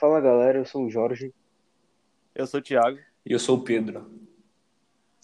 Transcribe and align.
Fala 0.00 0.18
galera, 0.18 0.56
eu 0.56 0.64
sou 0.64 0.86
o 0.86 0.90
Jorge 0.90 1.30
Eu 2.34 2.46
sou 2.46 2.58
o 2.58 2.62
Thiago. 2.62 2.98
E 3.26 3.34
eu 3.34 3.38
sou 3.38 3.58
o 3.58 3.62
Pedro. 3.62 4.10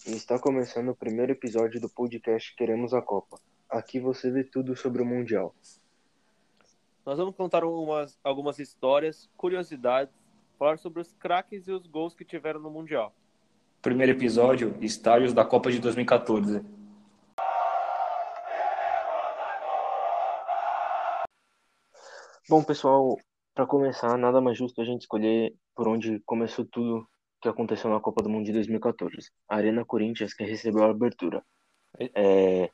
e 0.05 0.11
está 0.11 0.37
começando 0.37 0.89
o 0.89 0.95
primeiro 0.95 1.31
episódio 1.31 1.81
do 1.81 1.89
podcast 1.89 2.55
Queremos 2.55 2.93
a 2.93 3.01
Copa. 3.01 3.39
Aqui 3.67 3.99
você 3.99 4.29
vê 4.29 4.43
tudo 4.43 4.77
sobre 4.77 5.01
o 5.01 5.05
Mundial. 5.05 5.55
Nós 7.03 7.17
vamos 7.17 7.35
contar 7.35 7.65
umas, 7.65 8.19
algumas 8.23 8.59
histórias, 8.59 9.27
curiosidades, 9.35 10.13
falar 10.59 10.77
sobre 10.77 11.01
os 11.01 11.11
craques 11.11 11.67
e 11.67 11.71
os 11.71 11.87
gols 11.87 12.13
que 12.13 12.23
tiveram 12.23 12.59
no 12.59 12.69
Mundial. 12.69 13.11
Primeiro 13.81 14.11
episódio, 14.11 14.77
estádios 14.79 15.33
da 15.33 15.43
Copa 15.43 15.71
de 15.71 15.79
2014. 15.79 16.63
Bom, 22.47 22.63
pessoal, 22.63 23.17
para 23.57 23.65
começar, 23.65 24.15
nada 24.19 24.39
mais 24.39 24.55
justo 24.55 24.79
a 24.79 24.85
gente 24.85 25.01
escolher 25.01 25.51
por 25.75 25.87
onde 25.87 26.19
começou 26.27 26.63
tudo 26.63 27.09
que 27.41 27.49
aconteceu 27.49 27.89
na 27.89 27.99
Copa 27.99 28.21
do 28.21 28.29
Mundo 28.29 28.45
de 28.45 28.53
2014. 28.53 29.31
A 29.49 29.55
Arena 29.55 29.83
Corinthians 29.83 30.31
que 30.31 30.43
recebeu 30.43 30.83
a 30.83 30.91
abertura. 30.91 31.43
É, 32.13 32.69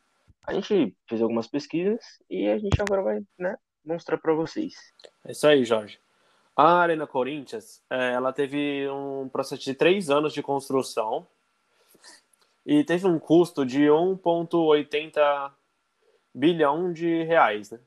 a 0.45 0.53
gente 0.53 0.94
fez 1.08 1.22
algumas 1.22 1.48
pesquisas 1.48 2.03
e 2.30 2.49
a 2.49 2.58
gente 2.58 2.81
agora 2.81 3.02
vai 3.02 3.22
né, 3.39 3.55
mostrar 3.85 4.17
para 4.17 4.34
vocês. 4.34 4.73
É 5.25 5.31
isso 5.31 5.48
aí, 5.48 5.63
Jorge. 5.63 5.98
A 6.53 6.80
Arena 6.80 7.08
Corinthians, 7.08 7.81
é, 7.89 8.11
ela 8.11 8.34
teve 8.34 8.86
um 8.89 9.30
processo 9.30 9.63
de 9.63 9.73
três 9.73 10.09
anos 10.09 10.34
de 10.34 10.44
construção 10.44 11.25
e 12.66 12.84
teve 12.84 13.08
um 13.08 13.17
custo 13.17 13.66
de 13.66 13.84
1,80 13.84 15.50
bilhão 16.36 16.91
de 16.91 17.23
reais, 17.23 17.72
né? 17.72 17.80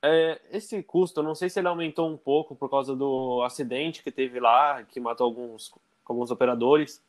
É, 0.00 0.40
esse 0.52 0.82
custo, 0.82 1.20
eu 1.20 1.24
não 1.24 1.34
sei 1.34 1.50
se 1.50 1.58
ele 1.58 1.68
aumentou 1.68 2.08
um 2.08 2.16
pouco 2.16 2.54
por 2.54 2.70
causa 2.70 2.94
do 2.94 3.42
acidente 3.42 4.02
que 4.02 4.12
teve 4.12 4.38
lá, 4.38 4.82
que 4.84 5.00
matou 5.00 5.26
alguns, 5.26 5.72
alguns 6.04 6.30
operadores, 6.30 7.02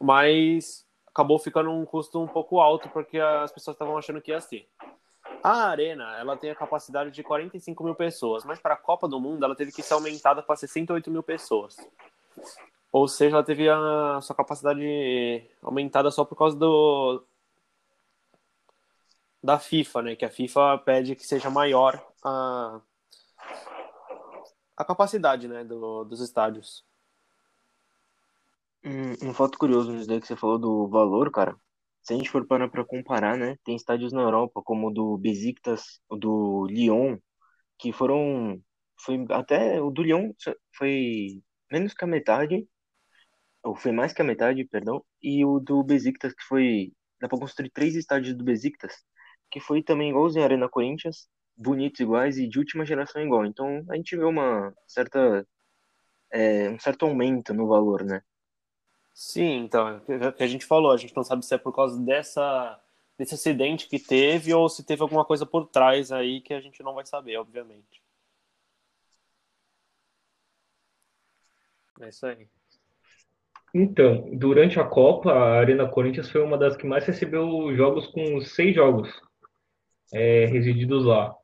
mas 0.00 0.86
acabou 1.06 1.38
ficando 1.38 1.70
um 1.70 1.84
custo 1.84 2.20
um 2.20 2.26
pouco 2.26 2.60
alto 2.60 2.88
porque 2.88 3.18
as 3.18 3.52
pessoas 3.52 3.74
estavam 3.74 3.96
achando 3.98 4.20
que 4.20 4.30
ia 4.30 4.40
ser. 4.40 4.66
A 5.42 5.68
arena, 5.68 6.16
ela 6.18 6.36
tem 6.36 6.50
a 6.50 6.54
capacidade 6.54 7.10
de 7.10 7.22
45 7.22 7.84
mil 7.84 7.94
pessoas, 7.94 8.44
mas 8.44 8.58
para 8.58 8.74
a 8.74 8.78
Copa 8.78 9.06
do 9.06 9.20
Mundo 9.20 9.44
ela 9.44 9.54
teve 9.54 9.70
que 9.70 9.82
ser 9.82 9.92
aumentada 9.92 10.42
para 10.42 10.56
68 10.56 11.10
mil 11.10 11.22
pessoas. 11.22 11.76
Ou 12.90 13.06
seja, 13.06 13.36
ela 13.36 13.44
teve 13.44 13.68
a 13.68 14.20
sua 14.22 14.34
capacidade 14.34 15.44
aumentada 15.62 16.10
só 16.10 16.24
por 16.24 16.36
causa 16.36 16.56
do 16.56 17.22
da 19.44 19.58
FIFA, 19.58 20.02
né? 20.02 20.16
Que 20.16 20.24
a 20.24 20.30
FIFA 20.30 20.78
pede 20.78 21.14
que 21.14 21.26
seja 21.26 21.50
maior 21.50 22.02
a, 22.24 22.80
a 24.74 24.84
capacidade, 24.84 25.46
né, 25.46 25.62
do, 25.62 26.02
dos 26.04 26.20
estádios. 26.20 26.82
Um, 28.82 29.28
um 29.28 29.34
fato 29.34 29.58
curioso 29.58 29.92
nisso 29.92 30.08
daí 30.08 30.20
que 30.20 30.26
você 30.26 30.34
falou 30.34 30.58
do 30.58 30.88
valor, 30.88 31.30
cara. 31.30 31.54
Se 32.02 32.14
a 32.14 32.16
gente 32.16 32.30
for 32.30 32.46
parar 32.46 32.68
para 32.68 32.84
comparar, 32.84 33.36
né, 33.36 33.56
tem 33.64 33.76
estádios 33.76 34.12
na 34.12 34.22
Europa 34.22 34.62
como 34.62 34.88
o 34.88 34.90
do 34.90 35.18
Besiktas, 35.18 36.00
o 36.08 36.16
do 36.16 36.66
Lyon, 36.66 37.18
que 37.78 37.92
foram 37.92 38.60
foi 38.98 39.26
até 39.30 39.80
o 39.80 39.90
do 39.90 40.02
Lyon 40.02 40.32
foi 40.76 41.42
menos 41.70 41.92
que 41.92 42.04
a 42.04 42.06
metade, 42.06 42.66
ou 43.62 43.74
foi 43.74 43.92
mais 43.92 44.12
que 44.12 44.22
a 44.22 44.24
metade, 44.24 44.64
perdão, 44.64 45.04
e 45.22 45.44
o 45.44 45.58
do 45.60 45.82
Besiktas 45.82 46.32
que 46.34 46.44
foi 46.44 46.92
dá 47.20 47.28
para 47.28 47.38
construir 47.38 47.70
três 47.70 47.94
estádios 47.96 48.34
do 48.36 48.44
Besiktas, 48.44 48.94
que 49.50 49.60
foi 49.60 49.82
também 49.82 50.10
igualzinho 50.10 50.42
a 50.44 50.46
Arena 50.46 50.68
Corinthians, 50.68 51.28
bonitos 51.56 52.00
iguais 52.00 52.36
e 52.38 52.48
de 52.48 52.58
última 52.58 52.84
geração 52.84 53.22
igual. 53.22 53.44
Então 53.46 53.84
a 53.88 53.96
gente 53.96 54.16
vê 54.16 54.24
uma 54.24 54.74
certa 54.86 55.46
é, 56.30 56.68
um 56.70 56.78
certo 56.78 57.06
aumento 57.06 57.54
no 57.54 57.68
valor, 57.68 58.04
né? 58.04 58.22
Sim, 59.14 59.58
então, 59.64 59.88
é 59.88 60.28
o 60.28 60.32
que 60.32 60.42
a 60.42 60.46
gente 60.46 60.66
falou, 60.66 60.90
a 60.90 60.96
gente 60.96 61.14
não 61.16 61.22
sabe 61.22 61.44
se 61.46 61.54
é 61.54 61.58
por 61.58 61.72
causa 61.72 62.00
dessa, 62.04 62.80
desse 63.16 63.34
acidente 63.34 63.88
que 63.88 63.98
teve 63.98 64.52
ou 64.52 64.68
se 64.68 64.84
teve 64.84 65.02
alguma 65.02 65.24
coisa 65.24 65.46
por 65.46 65.66
trás 65.68 66.10
aí 66.10 66.40
que 66.40 66.52
a 66.52 66.60
gente 66.60 66.82
não 66.82 66.94
vai 66.94 67.06
saber, 67.06 67.36
obviamente. 67.36 68.02
É 72.00 72.08
isso 72.08 72.26
aí. 72.26 72.48
Então, 73.72 74.28
durante 74.36 74.80
a 74.80 74.84
Copa, 74.84 75.32
a 75.32 75.58
Arena 75.60 75.88
Corinthians 75.88 76.30
foi 76.30 76.42
uma 76.42 76.58
das 76.58 76.76
que 76.76 76.86
mais 76.86 77.04
recebeu 77.06 77.74
jogos 77.76 78.06
com 78.08 78.40
seis 78.40 78.74
jogos 78.74 79.08
é, 80.14 80.46
resididos 80.46 81.04
lá. 81.04 81.34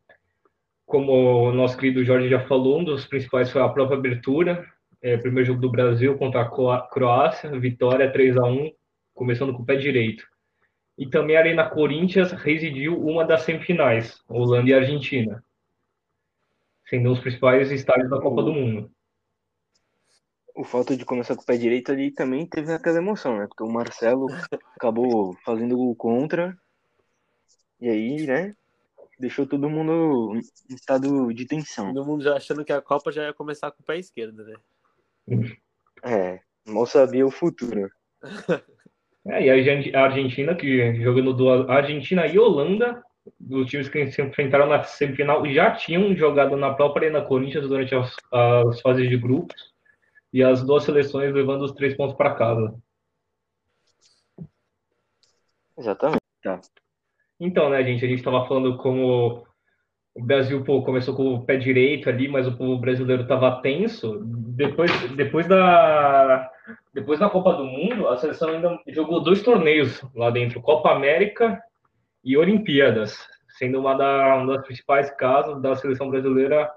Como 0.87 1.13
o 1.49 1.53
nosso 1.53 1.77
querido 1.77 2.05
Jorge 2.05 2.29
já 2.29 2.47
falou, 2.47 2.79
um 2.79 2.85
dos 2.85 3.05
principais 3.05 3.51
foi 3.51 3.61
a 3.61 3.69
própria 3.69 3.99
abertura, 3.99 4.65
é, 5.03 5.17
primeiro 5.17 5.49
jogo 5.49 5.61
do 5.61 5.71
Brasil 5.71 6.17
contra 6.17 6.43
a 6.43 6.81
Croácia, 6.89 7.51
vitória 7.59 8.13
3 8.13 8.37
a 8.37 8.45
1 8.45 8.71
começando 9.13 9.53
com 9.53 9.63
o 9.63 9.67
pé 9.67 9.77
direito. 9.77 10.25
E 10.97 11.07
também 11.09 11.37
a 11.37 11.41
Arena 11.41 11.69
Corinthians 11.69 12.33
residiu 12.33 12.99
uma 12.99 13.25
das 13.25 13.43
semifinais, 13.43 14.23
Holanda 14.29 14.71
e 14.71 14.75
Argentina, 14.75 15.43
sendo 16.89 17.11
os 17.11 17.19
principais 17.19 17.71
estádios 17.73 18.11
da 18.11 18.21
Copa 18.21 18.43
do 18.43 18.53
Mundo. 18.53 18.91
O 20.55 20.65
fato 20.65 20.97
de 20.97 21.05
começar 21.05 21.35
com 21.35 21.43
o 21.43 21.47
pé 21.47 21.57
direito 21.57 21.91
ali 21.91 22.11
também 22.11 22.47
teve 22.47 22.73
aquela 22.73 22.99
emoção, 22.99 23.39
né? 23.39 23.47
Porque 23.47 23.63
o 23.63 23.73
Marcelo 23.73 24.27
acabou 24.77 25.35
fazendo 25.45 25.77
gol 25.77 25.95
contra, 25.97 26.57
e 27.81 27.89
aí, 27.89 28.27
né, 28.27 28.55
deixou 29.21 29.47
todo 29.47 29.69
mundo 29.69 30.35
em 30.69 30.75
estado 30.75 31.33
de 31.33 31.47
tensão. 31.47 31.93
Todo 31.93 32.07
mundo 32.07 32.25
já 32.25 32.37
achando 32.37 32.65
que 32.65 32.73
a 32.73 32.81
Copa 32.81 33.13
já 33.13 33.27
ia 33.27 33.35
começar 33.35 33.71
com 33.71 33.83
o 33.83 33.87
pé 33.87 33.99
esquerdo, 33.99 34.45
né? 34.45 34.55
É, 36.03 36.41
mal 36.67 36.87
sabia 36.87 37.27
o 37.27 37.31
futuro. 37.31 37.91
É, 39.27 39.45
e 39.45 39.95
a 39.95 40.03
Argentina, 40.03 40.55
que 40.55 40.95
jogando 41.03 41.35
do 41.35 41.51
Argentina 41.71 42.27
e 42.27 42.39
Holanda, 42.39 43.05
os 43.51 43.69
times 43.69 43.87
que 43.87 44.11
se 44.11 44.23
enfrentaram 44.23 44.67
na 44.67 44.83
semifinal, 44.83 45.47
já 45.47 45.73
tinham 45.73 46.17
jogado 46.17 46.57
na 46.57 46.73
própria 46.73 47.09
Arena 47.09 47.27
Corinthians 47.27 47.69
durante 47.69 47.95
as, 47.95 48.17
as 48.33 48.81
fases 48.81 49.11
de 49.11 49.19
grupos, 49.19 49.75
e 50.33 50.43
as 50.43 50.65
duas 50.65 50.85
seleções 50.85 51.35
levando 51.35 51.63
os 51.63 51.73
três 51.73 51.95
pontos 51.95 52.17
para 52.17 52.35
casa. 52.35 52.75
Exatamente. 55.77 56.21
Tá. 56.43 56.61
Então, 57.41 57.71
né, 57.71 57.83
gente, 57.83 58.05
a 58.05 58.09
gente 58.09 58.19
estava 58.19 58.47
falando 58.47 58.77
como 58.77 59.47
o 60.15 60.23
Brasil 60.23 60.63
pô, 60.63 60.83
começou 60.83 61.17
com 61.17 61.35
o 61.35 61.45
pé 61.45 61.57
direito 61.57 62.11
ali, 62.11 62.29
mas 62.29 62.47
o 62.47 62.55
povo 62.55 62.79
brasileiro 62.79 63.23
estava 63.23 63.63
tenso. 63.63 64.21
Depois, 64.27 64.91
depois, 65.17 65.49
da, 65.49 66.51
depois 66.93 67.19
da 67.19 67.31
Copa 67.31 67.55
do 67.55 67.65
Mundo, 67.65 68.09
a 68.09 68.19
seleção 68.19 68.51
ainda 68.51 68.79
jogou 68.89 69.23
dois 69.23 69.43
torneios 69.43 70.05
lá 70.15 70.31
dentro, 70.31 70.61
Copa 70.61 70.91
América 70.93 71.59
e 72.23 72.37
Olimpíadas, 72.37 73.17
sendo 73.57 73.81
uma, 73.81 73.95
da, 73.95 74.37
uma 74.37 74.57
das 74.57 74.67
principais 74.67 75.11
casas 75.11 75.63
da 75.63 75.75
seleção 75.75 76.11
brasileira 76.11 76.71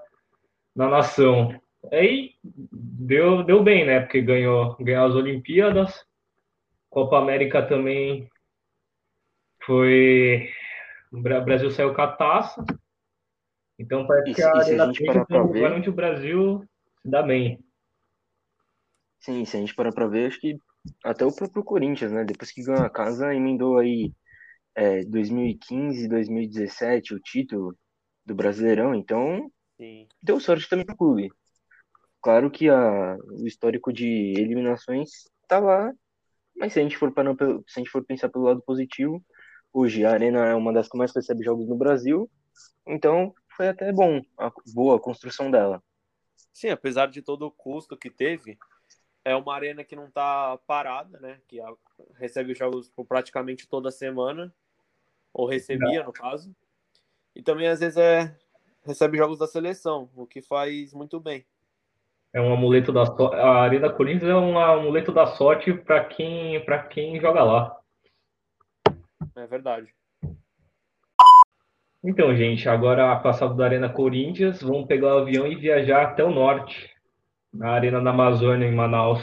na 0.74 0.88
nação. 0.88 1.54
Aí 1.92 2.30
deu, 2.72 3.42
deu 3.42 3.62
bem, 3.62 3.84
né? 3.84 4.00
Porque 4.00 4.22
ganhou, 4.22 4.74
ganhou 4.80 5.06
as 5.06 5.14
Olimpíadas, 5.14 6.06
Copa 6.88 7.18
América 7.18 7.60
também 7.60 8.30
foi. 9.66 10.48
O 11.12 11.20
Brasil 11.20 11.70
saiu 11.70 11.94
com 11.94 12.02
a 12.02 12.12
taça. 12.12 12.64
Então 13.78 14.06
parece 14.06 14.30
E 14.30 14.34
que 14.34 14.42
a 14.42 14.52
Arena 14.56 14.92
garante 15.60 15.90
o 15.90 15.92
Brasil 15.92 16.64
se 17.02 17.10
dá 17.10 17.22
bem. 17.22 17.58
Sim, 19.20 19.44
se 19.44 19.56
a 19.56 19.60
gente 19.60 19.74
parar 19.74 19.92
pra 19.92 20.06
ver, 20.06 20.26
acho 20.28 20.40
que 20.40 20.56
até 21.02 21.24
o 21.24 21.34
próprio 21.34 21.64
Corinthians, 21.64 22.12
né? 22.12 22.24
Depois 22.24 22.52
que 22.52 22.62
ganhou 22.62 22.84
a 22.84 22.90
casa, 22.90 23.34
emendou 23.34 23.78
aí 23.78 24.12
é, 24.74 25.02
2015, 25.04 26.08
2017 26.08 27.14
o 27.14 27.20
título 27.20 27.76
do 28.24 28.34
Brasileirão, 28.34 28.94
então 28.94 29.50
Sim. 29.76 30.06
deu 30.22 30.38
sorte 30.40 30.68
também 30.68 30.84
pro 30.84 30.96
clube. 30.96 31.30
Claro 32.20 32.50
que 32.50 32.68
a, 32.68 33.16
o 33.16 33.46
histórico 33.46 33.92
de 33.92 34.34
eliminações 34.36 35.10
tá 35.48 35.58
lá, 35.58 35.92
mas 36.56 36.72
se 36.72 36.80
a 36.80 36.82
gente 36.82 36.96
for 36.96 37.12
pelo- 37.12 37.36
se 37.66 37.78
a 37.78 37.80
gente 37.80 37.90
for 37.90 38.04
pensar 38.04 38.28
pelo 38.28 38.44
lado 38.44 38.62
positivo, 38.62 39.24
hoje 39.74 40.04
a 40.04 40.12
Arena 40.12 40.46
é 40.46 40.54
uma 40.54 40.72
das 40.72 40.88
que 40.88 40.96
mais 40.96 41.12
recebe 41.14 41.44
jogos 41.44 41.68
no 41.68 41.76
Brasil, 41.76 42.30
então 42.86 43.34
foi 43.56 43.68
até 43.68 43.92
bom, 43.92 44.22
a, 44.38 44.50
boa 44.72 44.96
a 44.96 45.00
construção 45.00 45.50
dela. 45.50 45.82
Sim, 46.52 46.68
apesar 46.68 47.06
de 47.06 47.20
todo 47.20 47.46
o 47.46 47.50
custo 47.50 47.96
que 47.96 48.08
teve, 48.08 48.56
é 49.24 49.34
uma 49.34 49.54
arena 49.54 49.82
que 49.82 49.96
não 49.96 50.08
tá 50.10 50.56
parada, 50.66 51.18
né? 51.18 51.40
Que 51.48 51.60
recebe 52.14 52.54
jogos 52.54 52.88
por 52.88 53.04
praticamente 53.04 53.66
toda 53.66 53.90
semana, 53.90 54.54
ou 55.32 55.46
recebia, 55.46 56.04
no 56.04 56.12
caso. 56.12 56.54
E 57.34 57.42
também, 57.42 57.66
às 57.66 57.80
vezes, 57.80 57.96
é, 57.96 58.36
recebe 58.84 59.18
jogos 59.18 59.38
da 59.38 59.48
seleção, 59.48 60.08
o 60.14 60.26
que 60.26 60.40
faz 60.40 60.92
muito 60.92 61.18
bem. 61.18 61.44
É 62.32 62.40
um 62.40 62.52
amuleto 62.52 62.92
da 62.92 63.06
sorte. 63.06 63.36
A 63.36 63.62
Arena 63.62 63.90
Corinthians 63.90 64.30
é 64.30 64.34
um 64.34 64.58
amuleto 64.58 65.12
da 65.12 65.26
sorte 65.26 65.72
para 65.72 66.04
quem, 66.04 66.64
para 66.64 66.84
quem 66.84 67.20
joga 67.20 67.42
lá. 67.42 67.83
É 69.36 69.46
verdade. 69.46 69.94
Então, 72.02 72.36
gente, 72.36 72.68
agora 72.68 73.18
passado 73.20 73.56
da 73.56 73.64
Arena 73.64 73.88
Corinthians, 73.88 74.60
vamos 74.60 74.86
pegar 74.86 75.16
o 75.16 75.18
avião 75.20 75.46
e 75.46 75.56
viajar 75.56 76.02
até 76.02 76.22
o 76.22 76.30
norte, 76.30 76.94
na 77.52 77.70
Arena 77.70 78.00
da 78.00 78.10
Amazônia, 78.10 78.66
em 78.66 78.74
Manaus. 78.74 79.22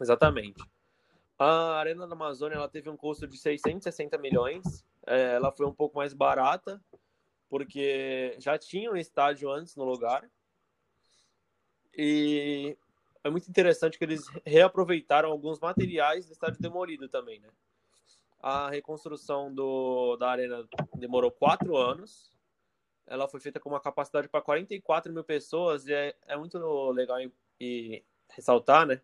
Exatamente. 0.00 0.62
A 1.38 1.78
Arena 1.78 2.06
da 2.06 2.14
Amazônia 2.14 2.54
ela 2.54 2.68
teve 2.68 2.88
um 2.88 2.96
custo 2.96 3.26
de 3.26 3.36
660 3.36 4.16
milhões. 4.18 4.86
É, 5.06 5.34
ela 5.34 5.50
foi 5.50 5.66
um 5.66 5.74
pouco 5.74 5.96
mais 5.96 6.14
barata, 6.14 6.80
porque 7.50 8.36
já 8.38 8.56
tinha 8.56 8.90
um 8.90 8.96
estádio 8.96 9.50
antes 9.50 9.74
no 9.74 9.84
lugar. 9.84 10.28
E 11.94 12.76
é 13.24 13.30
muito 13.30 13.48
interessante 13.50 13.98
que 13.98 14.04
eles 14.04 14.24
reaproveitaram 14.44 15.30
alguns 15.30 15.58
materiais 15.58 16.26
do 16.26 16.32
estádio 16.32 16.60
demolido 16.60 17.08
também, 17.08 17.40
né? 17.40 17.48
A 18.48 18.70
reconstrução 18.70 19.52
do, 19.52 20.16
da 20.18 20.30
arena 20.30 20.64
demorou 20.94 21.32
quatro 21.32 21.76
anos. 21.76 22.30
Ela 23.04 23.26
foi 23.26 23.40
feita 23.40 23.58
com 23.58 23.68
uma 23.68 23.80
capacidade 23.80 24.28
para 24.28 24.40
44 24.40 25.12
mil 25.12 25.24
pessoas 25.24 25.84
e 25.88 25.92
é, 25.92 26.14
é 26.28 26.36
muito 26.36 26.56
legal 26.92 27.18
e, 27.60 28.04
ressaltar, 28.30 28.86
né? 28.86 29.00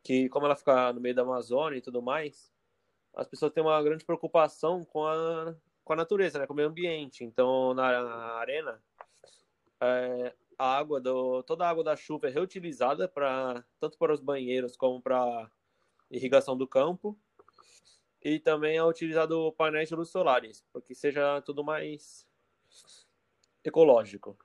Que 0.00 0.28
como 0.28 0.46
ela 0.46 0.54
fica 0.54 0.92
no 0.92 1.00
meio 1.00 1.12
da 1.12 1.22
Amazônia 1.22 1.78
e 1.78 1.80
tudo 1.80 2.00
mais, 2.00 2.52
as 3.16 3.26
pessoas 3.26 3.52
têm 3.52 3.64
uma 3.64 3.82
grande 3.82 4.04
preocupação 4.04 4.84
com 4.84 5.08
a, 5.08 5.56
com 5.84 5.94
a 5.94 5.96
natureza, 5.96 6.38
né? 6.38 6.46
Com 6.46 6.52
o 6.52 6.56
meio 6.56 6.68
ambiente. 6.68 7.24
Então, 7.24 7.74
na, 7.74 8.00
na 8.00 8.34
arena, 8.34 8.80
é, 9.80 10.32
a 10.56 10.78
água 10.78 11.00
do 11.00 11.42
toda 11.42 11.66
a 11.66 11.68
água 11.68 11.82
da 11.82 11.96
chuva 11.96 12.28
é 12.28 12.30
reutilizada 12.30 13.08
para 13.08 13.64
tanto 13.80 13.98
para 13.98 14.12
os 14.12 14.20
banheiros 14.20 14.76
como 14.76 15.02
para 15.02 15.50
irrigação 16.08 16.56
do 16.56 16.68
campo 16.68 17.18
e 18.24 18.38
também 18.38 18.76
é 18.76 18.84
utilizado 18.84 19.52
painéis 19.52 19.88
de 19.88 19.94
luz 19.94 20.10
solares 20.10 20.64
para 20.72 20.82
que 20.82 20.94
seja 20.94 21.40
tudo 21.42 21.64
mais 21.64 22.26
ecológico. 23.64 24.36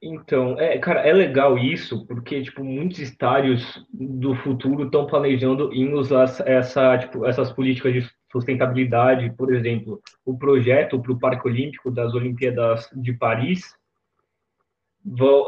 Então, 0.00 0.60
é, 0.60 0.78
cara, 0.78 1.00
é 1.00 1.12
legal 1.12 1.56
isso, 1.56 2.06
porque, 2.06 2.42
tipo, 2.42 2.62
muitos 2.62 2.98
estádios 2.98 3.84
do 3.90 4.34
futuro 4.36 4.84
estão 4.84 5.06
planejando 5.06 5.72
em 5.72 5.92
usar 5.94 6.24
essa, 6.44 6.98
tipo, 6.98 7.24
essas 7.24 7.50
políticas 7.50 7.94
de 7.94 8.10
sustentabilidade, 8.30 9.32
por 9.36 9.54
exemplo, 9.54 10.02
o 10.24 10.36
projeto 10.36 11.00
para 11.00 11.12
o 11.12 11.18
Parque 11.18 11.48
Olímpico 11.48 11.90
das 11.90 12.12
Olimpíadas 12.14 12.90
de 12.94 13.14
Paris, 13.14 13.74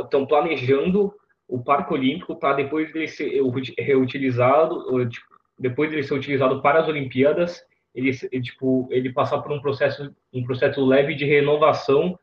estão 0.03 0.27
planejando 0.27 1.15
o 1.47 1.63
Parque 1.63 1.93
Olímpico 1.93 2.37
para 2.37 2.57
depois 2.57 2.91
dele 2.93 3.09
ser 3.09 3.43
reutilizado, 3.79 5.09
tipo, 5.09 5.38
depois 5.59 5.91
dele 5.91 6.03
ser 6.03 6.15
utilizado 6.15 6.63
para 6.63 6.81
as 6.81 6.89
Olimpíadas, 6.89 7.65
ele, 7.95 8.13
tipo, 8.41 8.87
ele 8.91 9.13
passar 9.13 9.43
por 9.43 9.53
um 9.53 9.61
processo, 9.61 10.15
um 10.33 10.45
processo 10.45 10.85
leve 10.85 11.15
de 11.15 11.25
renovação 11.25 12.19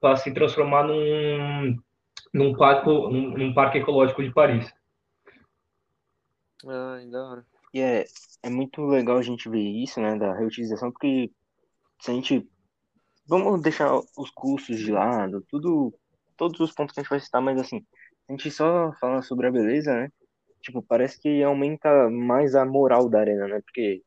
para 0.00 0.16
se 0.16 0.32
transformar 0.32 0.84
num, 0.84 1.76
num, 2.32 2.56
parque, 2.56 2.88
num, 2.88 3.36
num 3.36 3.54
parque 3.54 3.78
ecológico 3.78 4.22
de 4.22 4.32
Paris. 4.32 4.72
Ah, 6.66 7.00
da 7.10 7.24
hora. 7.24 7.46
E 7.72 7.80
é, 7.80 8.04
é 8.42 8.50
muito 8.50 8.84
legal 8.86 9.18
a 9.18 9.22
gente 9.22 9.48
ver 9.48 9.60
isso, 9.60 10.00
né, 10.00 10.16
da 10.16 10.34
reutilização, 10.34 10.90
porque 10.90 11.30
se 12.00 12.10
a 12.10 12.14
gente. 12.14 12.48
Vamos 13.26 13.62
deixar 13.62 13.94
os 13.94 14.30
custos 14.30 14.78
de 14.78 14.90
lado, 14.90 15.44
tudo 15.48 15.94
todos 16.40 16.58
os 16.58 16.72
pontos 16.72 16.94
que 16.94 17.00
a 17.00 17.02
gente 17.02 17.10
vai 17.10 17.20
citar, 17.20 17.42
mas 17.42 17.60
assim, 17.60 17.84
a 18.26 18.32
gente 18.32 18.50
só 18.50 18.92
fala 18.98 19.20
sobre 19.20 19.46
a 19.46 19.52
beleza, 19.52 19.92
né? 19.94 20.10
Tipo, 20.60 20.82
parece 20.82 21.20
que 21.20 21.42
aumenta 21.42 22.10
mais 22.10 22.54
a 22.54 22.64
moral 22.64 23.08
da 23.08 23.20
arena, 23.20 23.48
né? 23.48 23.60
Porque 23.62 24.02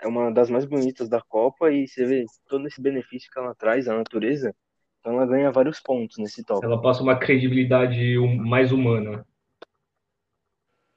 é 0.00 0.06
uma 0.06 0.30
das 0.30 0.48
mais 0.48 0.64
bonitas 0.64 1.08
da 1.08 1.20
Copa 1.20 1.70
e 1.70 1.86
você 1.86 2.04
vê 2.04 2.24
todo 2.48 2.66
esse 2.66 2.80
benefício 2.80 3.30
que 3.30 3.38
ela 3.38 3.54
traz 3.54 3.88
à 3.88 3.96
natureza, 3.96 4.54
então 5.00 5.12
ela 5.14 5.26
ganha 5.26 5.50
vários 5.50 5.80
pontos 5.80 6.18
nesse 6.18 6.44
top. 6.44 6.64
Ela 6.64 6.80
passa 6.80 7.02
uma 7.02 7.16
credibilidade 7.16 8.16
mais 8.18 8.72
humana. 8.72 9.26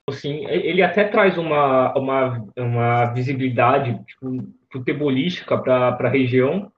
Assim, 0.08 0.46
ele 0.48 0.82
até 0.82 1.06
traz 1.06 1.38
uma, 1.38 1.94
uma, 1.98 2.48
uma 2.58 3.06
visibilidade 3.14 4.04
tipo, 4.06 4.48
futebolística 4.72 5.58
para 5.58 5.90
a 5.90 6.10
região, 6.10 6.72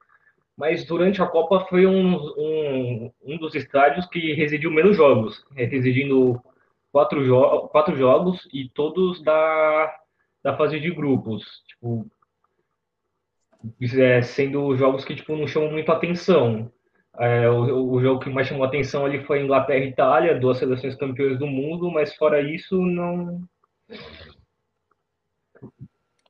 mas 0.56 0.86
durante 0.86 1.22
a 1.22 1.26
Copa 1.26 1.66
foi 1.68 1.86
um, 1.86 2.16
um, 2.16 3.12
um 3.24 3.38
dos 3.38 3.56
estádios 3.56 4.06
que 4.06 4.34
residiu 4.34 4.70
menos 4.70 4.96
jogos, 4.96 5.44
é, 5.56 5.66
residindo 5.66 6.40
quatro, 6.94 7.26
jo 7.26 7.68
quatro 7.70 7.98
jogos 7.98 8.48
e 8.54 8.70
todos 8.70 9.22
da, 9.24 10.00
da 10.44 10.56
fase 10.56 10.80
de 10.80 10.92
grupos, 10.92 11.44
tipo, 11.68 12.08
é, 14.00 14.22
sendo 14.22 14.78
jogos 14.78 15.04
que 15.04 15.16
tipo, 15.16 15.36
não 15.36 15.48
chamam 15.48 15.72
muito 15.72 15.92
atenção. 15.92 16.72
É, 17.20 17.50
o, 17.50 17.92
o, 17.92 18.02
jogo 18.02 18.20
que 18.20 18.30
mais 18.30 18.48
chamou 18.48 18.64
atenção 18.64 19.06
ali 19.06 19.24
foi 19.26 19.42
Inglaterra 19.42 19.86
e 19.86 19.90
Itália, 19.90 20.40
duas 20.40 20.60
seleções 20.60 20.96
campeões 20.96 21.38
do 21.40 21.48
mundo, 21.48 21.92
mas 21.92 22.16
fora 22.16 22.42
isso, 22.42 22.80
não. 22.80 23.44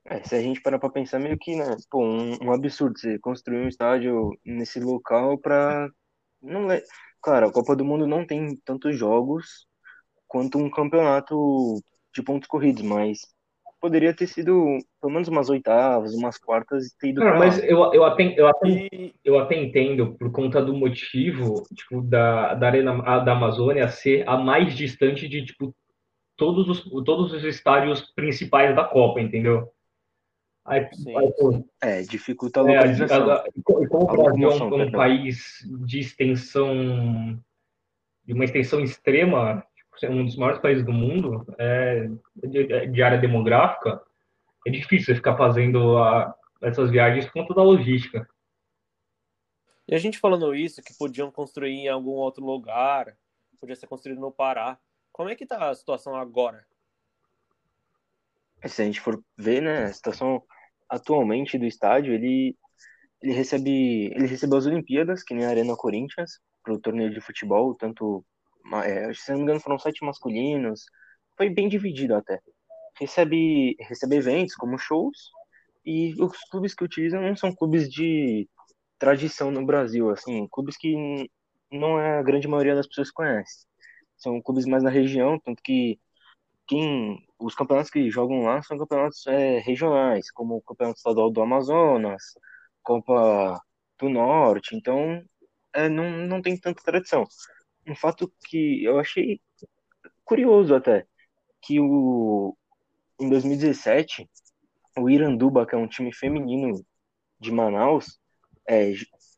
É, 0.06 0.21
se 0.24 0.36
a 0.36 0.42
gente 0.42 0.62
parar 0.62 0.80
pra 0.80 0.89
pensar, 0.89 1.19
meio 1.19 1.38
que, 1.38 1.56
né, 1.56 1.75
pô, 1.89 2.04
um, 2.04 2.38
um 2.42 2.54
absurdo 2.54 2.98
você 3.00 3.18
construir 3.19 3.65
um 3.65 3.68
estádio 3.68 4.31
nesse 4.45 4.80
local 4.80 5.38
pra. 5.38 5.89
Não. 6.42 6.68
Claro, 7.21 7.48
a 7.48 7.54
Copa 7.54 7.75
do 7.75 7.86
Mundo 7.86 8.06
não 8.06 8.25
tem 8.27 8.57
tantos 8.65 8.98
jogos 8.98 9.65
quanto 10.33 10.57
um 10.57 10.68
campeonato 10.68 11.80
de 12.12 12.24
pontos 12.24 12.47
corridos, 12.47 12.81
mas 12.81 13.19
poderia 13.80 14.15
ter 14.15 14.25
sido 14.25 14.80
pelo 15.00 15.13
menos 15.13 15.27
umas 15.27 15.47
oitavas, 15.47 16.15
umas 16.15 16.39
quartas 16.39 16.88
e 16.88 16.97
ter 16.97 17.09
ido 17.09 17.21
Cara, 17.21 17.38
mas 17.38 17.62
eu, 17.63 17.94
eu, 17.94 18.03
até, 18.03 18.33
eu, 18.35 18.47
até, 18.47 18.89
eu 19.24 19.39
até 19.39 19.56
entendo 19.56 20.15
por 20.15 20.31
conta 20.31 20.59
do 20.59 20.74
motivo 20.74 21.62
tipo, 21.75 22.01
da, 22.01 22.56
da 22.56 22.65
Arena 22.65 23.19
da 23.19 23.33
Amazônia 23.33 23.88
ser 23.89 24.27
a 24.27 24.35
mais 24.35 24.75
distante 24.75 25.27
de 25.27 25.45
tipo, 25.45 25.75
todos, 26.36 26.68
os, 26.68 27.03
todos 27.03 27.31
os 27.31 27.44
estádios 27.44 28.01
principais 28.15 28.75
da 28.75 28.83
Copa, 28.83 29.21
entendeu? 29.21 29.69
Aí, 30.65 30.79
aí, 30.81 31.63
é, 31.79 32.01
dificulta 32.01 32.62
a 32.62 32.63
localização. 32.63 33.29
É, 33.29 33.33
a, 33.33 33.36
a, 33.36 33.51
como 33.63 34.12
o 34.12 34.18
Brasil 34.18 34.50
é 34.50 34.56
um, 34.56 34.81
um 34.81 34.91
país 34.91 35.59
de 35.86 36.00
extensão, 36.00 37.39
de 38.25 38.33
uma 38.33 38.45
extensão 38.45 38.79
extrema, 38.79 39.63
tipo, 39.98 40.13
um 40.13 40.25
dos 40.25 40.36
maiores 40.36 40.62
países 40.62 40.86
do 40.86 40.92
mundo, 40.92 41.45
é, 41.57 42.10
de, 42.36 42.88
de, 42.88 43.04
área 43.04 43.18
demográfica, 43.18 44.01
é 44.66 44.72
difícil 44.72 45.16
ficar 45.16 45.38
fazendo 45.38 45.98
a, 45.98 46.34
essas 46.62 46.90
viagens 46.90 47.25
por 47.25 47.34
conta 47.34 47.54
da 47.54 47.63
logística. 47.63 48.28
E 49.88 49.94
a 49.94 49.98
gente 49.98 50.19
falando 50.19 50.56
isso, 50.56 50.81
que 50.81 50.98
podiam 50.98 51.30
construir 51.30 51.74
em 51.74 51.90
algum 51.90 52.12
outro 52.12 52.45
lugar, 52.45 53.16
podia 53.60 53.75
ser 53.75 53.88
construído 53.88 54.19
no 54.19 54.31
Pará. 54.31 54.78
Como 55.12 55.29
é 55.29 55.36
que 55.36 55.46
tá 55.46 55.70
a 55.70 55.75
situação 55.75 56.15
agora? 56.15 56.65
se 58.70 58.82
a 58.82 58.86
gente 58.86 59.01
for 59.01 59.22
ver, 59.38 59.62
né, 59.62 59.86
a 59.86 59.94
situação 59.94 60.41
atualmente 60.89 61.58
do 61.58 61.65
estádio, 61.65 62.13
ele 62.13 62.56
ele 63.22 63.34
recebe 63.34 64.12
ele 64.13 64.27
recebeu 64.27 64.58
as 64.58 64.65
Olimpíadas, 64.65 65.24
que 65.24 65.34
nem 65.34 65.46
a 65.46 65.50
Arena 65.50 65.75
Corinthians, 65.75 66.39
para 66.63 66.74
o 66.74 66.79
torneio 66.79 67.10
de 67.10 67.22
futebol, 67.22 67.74
tanto 67.74 68.25
é, 68.84 69.13
se 69.13 69.32
não 69.32 69.38
me 69.38 69.43
engano 69.43 69.60
foram 69.60 69.79
sete 69.79 70.03
masculinos, 70.05 70.86
foi 71.38 71.50
bem 71.50 71.67
dividido 71.70 72.15
até. 72.15 72.39
Recebe 73.00 73.75
recebe 73.79 74.15
eventos 74.17 74.55
como 74.55 74.77
shows 74.77 75.32
e 75.86 76.13
os 76.22 76.38
clubes 76.50 76.74
que 76.75 76.84
utilizam 76.84 77.22
não 77.22 77.36
são 77.36 77.53
clubes 77.53 77.89
de 77.89 78.48
tradição 79.00 79.51
no 79.51 79.65
Brasil, 79.65 80.10
assim, 80.12 80.48
clubes 80.50 80.77
que 80.77 81.29
não 81.72 82.00
é 82.00 82.20
a 82.20 82.24
grande 82.24 82.48
maioria 82.48 82.75
das 82.75 82.88
pessoas 82.88 83.12
conhece. 83.12 83.65
São 84.17 84.41
clubes 84.41 84.65
mais 84.65 84.84
na 84.84 84.89
região, 84.89 85.39
tanto 85.39 85.62
que 85.63 86.00
quem 86.67 87.25
os 87.39 87.55
campeonatos 87.55 87.91
que 87.91 88.10
jogam 88.10 88.43
lá 88.43 88.62
são 88.63 88.77
campeonatos 88.77 89.25
é, 89.27 89.60
regionais, 89.60 90.32
como 90.32 90.55
o 90.58 90.62
Campeonato 90.62 90.98
Estadual 90.98 91.32
do 91.32 91.41
Amazonas, 91.41 92.24
Copa 92.82 93.60
do 94.00 94.10
Norte, 94.10 94.75
então 94.75 95.22
é, 95.74 95.89
não, 95.89 96.10
não 96.27 96.41
tem 96.41 96.58
tanta 96.58 96.84
tradição. 96.84 97.25
Um 97.88 97.96
fato 97.96 98.32
que 98.46 98.84
eu 98.84 99.00
achei 99.00 99.42
curioso 100.24 100.74
até, 100.74 101.06
que 101.62 101.80
o, 101.80 102.56
em 103.20 103.30
2017, 103.30 104.30
o 104.98 105.10
Iranduba, 105.10 105.66
que 105.66 105.75
é 105.75 105.78
um 105.78 105.88
time 105.88 106.13
feminino 106.13 106.86
de 107.40 107.52
Manaus, 107.52 108.20
é, 108.68 108.94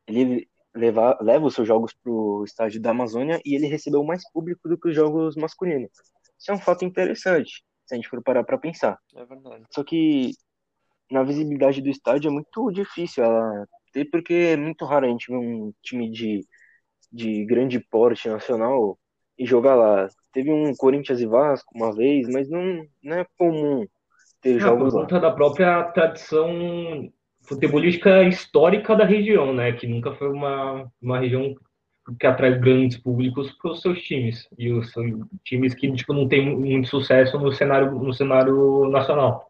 ele 0.07 0.47
leva, 0.75 1.17
leva 1.21 1.45
os 1.45 1.55
seus 1.55 1.67
jogos 1.67 1.93
para 1.93 2.11
o 2.11 2.43
estádio 2.43 2.81
da 2.81 2.91
Amazônia 2.91 3.41
e 3.45 3.55
ele 3.55 3.67
recebeu 3.67 4.03
mais 4.03 4.29
público 4.31 4.67
do 4.67 4.77
que 4.77 4.89
os 4.89 4.95
jogos 4.95 5.35
masculinos. 5.35 5.91
Isso 6.37 6.51
é 6.51 6.53
um 6.53 6.59
fato 6.59 6.85
interessante 6.85 7.63
se 7.85 7.93
a 7.93 7.95
gente 7.95 8.09
for 8.09 8.21
parar 8.21 8.43
para 8.43 8.57
pensar. 8.57 8.99
É 9.15 9.25
verdade. 9.25 9.63
Só 9.71 9.83
que 9.83 10.31
na 11.09 11.23
visibilidade 11.23 11.81
do 11.81 11.89
estádio 11.89 12.29
é 12.29 12.31
muito 12.31 12.71
difícil 12.71 13.23
ela 13.23 13.67
ter, 13.93 14.05
porque 14.05 14.33
é 14.33 14.57
muito 14.57 14.85
raro 14.85 15.05
a 15.05 15.09
gente 15.09 15.31
ver 15.31 15.37
um 15.37 15.71
time 15.83 16.09
de, 16.09 16.45
de 17.15 17.45
grande 17.45 17.79
porte 17.79 18.27
nacional 18.27 18.97
e 19.39 19.45
jogar 19.45 19.75
lá. 19.75 20.07
Teve 20.33 20.51
um 20.51 20.75
Corinthians 20.75 21.21
e 21.21 21.25
Vasco 21.25 21.71
uma 21.73 21.95
vez, 21.95 22.27
mas 22.27 22.49
não, 22.49 22.85
não 23.01 23.17
é 23.17 23.25
comum 23.37 23.87
ter 24.41 24.59
jogos 24.59 24.93
por 24.93 25.01
conta 25.01 25.15
lá. 25.15 25.21
da 25.21 25.31
própria 25.31 25.83
tradição 25.85 27.09
futebolística 27.43 28.23
histórica 28.23 28.95
da 28.95 29.05
região, 29.05 29.53
né? 29.53 29.71
Que 29.71 29.87
nunca 29.87 30.13
foi 30.13 30.29
uma, 30.29 30.91
uma 31.01 31.19
região 31.19 31.55
que 32.19 32.27
atrai 32.27 32.59
grandes 32.59 32.97
públicos 32.97 33.51
para 33.53 33.71
os 33.71 33.81
seus 33.81 34.01
times 34.01 34.47
e 34.57 34.71
os 34.71 34.91
times 35.43 35.73
que 35.73 35.91
tipo 35.93 36.13
não 36.13 36.27
tem 36.27 36.55
muito 36.55 36.87
sucesso 36.87 37.39
no 37.39 37.51
cenário 37.51 37.91
no 37.91 38.13
cenário 38.13 38.89
nacional. 38.89 39.49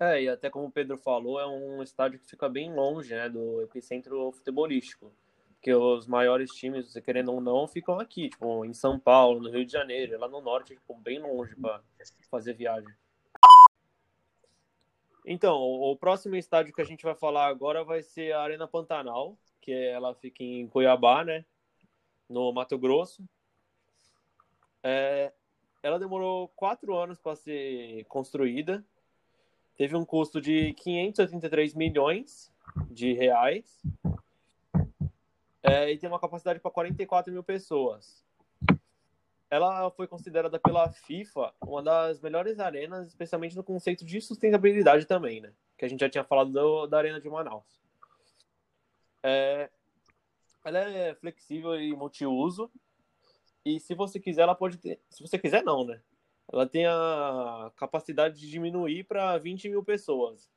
É, 0.00 0.22
e 0.22 0.28
até 0.28 0.50
como 0.50 0.66
o 0.66 0.72
Pedro 0.72 0.96
falou, 0.98 1.38
é 1.38 1.46
um 1.46 1.82
estádio 1.82 2.18
que 2.18 2.28
fica 2.28 2.48
bem 2.48 2.74
longe, 2.74 3.14
né, 3.14 3.28
do 3.28 3.62
epicentro 3.62 4.32
futebolístico. 4.32 5.12
Porque 5.64 5.74
os 5.74 6.06
maiores 6.06 6.50
times, 6.50 6.92
você 6.92 7.00
querendo 7.00 7.32
ou 7.32 7.40
não, 7.40 7.66
ficam 7.66 7.98
aqui, 7.98 8.28
tipo, 8.28 8.66
em 8.66 8.74
São 8.74 9.00
Paulo, 9.00 9.40
no 9.40 9.50
Rio 9.50 9.64
de 9.64 9.72
Janeiro, 9.72 10.20
lá 10.20 10.28
no 10.28 10.42
norte, 10.42 10.74
tipo, 10.74 10.94
bem 10.96 11.18
longe 11.18 11.56
para 11.56 11.80
fazer 12.30 12.52
viagem. 12.52 12.92
Então, 15.24 15.56
o 15.58 15.96
próximo 15.96 16.36
estádio 16.36 16.74
que 16.74 16.82
a 16.82 16.84
gente 16.84 17.02
vai 17.02 17.14
falar 17.14 17.46
agora 17.46 17.82
vai 17.82 18.02
ser 18.02 18.34
a 18.34 18.42
Arena 18.42 18.68
Pantanal, 18.68 19.38
que 19.58 19.72
ela 19.72 20.14
fica 20.14 20.44
em 20.44 20.68
Cuiabá, 20.68 21.24
né? 21.24 21.46
No 22.28 22.52
Mato 22.52 22.76
Grosso. 22.76 23.24
É, 24.82 25.32
ela 25.82 25.98
demorou 25.98 26.48
quatro 26.48 26.94
anos 26.94 27.18
para 27.18 27.36
ser 27.36 28.04
construída. 28.04 28.84
Teve 29.78 29.96
um 29.96 30.04
custo 30.04 30.42
de 30.42 30.74
583 30.74 31.72
milhões 31.72 32.52
de 32.90 33.14
reais. 33.14 33.82
É, 35.66 35.90
e 35.90 35.96
tem 35.96 36.10
uma 36.10 36.20
capacidade 36.20 36.60
para 36.60 36.70
44 36.70 37.32
mil 37.32 37.42
pessoas. 37.42 38.22
Ela 39.50 39.90
foi 39.92 40.06
considerada 40.06 40.58
pela 40.58 40.92
FIFA 40.92 41.54
uma 41.62 41.82
das 41.82 42.20
melhores 42.20 42.60
arenas, 42.60 43.08
especialmente 43.08 43.56
no 43.56 43.64
conceito 43.64 44.04
de 44.04 44.20
sustentabilidade 44.20 45.06
também, 45.06 45.40
né? 45.40 45.54
Que 45.78 45.86
a 45.86 45.88
gente 45.88 46.00
já 46.00 46.10
tinha 46.10 46.22
falado 46.22 46.52
do, 46.52 46.86
da 46.86 46.98
Arena 46.98 47.18
de 47.18 47.30
Manaus. 47.30 47.80
É, 49.22 49.70
ela 50.62 50.78
é 50.80 51.14
flexível 51.14 51.80
e 51.80 51.96
multiuso. 51.96 52.70
E 53.64 53.80
se 53.80 53.94
você 53.94 54.20
quiser, 54.20 54.42
ela 54.42 54.54
pode 54.54 54.76
ter. 54.76 55.00
Se 55.08 55.22
você 55.22 55.38
quiser, 55.38 55.62
não, 55.62 55.82
né? 55.82 55.98
Ela 56.52 56.66
tem 56.66 56.84
a 56.86 57.72
capacidade 57.76 58.38
de 58.38 58.50
diminuir 58.50 59.04
para 59.04 59.38
20 59.38 59.70
mil 59.70 59.82
pessoas. 59.82 60.50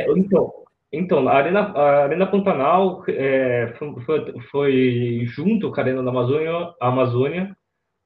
Então, 0.00 0.64
então 0.92 1.28
a 1.28 1.32
Arena, 1.32 1.60
a 1.60 2.04
Arena 2.04 2.26
Pantanal 2.26 3.04
é, 3.08 3.72
foi, 3.78 4.40
foi, 4.50 5.20
junto 5.24 5.70
com 5.70 5.80
a 5.80 5.82
Arena 5.82 6.02
da 6.02 6.10
Amazônia, 6.10 6.74
Amazônia 6.80 7.56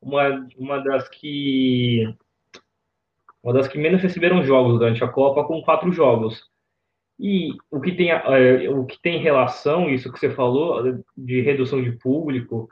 uma, 0.00 0.47
uma 0.59 0.79
das 0.83 1.09
que 1.09 2.14
uma 3.43 3.53
das 3.53 3.69
que 3.69 3.79
menos 3.79 4.03
receberam 4.03 4.43
jogos 4.43 4.79
durante 4.79 5.05
a 5.05 5.09
Copa, 5.09 5.45
com 5.45 5.62
quatro 5.62 5.93
jogos. 5.93 6.43
E 7.19 7.50
o 7.71 7.81
que 7.81 7.93
tem, 7.93 8.11
é, 8.11 8.71
o 8.71 8.87
que 8.87 9.00
tem 9.00 9.19
relação, 9.19 9.88
isso 9.91 10.11
que 10.11 10.19
você 10.19 10.31
falou, 10.31 10.83
de 11.17 11.41
redução 11.43 11.83
de 11.83 11.93
público, 11.93 12.69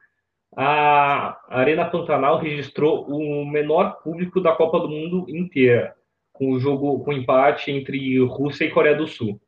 a 0.57 1.39
Arena 1.49 1.85
Pantanal 1.85 2.39
registrou 2.39 3.07
o 3.07 3.45
menor 3.47 4.03
público 4.03 4.41
da 4.41 4.55
Copa 4.55 4.81
do 4.81 4.89
Mundo 4.89 5.27
inteira, 5.29 5.95
com 6.33 6.53
o 6.53 6.59
jogo 6.59 7.05
com 7.05 7.13
empate 7.13 7.71
entre 7.71 8.19
Rússia 8.25 8.65
e 8.65 8.71
Coreia 8.71 8.97
do 8.97 9.07
Sul. 9.07 9.41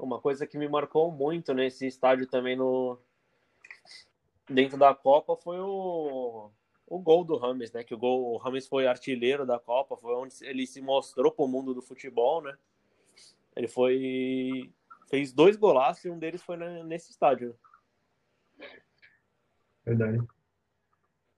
Uma 0.00 0.20
coisa 0.20 0.46
que 0.46 0.56
me 0.56 0.68
marcou 0.68 1.12
muito 1.12 1.52
nesse 1.52 1.86
estádio 1.86 2.26
também 2.26 2.56
no 2.56 2.98
dentro 4.48 4.76
da 4.76 4.94
Copa 4.94 5.36
foi 5.36 5.58
o, 5.60 6.50
o 6.86 6.98
gol 6.98 7.24
do 7.24 7.36
Rames, 7.36 7.70
né? 7.72 7.84
Que 7.84 7.94
o 7.94 7.98
gol, 7.98 8.34
o 8.34 8.36
Rames 8.36 8.66
foi 8.66 8.86
artilheiro 8.86 9.46
da 9.46 9.58
Copa, 9.58 9.96
foi 9.96 10.14
onde 10.14 10.34
ele 10.42 10.66
se 10.66 10.80
mostrou 10.80 11.30
para 11.30 11.44
o 11.44 11.48
mundo 11.48 11.72
do 11.72 11.82
futebol, 11.82 12.42
né? 12.42 12.56
Ele 13.54 13.68
foi. 13.68 14.70
fez 15.08 15.32
dois 15.32 15.56
golaços 15.56 16.04
e 16.04 16.10
um 16.10 16.18
deles 16.18 16.42
foi 16.42 16.56
nesse 16.84 17.10
estádio. 17.10 17.54
Verdade. 19.84 20.18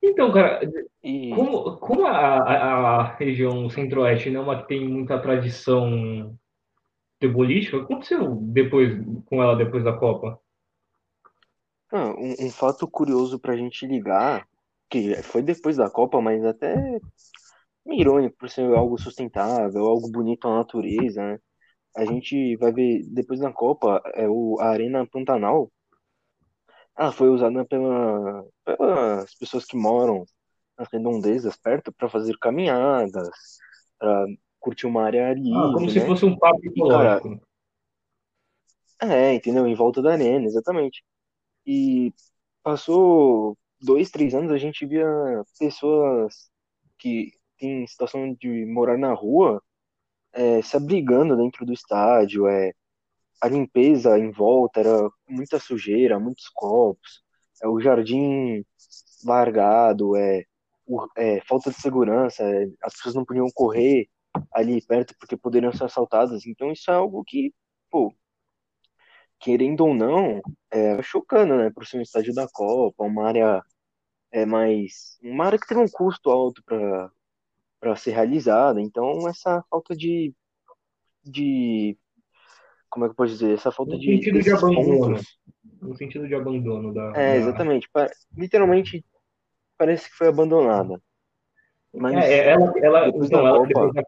Então, 0.02 0.32
cara, 0.32 0.60
e... 1.02 1.30
como, 1.34 1.76
como 1.76 2.06
a, 2.06 2.10
a, 2.10 3.00
a 3.00 3.14
região 3.14 3.70
centro-oeste 3.70 4.30
não 4.30 4.40
é 4.40 4.44
uma 4.44 4.62
que 4.62 4.68
tem 4.68 4.88
muita 4.88 5.18
tradição 5.20 6.36
futebolística, 7.22 7.76
o 7.76 7.86
que 7.86 7.92
aconteceu 7.92 8.34
depois, 8.36 8.92
com 9.26 9.42
ela 9.42 9.56
depois 9.56 9.84
da 9.84 9.92
Copa? 9.92 10.40
Ah, 11.92 12.14
um, 12.18 12.46
um 12.46 12.50
fato 12.50 12.88
curioso 12.88 13.38
pra 13.38 13.56
gente 13.56 13.86
ligar, 13.86 14.46
que 14.90 15.14
foi 15.22 15.42
depois 15.42 15.76
da 15.76 15.88
Copa, 15.88 16.20
mas 16.20 16.44
até 16.44 16.98
irônico 17.86 18.36
por 18.38 18.48
ser 18.48 18.74
algo 18.74 18.98
sustentável, 18.98 19.86
algo 19.86 20.10
bonito 20.10 20.48
à 20.48 20.56
natureza, 20.56 21.22
né? 21.22 21.38
a 21.94 22.04
gente 22.04 22.56
vai 22.56 22.72
ver 22.72 23.02
depois 23.08 23.40
da 23.40 23.52
Copa, 23.52 24.00
é 24.14 24.26
o 24.28 24.58
a 24.60 24.70
Arena 24.70 25.06
Pantanal. 25.06 25.70
Ah, 26.94 27.12
foi 27.12 27.28
usada 27.28 27.64
pela, 27.64 28.44
pelas 28.64 29.34
pessoas 29.34 29.64
que 29.64 29.76
moram 29.76 30.24
nas 30.78 30.88
redondezas 30.92 31.56
perto 31.56 31.92
para 31.92 32.08
fazer 32.08 32.36
caminhadas, 32.38 33.28
para 33.98 34.26
curtir 34.62 34.86
uma 34.86 35.02
área 35.02 35.34
livre. 35.34 35.58
Ah, 35.58 35.72
como 35.74 35.86
né? 35.86 35.92
se 35.92 36.00
fosse 36.06 36.24
um 36.24 36.38
parque 36.38 36.68
ecológico. 36.68 37.40
É, 39.00 39.34
entendeu? 39.34 39.66
Em 39.66 39.74
volta 39.74 40.00
da 40.00 40.12
arena, 40.12 40.46
exatamente. 40.46 41.04
E 41.66 42.14
passou 42.62 43.58
dois, 43.80 44.10
três 44.10 44.34
anos, 44.34 44.52
a 44.52 44.58
gente 44.58 44.86
via 44.86 45.06
pessoas 45.58 46.48
que 46.98 47.32
têm 47.58 47.86
situação 47.86 48.32
de 48.34 48.64
morar 48.66 48.96
na 48.96 49.12
rua 49.12 49.60
é, 50.32 50.62
se 50.62 50.76
abrigando 50.76 51.36
dentro 51.36 51.66
do 51.66 51.72
estádio, 51.72 52.46
é, 52.48 52.72
a 53.40 53.48
limpeza 53.48 54.18
em 54.18 54.30
volta 54.30 54.80
era 54.80 55.10
muita 55.28 55.58
sujeira, 55.58 56.18
muitos 56.18 56.48
copos, 56.48 57.22
é, 57.62 57.68
o 57.68 57.80
jardim 57.80 58.64
largado, 59.24 60.16
é, 60.16 60.44
o, 60.86 61.06
é 61.16 61.40
falta 61.42 61.70
de 61.70 61.76
segurança, 61.80 62.42
é, 62.42 62.66
as 62.82 62.94
pessoas 62.94 63.14
não 63.14 63.24
podiam 63.24 63.46
correr 63.54 64.08
ali 64.52 64.84
perto 64.84 65.14
porque 65.18 65.36
poderiam 65.36 65.72
ser 65.72 65.84
assaltadas. 65.84 66.46
Então 66.46 66.70
isso 66.72 66.90
é 66.90 66.94
algo 66.94 67.24
que, 67.24 67.52
pô, 67.90 68.14
querendo 69.38 69.82
ou 69.86 69.94
não, 69.94 70.40
é 70.70 71.02
chocando, 71.02 71.56
né, 71.56 71.70
por 71.70 71.86
ser 71.86 71.98
um 71.98 72.02
estádio 72.02 72.34
da 72.34 72.48
Copa, 72.48 73.04
uma 73.04 73.26
área 73.26 73.62
é 74.32 74.46
mais 74.46 75.18
uma 75.22 75.44
área 75.44 75.58
que 75.58 75.66
tem 75.66 75.76
um 75.76 75.88
custo 75.88 76.30
alto 76.30 76.62
para 76.64 77.96
ser 77.96 78.12
realizada. 78.12 78.80
Então, 78.80 79.28
essa 79.28 79.62
falta 79.70 79.94
de. 79.94 80.34
de 81.22 81.96
como 82.88 83.04
é 83.04 83.08
que 83.08 83.12
eu 83.12 83.16
posso 83.16 83.32
dizer? 83.32 83.52
Essa 83.52 83.70
falta 83.70 83.92
no 83.92 84.00
de. 84.00 84.06
sentido 84.06 84.40
de 84.40 84.50
abandono. 84.50 84.98
Pontos. 84.98 85.38
No 85.80 85.96
sentido 85.96 86.26
de 86.26 86.34
abandono 86.34 86.94
da. 86.94 87.12
É, 87.14 87.36
exatamente. 87.36 87.88
Da... 87.94 88.08
Literalmente, 88.36 89.04
parece 89.76 90.08
que 90.08 90.16
foi 90.16 90.28
abandonada. 90.28 91.00
Mas 91.94 92.14
é, 92.24 92.32
é 92.32 92.48
ela, 92.52 92.72
ela, 92.78 93.08
então, 93.08 93.46
ela, 93.46 93.58
Copa... 93.58 93.92
da... 93.92 94.02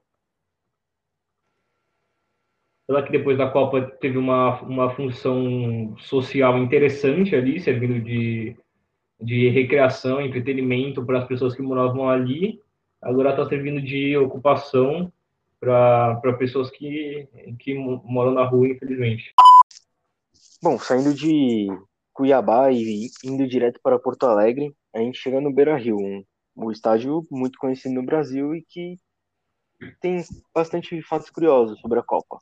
ela 2.88 3.02
que 3.02 3.12
depois 3.12 3.38
da 3.38 3.50
Copa 3.50 3.82
teve 4.00 4.18
uma, 4.18 4.60
uma 4.62 4.90
função 4.90 5.94
social 5.98 6.58
interessante 6.58 7.34
ali, 7.34 7.60
servindo 7.60 8.00
de, 8.00 8.56
de 9.20 9.48
recreação, 9.48 10.20
entretenimento 10.20 11.04
para 11.04 11.20
as 11.20 11.26
pessoas 11.26 11.54
que 11.54 11.62
moravam 11.62 12.08
ali 12.08 12.60
agora 13.04 13.30
está 13.30 13.46
servindo 13.46 13.80
de 13.82 14.16
ocupação 14.16 15.12
para 15.60 16.36
pessoas 16.38 16.70
que, 16.70 17.28
que 17.60 17.74
moram 17.74 18.32
na 18.32 18.44
rua, 18.44 18.68
infelizmente. 18.68 19.32
Bom, 20.62 20.78
saindo 20.78 21.14
de 21.14 21.68
Cuiabá 22.12 22.70
e 22.72 23.08
indo 23.24 23.46
direto 23.46 23.80
para 23.82 23.98
Porto 23.98 24.24
Alegre, 24.24 24.74
a 24.94 24.98
gente 24.98 25.18
chega 25.18 25.40
no 25.40 25.52
Beira 25.52 25.76
Rio, 25.76 25.96
um, 25.96 26.24
um 26.56 26.70
estádio 26.70 27.26
muito 27.30 27.58
conhecido 27.58 27.94
no 27.94 28.04
Brasil 28.04 28.54
e 28.54 28.62
que 28.62 28.96
tem 30.00 30.22
bastante 30.54 31.00
fatos 31.02 31.30
curiosos 31.30 31.78
sobre 31.80 31.98
a 31.98 32.02
Copa. 32.02 32.40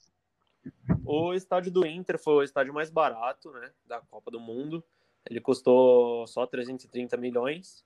O 1.05 1.35
estádio 1.35 1.73
do 1.73 1.87
Inter 1.87 2.19
foi 2.19 2.35
o 2.35 2.43
estádio 2.43 2.73
mais 2.73 2.91
barato 2.91 3.51
né, 3.53 3.73
da 3.87 4.01
Copa 4.01 4.31
do 4.31 4.41
Mundo. 4.41 4.85
Ele 5.29 5.41
custou 5.41 6.27
só 6.27 6.47
330 6.47 7.17
milhões. 7.17 7.85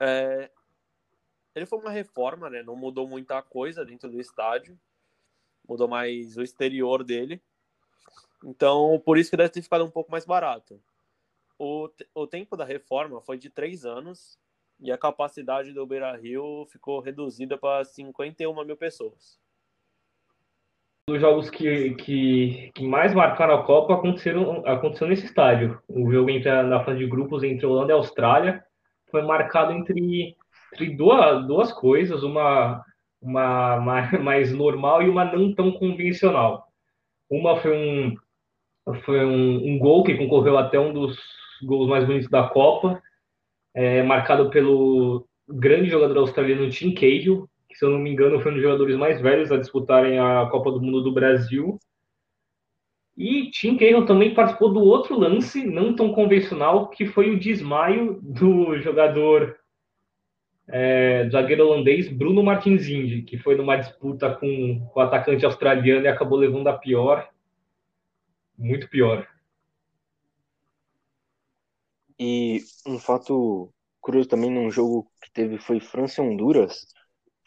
É, 0.00 0.50
ele 1.54 1.66
foi 1.66 1.78
uma 1.78 1.90
reforma, 1.90 2.48
né? 2.48 2.62
Não 2.62 2.76
mudou 2.76 3.08
muita 3.08 3.42
coisa 3.42 3.84
dentro 3.84 4.08
do 4.10 4.20
estádio. 4.20 4.78
Mudou 5.68 5.88
mais 5.88 6.36
o 6.36 6.42
exterior 6.42 7.02
dele. 7.02 7.42
Então, 8.44 9.00
por 9.04 9.18
isso 9.18 9.30
que 9.30 9.36
deve 9.36 9.50
ter 9.50 9.62
ficado 9.62 9.84
um 9.84 9.90
pouco 9.90 10.10
mais 10.10 10.24
barato. 10.24 10.80
O, 11.58 11.90
o 12.14 12.26
tempo 12.26 12.56
da 12.56 12.64
reforma 12.64 13.20
foi 13.20 13.36
de 13.36 13.50
três 13.50 13.84
anos 13.84 14.38
e 14.78 14.92
a 14.92 14.98
capacidade 14.98 15.72
do 15.72 15.84
Beira 15.84 16.16
Rio 16.16 16.64
ficou 16.66 17.00
reduzida 17.00 17.58
para 17.58 17.84
51 17.84 18.64
mil 18.64 18.76
pessoas. 18.76 19.40
Os 21.08 21.20
jogos 21.20 21.48
que, 21.48 21.94
que, 21.94 22.70
que 22.74 22.86
mais 22.86 23.14
marcaram 23.14 23.54
a 23.54 23.62
Copa 23.62 23.94
aconteceram, 23.94 24.62
aconteceu 24.66 25.08
nesse 25.08 25.24
estádio. 25.24 25.80
O 25.88 26.12
jogo 26.12 26.28
entre, 26.30 26.50
na 26.62 26.84
fase 26.84 26.98
de 26.98 27.06
grupos 27.06 27.42
entre 27.42 27.64
Holanda 27.64 27.92
e 27.92 27.96
Austrália 27.96 28.62
foi 29.10 29.22
marcado 29.22 29.72
entre 29.72 30.36
entre 30.72 30.94
duas, 30.94 31.46
duas 31.46 31.72
coisas, 31.72 32.22
uma, 32.22 32.84
uma, 33.20 33.76
uma 33.76 34.02
mais 34.20 34.52
normal 34.52 35.02
e 35.02 35.08
uma 35.08 35.24
não 35.24 35.54
tão 35.54 35.72
convencional. 35.72 36.66
Uma 37.30 37.56
foi 37.56 37.72
um, 37.76 38.16
Foi 39.04 39.24
um, 39.24 39.74
um 39.74 39.78
gol 39.78 40.04
que 40.04 40.16
concorreu 40.16 40.58
até 40.58 40.78
um 40.78 40.92
dos 40.92 41.18
gols 41.62 41.88
mais 41.88 42.04
bonitos 42.04 42.28
da 42.28 42.48
Copa, 42.48 43.02
é, 43.74 44.02
marcado 44.02 44.50
pelo 44.50 45.26
grande 45.48 45.90
jogador 45.90 46.18
australiano 46.18 46.70
Tim 46.70 46.94
Cahill, 46.94 47.48
se 47.78 47.84
eu 47.84 47.90
não 47.90 48.00
me 48.00 48.10
engano 48.10 48.40
foi 48.40 48.50
um 48.50 48.54
dos 48.54 48.62
jogadores 48.62 48.96
mais 48.96 49.20
velhos 49.20 49.52
a 49.52 49.56
disputarem 49.56 50.18
a 50.18 50.48
Copa 50.50 50.72
do 50.72 50.80
Mundo 50.80 51.00
do 51.00 51.12
Brasil. 51.12 51.78
E 53.16 53.50
Tim 53.52 53.76
Cahill 53.76 54.04
também 54.04 54.34
participou 54.34 54.72
do 54.72 54.80
outro 54.80 55.16
lance, 55.16 55.64
não 55.64 55.94
tão 55.94 56.12
convencional, 56.12 56.88
que 56.88 57.06
foi 57.06 57.30
o 57.30 57.38
desmaio 57.38 58.20
do 58.20 58.76
jogador 58.80 59.56
é, 60.66 61.28
zagueiro 61.30 61.66
holandês 61.68 62.08
Bruno 62.08 62.42
Martins 62.42 62.88
Indy, 62.88 63.22
que 63.22 63.38
foi 63.38 63.54
numa 63.54 63.76
disputa 63.76 64.34
com, 64.34 64.80
com 64.92 65.00
o 65.00 65.02
atacante 65.02 65.46
australiano 65.46 66.04
e 66.04 66.08
acabou 66.08 66.36
levando 66.36 66.66
a 66.66 66.76
pior. 66.76 67.28
Muito 68.58 68.88
pior. 68.88 69.24
E 72.18 72.60
um 72.84 72.98
fato 72.98 73.72
curioso 74.00 74.28
também 74.28 74.50
num 74.50 74.68
jogo 74.68 75.08
que 75.22 75.30
teve 75.30 75.58
foi 75.58 75.78
França 75.78 76.20
e 76.20 76.24
Honduras, 76.24 76.88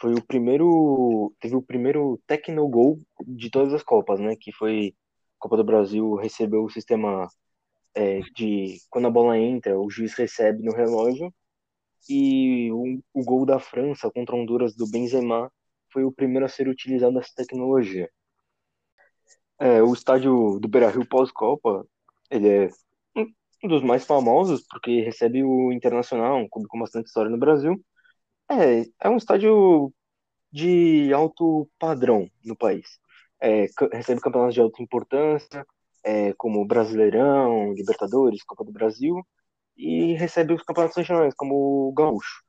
foi 0.01 0.15
o 0.15 0.25
primeiro, 0.25 1.31
teve 1.39 1.55
o 1.55 1.61
primeiro 1.61 2.19
Tecnogol 2.25 2.99
de 3.21 3.51
todas 3.51 3.73
as 3.73 3.83
Copas, 3.83 4.19
né? 4.19 4.35
Que 4.35 4.51
foi 4.51 4.95
Copa 5.39 5.55
do 5.57 5.63
Brasil 5.63 6.15
recebeu 6.15 6.63
o 6.63 6.69
sistema 6.69 7.27
é, 7.95 8.19
de 8.35 8.79
quando 8.89 9.07
a 9.07 9.11
bola 9.11 9.37
entra, 9.37 9.79
o 9.79 9.89
juiz 9.89 10.13
recebe 10.15 10.63
no 10.63 10.73
relógio 10.73 11.33
e 12.09 12.71
o, 12.71 12.99
o 13.13 13.23
gol 13.23 13.45
da 13.45 13.59
França 13.59 14.09
contra 14.11 14.35
Honduras 14.35 14.75
do 14.75 14.89
Benzema 14.89 15.51
foi 15.91 16.03
o 16.03 16.11
primeiro 16.11 16.45
a 16.45 16.49
ser 16.49 16.67
utilizado 16.67 17.19
essa 17.19 17.31
tecnologia. 17.35 18.09
É, 19.59 19.83
o 19.83 19.93
estádio 19.93 20.59
do 20.59 20.67
Beira-Rio 20.67 21.07
pós-Copa, 21.07 21.85
ele 22.31 22.49
é 22.49 22.69
um 23.63 23.67
dos 23.67 23.83
mais 23.83 24.05
famosos 24.05 24.65
porque 24.67 25.01
recebe 25.01 25.43
o 25.43 25.71
Internacional, 25.71 26.37
um 26.37 26.49
clube 26.49 26.67
com 26.67 26.79
bastante 26.79 27.07
história 27.07 27.29
no 27.29 27.37
Brasil. 27.37 27.79
É, 28.51 28.85
é 29.07 29.09
um 29.09 29.15
estádio 29.17 29.93
de 30.51 31.13
alto 31.13 31.69
padrão 31.79 32.29
no 32.43 32.55
país. 32.57 32.99
É, 33.41 33.67
recebe 33.93 34.21
campeonatos 34.21 34.55
de 34.55 34.61
alta 34.61 34.83
importância, 34.83 35.65
é, 36.03 36.33
como 36.33 36.65
Brasileirão, 36.67 37.73
Libertadores, 37.73 38.43
Copa 38.43 38.65
do 38.65 38.71
Brasil, 38.73 39.15
e 39.77 40.13
recebe 40.15 40.53
os 40.53 40.63
campeonatos 40.63 40.97
regionais, 40.97 41.33
como 41.35 41.89
o 41.89 41.93
Gaúcho. 41.93 42.43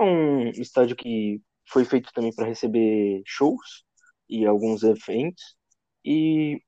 É 0.00 0.04
um 0.04 0.50
estádio 0.50 0.96
que 0.96 1.40
foi 1.68 1.84
feito 1.84 2.12
também 2.12 2.34
para 2.34 2.46
receber 2.46 3.22
shows 3.26 3.84
e 4.28 4.46
alguns 4.46 4.82
eventos, 4.82 5.56
e 6.04 6.60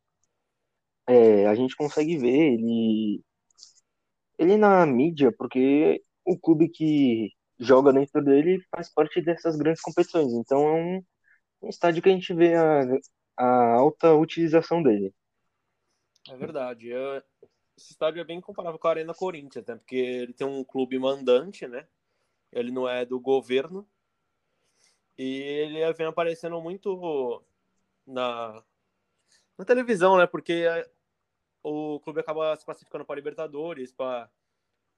é, 1.06 1.46
a 1.46 1.54
gente 1.54 1.76
consegue 1.76 2.16
ver 2.16 2.54
ele, 2.54 3.22
ele 4.38 4.56
na 4.56 4.86
mídia, 4.86 5.32
porque 5.32 6.02
o 6.24 6.38
clube 6.38 6.68
que 6.68 7.30
joga 7.58 7.92
dentro 7.92 8.22
dele 8.22 8.60
faz 8.70 8.92
parte 8.92 9.20
dessas 9.20 9.56
grandes 9.56 9.80
competições. 9.80 10.32
Então 10.32 10.66
é 10.68 10.72
um, 10.72 11.04
um 11.62 11.68
estádio 11.68 12.02
que 12.02 12.08
a 12.08 12.12
gente 12.12 12.32
vê 12.34 12.54
a, 12.54 12.82
a 13.36 13.74
alta 13.74 14.14
utilização 14.14 14.82
dele. 14.82 15.14
É 16.28 16.36
verdade. 16.36 16.88
Eu, 16.88 17.22
esse 17.76 17.92
estádio 17.92 18.20
é 18.20 18.24
bem 18.24 18.40
comparável 18.40 18.78
com 18.78 18.88
a 18.88 18.90
Arena 18.90 19.14
Corinthians, 19.14 19.66
né? 19.66 19.76
Porque 19.76 19.96
ele 19.96 20.32
tem 20.32 20.46
um 20.46 20.64
clube 20.64 20.98
mandante, 20.98 21.66
né? 21.66 21.86
Ele 22.52 22.70
não 22.70 22.88
é 22.88 23.04
do 23.04 23.18
governo. 23.20 23.86
E 25.18 25.24
ele 25.24 25.92
vem 25.92 26.06
aparecendo 26.06 26.60
muito 26.60 27.44
na, 28.06 28.62
na 29.58 29.64
televisão, 29.64 30.16
né? 30.16 30.26
Porque 30.26 30.64
o 31.62 32.00
clube 32.00 32.20
acaba 32.20 32.54
se 32.56 32.64
classificando 32.64 33.04
para 33.04 33.16
Libertadores, 33.16 33.92
para 33.92 34.30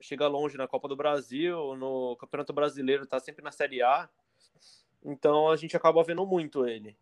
chegar 0.01 0.29
longe 0.29 0.57
na 0.57 0.69
Copa 0.69 0.89
do 0.89 0.97
Brasil, 0.97 1.77
no 1.77 2.17
Campeonato 2.17 2.53
Brasileiro, 2.53 3.07
tá 3.07 3.19
sempre 3.19 3.43
na 3.43 3.53
Série 3.53 3.83
A. 3.83 4.09
Então 5.05 5.49
a 5.49 5.57
gente 5.57 5.77
acaba 5.77 6.03
vendo 6.03 6.27
muito 6.27 6.67
ele. 6.67 6.97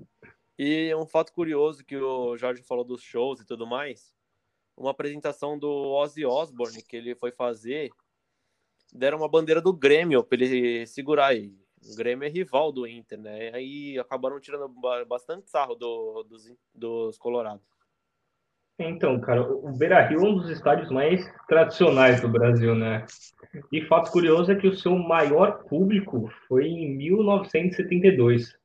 E 0.58 0.94
um 0.94 1.06
fato 1.06 1.32
curioso 1.32 1.84
que 1.84 1.96
o 1.96 2.36
Jorge 2.36 2.62
falou 2.62 2.84
dos 2.84 3.02
shows 3.02 3.40
e 3.40 3.46
tudo 3.46 3.66
mais, 3.66 4.14
uma 4.76 4.90
apresentação 4.90 5.58
do 5.58 5.68
Ozzy 5.68 6.24
Osbourne 6.24 6.82
que 6.82 6.96
ele 6.96 7.14
foi 7.14 7.32
fazer, 7.32 7.90
deram 8.92 9.18
uma 9.18 9.28
bandeira 9.28 9.60
do 9.60 9.72
Grêmio 9.72 10.22
para 10.22 10.44
ele 10.44 10.86
segurar 10.86 11.28
aí. 11.28 11.52
O 11.82 11.96
Grêmio 11.96 12.26
é 12.26 12.30
rival 12.30 12.72
do 12.72 12.86
Inter, 12.86 13.18
né? 13.18 13.50
Aí 13.52 13.98
acabaram 13.98 14.40
tirando 14.40 14.68
bastante 15.06 15.50
sarro 15.50 15.74
do, 15.74 16.22
dos, 16.22 16.50
dos 16.74 17.18
Colorados. 17.18 17.73
Então, 18.78 19.20
cara, 19.20 19.42
o 19.42 19.72
Beira-Rio 19.76 20.18
é 20.18 20.22
um 20.22 20.34
dos 20.34 20.50
estádios 20.50 20.90
mais 20.90 21.24
tradicionais 21.46 22.20
do 22.20 22.28
Brasil, 22.28 22.74
né? 22.74 23.06
E 23.70 23.82
fato 23.82 24.10
curioso 24.10 24.50
é 24.50 24.56
que 24.56 24.66
o 24.66 24.76
seu 24.76 24.96
maior 24.98 25.64
público 25.64 26.28
foi 26.48 26.66
em 26.66 26.96
1972, 26.96 28.56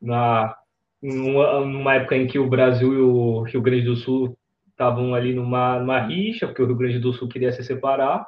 na 0.00 0.56
numa 1.02 1.96
época 1.96 2.16
em 2.16 2.28
que 2.28 2.38
o 2.38 2.48
Brasil 2.48 2.92
e 2.94 3.00
o 3.00 3.42
Rio 3.42 3.60
Grande 3.60 3.86
do 3.86 3.96
Sul 3.96 4.38
estavam 4.68 5.16
ali 5.16 5.34
numa, 5.34 5.80
numa 5.80 6.00
rixa, 6.00 6.46
porque 6.46 6.62
o 6.62 6.66
Rio 6.66 6.76
Grande 6.76 7.00
do 7.00 7.12
Sul 7.12 7.28
queria 7.28 7.50
se 7.50 7.64
separar. 7.64 8.24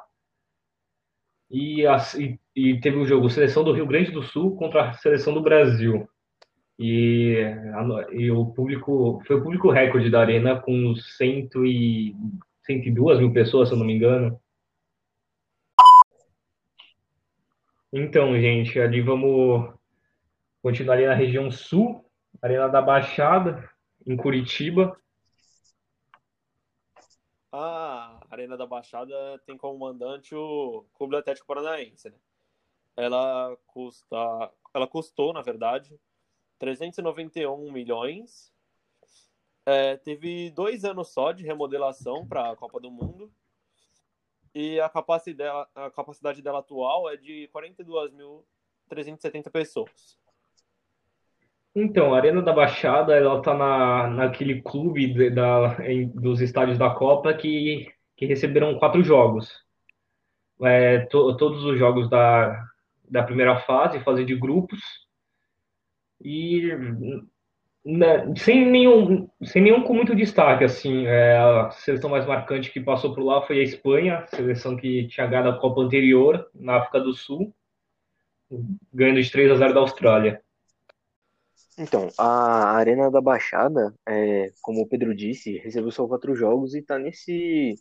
E, 1.49 1.87
a, 1.87 1.97
e, 2.17 2.37
e 2.53 2.79
teve 2.81 2.97
o 2.97 3.03
um 3.03 3.05
jogo 3.05 3.29
Seleção 3.29 3.63
do 3.63 3.71
Rio 3.71 3.87
Grande 3.87 4.11
do 4.11 4.23
Sul 4.23 4.57
contra 4.57 4.89
a 4.89 4.93
Seleção 4.93 5.33
do 5.33 5.41
Brasil. 5.41 6.05
E, 6.77 7.37
a, 7.73 8.13
e 8.13 8.29
o 8.29 8.47
público 8.47 9.21
foi 9.25 9.37
o 9.37 9.43
público 9.43 9.71
recorde 9.71 10.09
da 10.09 10.19
arena 10.19 10.59
com 10.59 10.93
cento 10.95 11.65
e, 11.65 12.13
102 12.65 13.19
mil 13.19 13.31
pessoas, 13.31 13.69
se 13.69 13.75
eu 13.75 13.77
não 13.77 13.85
me 13.85 13.93
engano. 13.93 14.41
Então, 17.93 18.37
gente, 18.39 18.79
ali 18.79 19.01
vamos 19.01 19.73
continuar 20.61 20.95
ali 20.95 21.05
na 21.05 21.13
região 21.13 21.49
sul, 21.49 22.03
Arena 22.41 22.67
da 22.67 22.81
Baixada, 22.81 23.69
em 24.05 24.17
Curitiba. 24.17 24.99
A 27.51 28.19
Arena 28.29 28.57
da 28.57 28.65
Baixada 28.65 29.39
tem 29.45 29.55
como 29.55 29.79
mandante 29.79 30.35
o 30.35 30.85
Clube 30.95 31.15
Atlético 31.15 31.47
Paranaense. 31.47 32.09
Né? 32.09 32.17
Ela 32.97 33.55
custa, 33.67 34.51
ela 34.73 34.87
custou, 34.87 35.31
na 35.31 35.41
verdade, 35.41 35.97
391 36.59 37.71
milhões. 37.71 38.53
É, 39.65 39.97
teve 39.97 40.51
dois 40.51 40.85
anos 40.85 41.11
só 41.11 41.31
de 41.31 41.43
remodelação 41.43 42.27
para 42.27 42.51
a 42.51 42.55
Copa 42.55 42.79
do 42.79 42.91
Mundo. 42.91 43.31
E 44.53 44.79
a 44.79 44.87
capacidade, 44.87 45.37
dela, 45.37 45.67
a 45.75 45.91
capacidade 45.91 46.41
dela 46.41 46.59
atual 46.59 47.09
é 47.09 47.17
de 47.17 47.49
42.370 47.53 49.51
pessoas. 49.51 50.17
Então, 51.75 52.13
a 52.13 52.17
Arena 52.17 52.41
da 52.41 52.53
Baixada, 52.53 53.13
ela 53.13 53.41
tá 53.41 53.53
na, 53.53 54.07
naquele 54.07 54.61
clube 54.61 55.13
de, 55.13 55.29
da, 55.29 55.75
em, 55.81 56.07
dos 56.07 56.39
estádios 56.39 56.77
da 56.77 56.89
Copa 56.89 57.33
que, 57.33 57.91
que 58.15 58.25
receberam 58.25 58.79
quatro 58.79 59.03
jogos. 59.03 59.51
É, 60.63 60.99
to, 61.07 61.35
todos 61.35 61.65
os 61.65 61.77
jogos 61.77 62.09
da, 62.09 62.65
da 63.03 63.23
primeira 63.23 63.59
fase, 63.61 63.99
fase 64.05 64.23
de 64.23 64.35
grupos, 64.37 64.79
e 66.21 66.71
né, 67.85 68.33
sem 68.35 68.65
nenhum, 68.65 69.29
sem 69.43 69.61
nenhum 69.61 69.83
com 69.83 69.93
muito 69.93 70.15
destaque, 70.15 70.63
assim, 70.63 71.05
é, 71.05 71.37
a 71.37 71.69
seleção 71.69 72.09
mais 72.09 72.25
marcante 72.25 72.71
que 72.71 72.79
passou 72.79 73.13
por 73.13 73.23
lá 73.23 73.45
foi 73.45 73.59
a 73.59 73.63
Espanha, 73.63 74.25
seleção 74.27 74.75
que 74.75 75.07
tinha 75.07 75.27
ganhado 75.27 75.49
a 75.49 75.59
Copa 75.59 75.81
anterior 75.81 76.49
na 76.53 76.77
África 76.77 76.99
do 76.99 77.13
Sul, 77.13 77.53
ganhando 78.91 79.21
de 79.21 79.31
3 79.31 79.51
a 79.51 79.55
0 79.55 79.73
da 79.73 79.79
Austrália. 79.81 80.41
Então, 81.77 82.07
a 82.17 82.71
Arena 82.71 83.11
da 83.11 83.21
Baixada, 83.21 83.93
é, 84.07 84.51
como 84.61 84.81
o 84.81 84.87
Pedro 84.87 85.13
disse, 85.13 85.57
recebeu 85.57 85.91
só 85.91 86.07
quatro 86.07 86.33
jogos 86.33 86.73
e 86.73 86.79
está 86.79 86.97
nesse, 86.97 87.75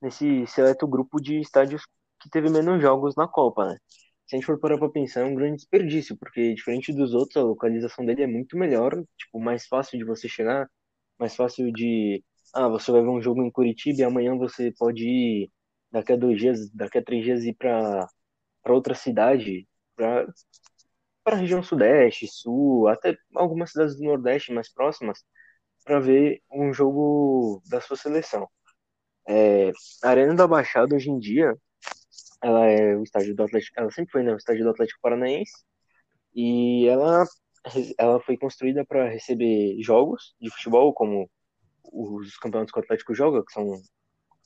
nesse 0.00 0.46
seleto 0.46 0.86
grupo 0.86 1.20
de 1.20 1.40
estádios 1.40 1.82
que 2.20 2.30
teve 2.30 2.48
menos 2.48 2.80
jogos 2.80 3.14
na 3.16 3.28
Copa, 3.28 3.66
né? 3.66 3.78
Se 4.26 4.36
a 4.36 4.38
gente 4.38 4.46
for 4.46 4.58
parar 4.58 4.78
pra 4.78 4.88
pensar, 4.88 5.20
é 5.20 5.24
um 5.24 5.34
grande 5.34 5.56
desperdício, 5.56 6.16
porque 6.16 6.54
diferente 6.54 6.92
dos 6.92 7.14
outros, 7.14 7.36
a 7.36 7.42
localização 7.42 8.04
dele 8.04 8.22
é 8.22 8.26
muito 8.26 8.56
melhor, 8.56 8.92
tipo, 9.18 9.38
mais 9.40 9.66
fácil 9.66 9.98
de 9.98 10.04
você 10.04 10.28
chegar, 10.28 10.68
mais 11.18 11.34
fácil 11.36 11.70
de. 11.72 12.24
Ah, 12.54 12.68
você 12.68 12.90
vai 12.92 13.02
ver 13.02 13.08
um 13.08 13.20
jogo 13.22 13.42
em 13.42 13.50
Curitiba 13.50 14.00
e 14.00 14.04
amanhã 14.04 14.36
você 14.36 14.72
pode 14.78 15.04
ir, 15.06 15.50
daqui 15.90 16.12
a 16.12 16.16
dois 16.16 16.38
dias, 16.38 16.70
daqui 16.72 16.98
a 16.98 17.04
três 17.04 17.24
dias, 17.24 17.44
ir 17.44 17.54
para 17.54 18.08
outra 18.68 18.94
cidade, 18.94 19.68
para 19.96 20.26
para 21.22 21.36
a 21.36 21.40
região 21.40 21.62
sudeste, 21.62 22.26
sul, 22.28 22.88
até 22.88 23.16
algumas 23.34 23.72
cidades 23.72 23.96
do 23.96 24.04
nordeste 24.04 24.52
mais 24.52 24.72
próximas, 24.72 25.24
para 25.84 26.00
ver 26.00 26.42
um 26.52 26.72
jogo 26.72 27.62
da 27.68 27.80
sua 27.80 27.96
seleção. 27.96 28.48
É, 29.28 29.72
a 30.02 30.10
Arena 30.10 30.34
da 30.34 30.46
Baixada 30.46 30.94
hoje 30.96 31.10
em 31.10 31.18
dia, 31.18 31.56
ela 32.44 32.66
é 32.66 32.94
o 32.94 33.02
estádio 33.02 33.34
do 33.34 33.42
Atlético, 33.42 33.80
ela 33.80 33.90
sempre 33.90 34.12
foi 34.12 34.22
né, 34.22 34.34
o 34.34 34.36
estádio 34.36 34.64
do 34.64 34.70
Atlético 34.70 35.00
Paranaense 35.00 35.64
e 36.34 36.86
ela 36.86 37.24
ela 37.98 38.20
foi 38.20 38.36
construída 38.36 38.84
para 38.84 39.08
receber 39.08 39.80
jogos 39.80 40.34
de 40.38 40.50
futebol 40.50 40.92
como 40.92 41.30
os 41.90 42.36
campeonatos 42.36 42.72
que 42.72 42.78
o 42.78 42.82
Atlético 42.82 43.14
joga, 43.14 43.42
que 43.44 43.52
são 43.52 43.80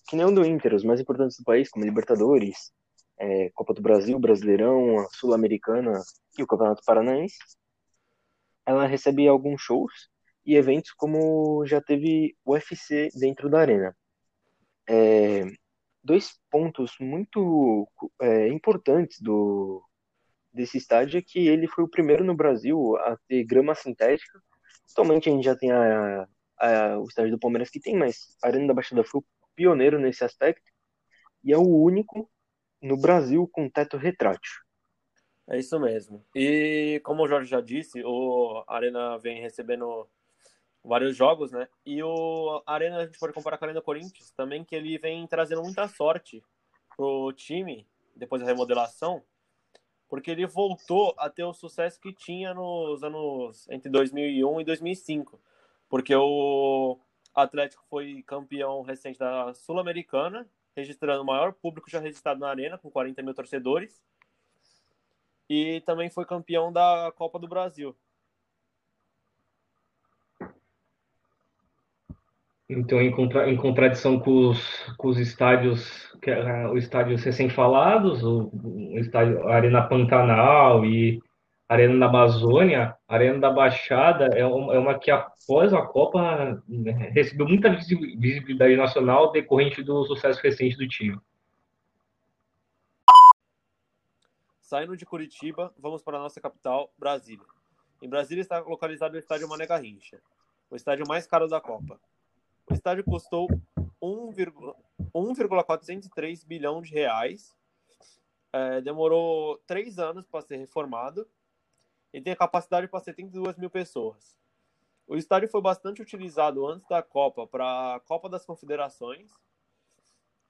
que 0.08 0.16
nem 0.16 0.24
o 0.24 0.30
do 0.30 0.46
Inter, 0.46 0.74
os 0.74 0.84
mais 0.84 1.00
importantes 1.00 1.36
do 1.36 1.44
país, 1.44 1.68
como 1.68 1.84
Libertadores, 1.84 2.72
é, 3.18 3.50
Copa 3.50 3.74
do 3.74 3.82
Brasil, 3.82 4.18
Brasileirão, 4.18 5.00
a 5.00 5.08
Sul-Americana 5.10 6.00
e 6.38 6.42
o 6.42 6.46
Campeonato 6.46 6.82
Paranaense, 6.86 7.36
ela 8.64 8.86
recebe 8.86 9.26
alguns 9.26 9.60
shows 9.60 9.92
e 10.46 10.54
eventos 10.54 10.92
como 10.92 11.66
já 11.66 11.80
teve 11.80 12.36
o 12.44 12.52
UFC 12.52 13.08
dentro 13.18 13.50
da 13.50 13.60
arena. 13.60 13.94
É, 14.88 15.44
dois 16.08 16.40
pontos 16.50 16.96
muito 16.98 17.86
é, 18.20 18.48
importantes 18.48 19.20
do 19.20 19.84
desse 20.50 20.78
estádio 20.78 21.18
é 21.18 21.22
que 21.22 21.46
ele 21.46 21.68
foi 21.68 21.84
o 21.84 21.90
primeiro 21.90 22.24
no 22.24 22.34
Brasil 22.34 22.96
a 22.96 23.16
ter 23.28 23.44
grama 23.44 23.74
sintética. 23.74 24.40
Atualmente 24.90 25.28
a 25.28 25.32
gente 25.32 25.44
já 25.44 25.54
tem 25.54 25.70
a, 25.70 26.26
a, 26.58 26.98
o 26.98 27.04
estádio 27.04 27.32
do 27.32 27.38
Palmeiras 27.38 27.68
que 27.68 27.78
tem, 27.78 27.94
mas 27.94 28.34
a 28.42 28.48
Arena 28.48 28.68
da 28.68 28.74
Baixada 28.74 29.04
foi 29.04 29.20
o 29.20 29.24
pioneiro 29.54 30.00
nesse 30.00 30.24
aspecto 30.24 30.72
e 31.44 31.52
é 31.52 31.58
o 31.58 31.68
único 31.68 32.28
no 32.80 32.98
Brasil 32.98 33.46
com 33.52 33.68
teto 33.68 33.98
retrátil. 33.98 34.52
É 35.50 35.58
isso 35.58 35.78
mesmo. 35.78 36.24
E 36.34 37.00
como 37.04 37.22
o 37.22 37.28
Jorge 37.28 37.50
já 37.50 37.60
disse, 37.60 38.02
o 38.02 38.64
Arena 38.66 39.18
vem 39.18 39.40
recebendo 39.42 40.08
vários 40.88 41.16
jogos, 41.16 41.52
né? 41.52 41.68
E 41.84 42.02
o 42.02 42.62
Arena 42.66 42.98
a 42.98 43.06
gente 43.06 43.18
pode 43.18 43.32
comparar 43.32 43.58
com 43.58 43.64
a 43.64 43.68
Arena 43.68 43.82
Corinthians 43.82 44.30
também, 44.32 44.64
que 44.64 44.74
ele 44.74 44.98
vem 44.98 45.26
trazendo 45.26 45.62
muita 45.62 45.86
sorte 45.86 46.42
pro 46.96 47.32
time 47.32 47.86
depois 48.16 48.42
da 48.42 48.48
remodelação, 48.48 49.22
porque 50.08 50.30
ele 50.30 50.46
voltou 50.46 51.14
a 51.18 51.30
ter 51.30 51.44
o 51.44 51.52
sucesso 51.52 52.00
que 52.00 52.12
tinha 52.12 52.52
nos 52.52 53.04
anos 53.04 53.68
entre 53.68 53.88
2001 53.90 54.60
e 54.60 54.64
2005, 54.64 55.40
porque 55.88 56.14
o 56.16 56.98
Atlético 57.34 57.84
foi 57.88 58.22
campeão 58.26 58.82
recente 58.82 59.18
da 59.18 59.54
Sul-Americana, 59.54 60.48
registrando 60.74 61.22
o 61.22 61.26
maior 61.26 61.52
público 61.52 61.90
já 61.90 62.00
registrado 62.00 62.40
na 62.40 62.48
arena, 62.48 62.78
com 62.78 62.90
40 62.90 63.22
mil 63.22 63.34
torcedores, 63.34 64.02
e 65.48 65.80
também 65.82 66.10
foi 66.10 66.24
campeão 66.24 66.72
da 66.72 67.12
Copa 67.16 67.38
do 67.38 67.48
Brasil. 67.48 67.96
Então, 72.68 73.00
em, 73.00 73.10
contra, 73.10 73.48
em 73.50 73.56
contradição 73.56 74.20
com 74.20 74.50
os, 74.50 74.92
com 74.98 75.08
os 75.08 75.18
estádios, 75.18 76.12
que, 76.20 76.30
uh, 76.30 76.70
o 76.70 76.76
estádio 76.76 77.16
recém-falados, 77.16 78.22
o, 78.22 78.50
o 78.52 78.98
estádio 78.98 79.48
Arena 79.48 79.88
Pantanal 79.88 80.84
e 80.84 81.18
Arena 81.66 81.98
da 81.98 82.06
Amazônia, 82.06 82.94
a 83.08 83.14
Arena 83.14 83.38
da 83.38 83.50
Baixada 83.50 84.26
é 84.34 84.44
uma, 84.44 84.74
é 84.74 84.78
uma 84.78 84.98
que 84.98 85.10
após 85.10 85.72
a 85.72 85.80
Copa 85.80 86.62
né, 86.68 86.92
recebeu 87.14 87.48
muita 87.48 87.70
visibilidade 87.70 88.76
nacional 88.76 89.32
decorrente 89.32 89.82
do 89.82 90.04
sucesso 90.04 90.40
recente 90.42 90.76
do 90.76 90.86
time. 90.86 91.18
Saindo 94.60 94.94
de 94.94 95.06
Curitiba, 95.06 95.72
vamos 95.78 96.02
para 96.02 96.18
a 96.18 96.20
nossa 96.20 96.38
capital, 96.38 96.92
Brasília. 96.98 97.46
Em 98.02 98.08
Brasília 98.08 98.42
está 98.42 98.60
localizado 98.60 99.16
o 99.16 99.18
estádio 99.18 99.48
Mané 99.48 99.66
Garrincha, 99.66 100.20
o 100.70 100.76
estádio 100.76 101.06
mais 101.08 101.26
caro 101.26 101.48
da 101.48 101.60
Copa. 101.60 101.98
O 102.70 102.74
estádio 102.74 103.04
custou 103.04 103.48
1,403 104.00 106.44
bilhão 106.44 106.80
de 106.82 106.92
reais. 106.92 107.56
É, 108.52 108.80
demorou 108.80 109.58
três 109.66 109.98
anos 109.98 110.24
para 110.26 110.42
ser 110.42 110.56
reformado 110.56 111.28
e 112.12 112.20
tem 112.20 112.32
a 112.32 112.36
capacidade 112.36 112.86
para 112.88 113.00
72 113.00 113.56
mil 113.56 113.70
pessoas. 113.70 114.36
O 115.06 115.16
estádio 115.16 115.48
foi 115.48 115.62
bastante 115.62 116.02
utilizado 116.02 116.66
antes 116.66 116.86
da 116.88 117.02
Copa 117.02 117.46
para 117.46 117.96
a 117.96 118.00
Copa 118.00 118.28
das 118.28 118.44
Confederações. 118.44 119.30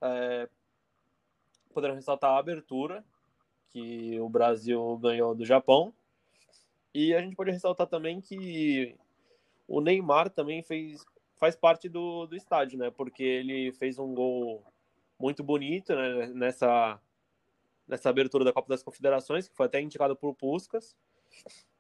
É, 0.01 0.49
podemos 1.73 1.97
ressaltar 1.97 2.33
a 2.33 2.39
abertura 2.39 3.05
que 3.71 4.19
o 4.21 4.29
Brasil 4.29 4.99
ganhou 4.99 5.35
do 5.35 5.45
Japão. 5.45 5.93
E 6.93 7.15
a 7.15 7.21
gente 7.21 7.37
pode 7.37 7.53
ressaltar 7.53 7.87
também 7.87 8.21
que 8.21 8.97
o 9.69 9.81
Neymar 9.81 10.31
também 10.31 10.63
fez, 10.63 11.05
faz 11.39 11.57
parte 11.57 11.89
do, 11.89 12.27
do 12.27 12.37
estádio, 12.37 12.79
né? 12.79 12.91
Porque 12.91 13.23
ele 13.23 13.73
fez 13.73 13.99
um 13.99 14.15
gol 14.15 14.65
muito 15.19 15.43
bonito 15.43 15.95
né? 15.95 16.27
nessa, 16.29 17.01
nessa 17.87 18.11
abertura 18.11 18.45
da 18.45 18.53
Copa 18.53 18.69
das 18.69 18.83
Confederações, 18.83 19.49
que 19.49 19.57
foi 19.57 19.67
até 19.67 19.81
indicado 19.81 20.17
por 20.17 20.35
Puskas. 20.35 20.97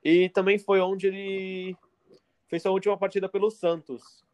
E 0.02 0.28
também 0.30 0.58
foi 0.58 0.80
onde 0.80 1.06
ele 1.06 1.76
fez 2.46 2.62
sua 2.62 2.72
última 2.72 2.96
partida 2.96 3.28
pelo 3.28 3.50
Santos, 3.50 4.24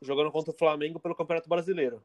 jogando 0.00 0.30
contra 0.30 0.52
o 0.52 0.56
Flamengo 0.56 1.00
pelo 1.00 1.14
Campeonato 1.14 1.48
Brasileiro. 1.48 2.02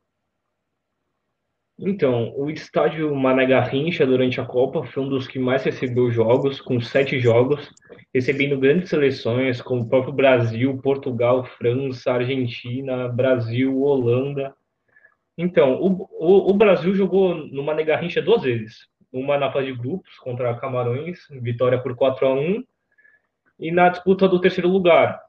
Então, 1.80 2.34
o 2.36 2.50
estádio 2.50 3.16
Mané 3.16 3.46
Garrincha 3.46 4.06
durante 4.06 4.42
a 4.42 4.46
Copa 4.46 4.84
foi 4.84 5.04
um 5.04 5.10
dos 5.10 5.28
que 5.28 5.38
mais 5.38 5.63
recebeu 5.63 6.10
jogos, 6.10 6.60
com 6.60 6.82
sete 6.82 7.20
jogos, 7.20 7.70
recebendo 8.13 8.60
grandes 8.60 8.90
seleções 8.90 9.62
como 9.62 9.82
o 9.82 9.90
próprio 9.90 10.13
Brasil, 10.13 10.80
Portugal, 10.82 11.46
França, 11.46 12.13
Argentina, 12.13 13.08
Brasil, 13.08 13.80
Holanda. 13.80 14.56
Então, 15.38 15.80
o, 15.80 16.08
o, 16.12 16.52
o 16.52 16.54
Brasil 16.56 16.96
jogou 16.96 17.36
no 17.36 17.62
Mané 17.62 17.84
Garrincha 17.84 18.22
duas 18.22 18.42
vezes 18.42 18.88
uma 19.12 19.38
na 19.38 19.52
fase 19.52 19.68
de 19.68 19.78
grupos 19.78 20.18
contra 20.20 20.56
Camarões, 20.56 21.20
vitória 21.42 21.82
por 21.82 21.96
4 21.96 22.28
a 22.28 22.34
1 22.34 22.63
e 23.60 23.72
na 23.72 23.90
disputa 23.90 24.28
do 24.28 24.40
terceiro 24.40 24.70
lugar, 24.70 25.22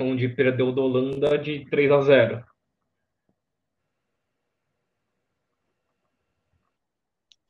onde 0.00 0.28
perdeu 0.28 0.72
da 0.72 0.82
Holanda 0.82 1.38
de 1.38 1.64
3 1.68 1.90
a 1.90 2.00
0. 2.02 2.44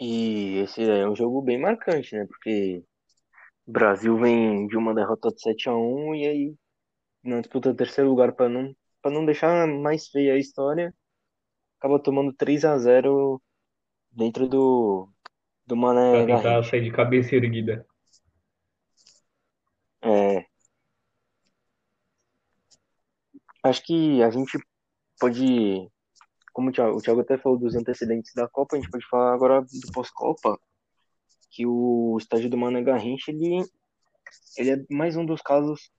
E 0.01 0.59
esse 0.59 0.83
é 0.83 1.09
um 1.09 1.17
jogo 1.17 1.43
bem 1.43 1.59
marcante, 1.61 2.15
né? 2.15 2.25
Porque 2.27 2.85
o 3.67 3.73
Brasil 3.73 4.17
vem 4.19 4.67
de 4.67 4.77
uma 4.77 4.95
derrota 4.95 5.31
de 5.31 5.41
7 5.41 5.69
a 5.69 5.75
1 5.75 6.15
e 6.15 6.27
aí 6.27 6.55
na 7.23 7.41
disputa 7.41 7.75
terceiro 7.75 8.11
lugar 8.11 8.33
para 8.33 8.49
não 8.49 8.75
para 9.03 9.13
não 9.13 9.25
deixar 9.25 9.67
mais 9.67 10.09
feia 10.09 10.35
a 10.35 10.39
história, 10.39 10.93
acaba 11.79 12.03
tomando 12.03 12.33
3 12.33 12.65
a 12.65 12.77
0 12.79 13.41
dentro 14.11 14.49
do 14.49 15.09
do 15.67 15.77
Mané 15.77 16.25
pra 16.25 16.37
tentar 16.37 16.65
sair 16.65 16.83
de 16.83 16.91
cabeça 16.91 17.37
erguida. 17.37 17.87
É. 20.03 20.45
Acho 23.63 23.83
que 23.85 24.23
a 24.23 24.31
gente 24.31 24.59
pode, 25.21 25.89
como 26.59 26.71
o 26.71 26.73
Thiago, 26.73 26.99
o 26.99 27.01
Thiago 27.01 27.21
até 27.21 27.39
falou 27.39 27.57
dos 27.57 27.77
antecedentes 27.77 28.35
da 28.35 28.49
Copa, 28.49 28.75
a 28.75 28.81
gente 28.81 28.91
pode 28.91 29.07
falar 29.07 29.33
agora 29.33 29.61
do 29.61 29.93
pós-Copa, 29.93 30.59
que 31.53 31.65
o 31.65 32.17
estádio 32.19 32.51
do 32.51 32.59
Mané 32.59 32.83
Garrincha, 32.83 33.31
ele, 33.31 33.65
ele 34.57 34.71
é 34.73 34.85
mais 34.91 35.17
um 35.17 35.25
dos 35.25 35.41
casos 35.41 35.93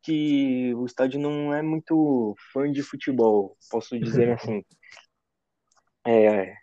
que 0.00 0.74
o 0.74 0.86
estádio 0.86 1.20
não 1.20 1.52
é 1.52 1.60
muito 1.60 2.34
fã 2.50 2.72
de 2.72 2.82
futebol, 2.82 3.58
posso 3.70 4.00
dizer 4.00 4.32
assim. 4.40 4.64
É, 6.06 6.54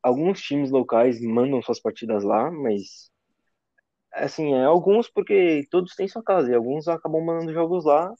alguns 0.00 0.40
times 0.40 0.70
locais 0.70 1.20
mandam 1.20 1.60
suas 1.62 1.80
partidas 1.80 2.22
lá, 2.22 2.48
mas 2.48 3.10
assim, 4.12 4.54
é 4.54 4.66
alguns 4.66 5.10
porque 5.10 5.66
todos 5.68 5.96
têm 5.96 6.06
sua 6.06 6.22
casa 6.22 6.48
e 6.48 6.54
alguns 6.54 6.86
acabam 6.86 7.24
mandando 7.24 7.52
jogos 7.52 7.84
lá. 7.84 8.14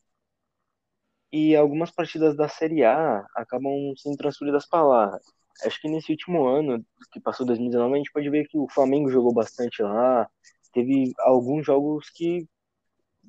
E 1.32 1.56
algumas 1.56 1.90
partidas 1.90 2.36
da 2.36 2.48
Série 2.48 2.84
A 2.84 3.24
acabam 3.34 3.94
sendo 3.96 4.16
transferidas 4.16 4.68
para 4.68 4.82
lá. 4.82 5.18
Acho 5.64 5.80
que 5.80 5.88
nesse 5.88 6.10
último 6.12 6.46
ano, 6.46 6.84
que 7.10 7.20
passou 7.20 7.46
2019, 7.46 7.94
a 7.94 7.96
gente 7.96 8.12
pode 8.12 8.28
ver 8.28 8.46
que 8.46 8.58
o 8.58 8.68
Flamengo 8.68 9.10
jogou 9.10 9.32
bastante 9.32 9.82
lá. 9.82 10.28
Teve 10.72 11.12
alguns 11.20 11.64
jogos 11.64 12.10
que, 12.10 12.46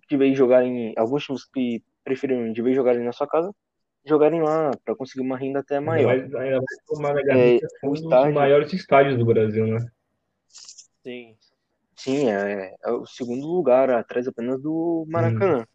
de 0.10 0.18
vez 0.18 0.38
jogarem, 0.38 0.94
alguns 0.98 1.24
times 1.24 1.46
que 1.46 1.84
preferiram 2.04 2.52
de 2.52 2.62
vez 2.62 2.76
jogarem 2.76 3.04
na 3.04 3.14
sua 3.14 3.28
casa, 3.28 3.54
jogarem 4.06 4.42
lá 4.42 4.72
para 4.84 4.96
conseguir 4.96 5.22
uma 5.22 5.38
renda 5.38 5.60
até 5.60 5.80
maior. 5.80 6.12
Ainda 6.12 6.40
mais, 7.00 7.28
é, 7.28 7.56
é 7.56 7.88
um 7.88 7.94
estádio... 7.94 8.26
dos 8.26 8.34
maiores 8.34 8.74
estádios 8.74 9.18
do 9.18 9.26
Brasil, 9.26 9.66
né? 9.68 9.80
Sim. 11.04 11.36
Sim, 11.96 12.30
é, 12.30 12.76
é, 12.84 12.92
o 12.92 13.06
segundo 13.06 13.48
lugar, 13.48 13.90
atrás 13.90 14.28
apenas 14.28 14.62
do 14.62 15.06
Maracanã. 15.08 15.62
Hum. 15.62 15.73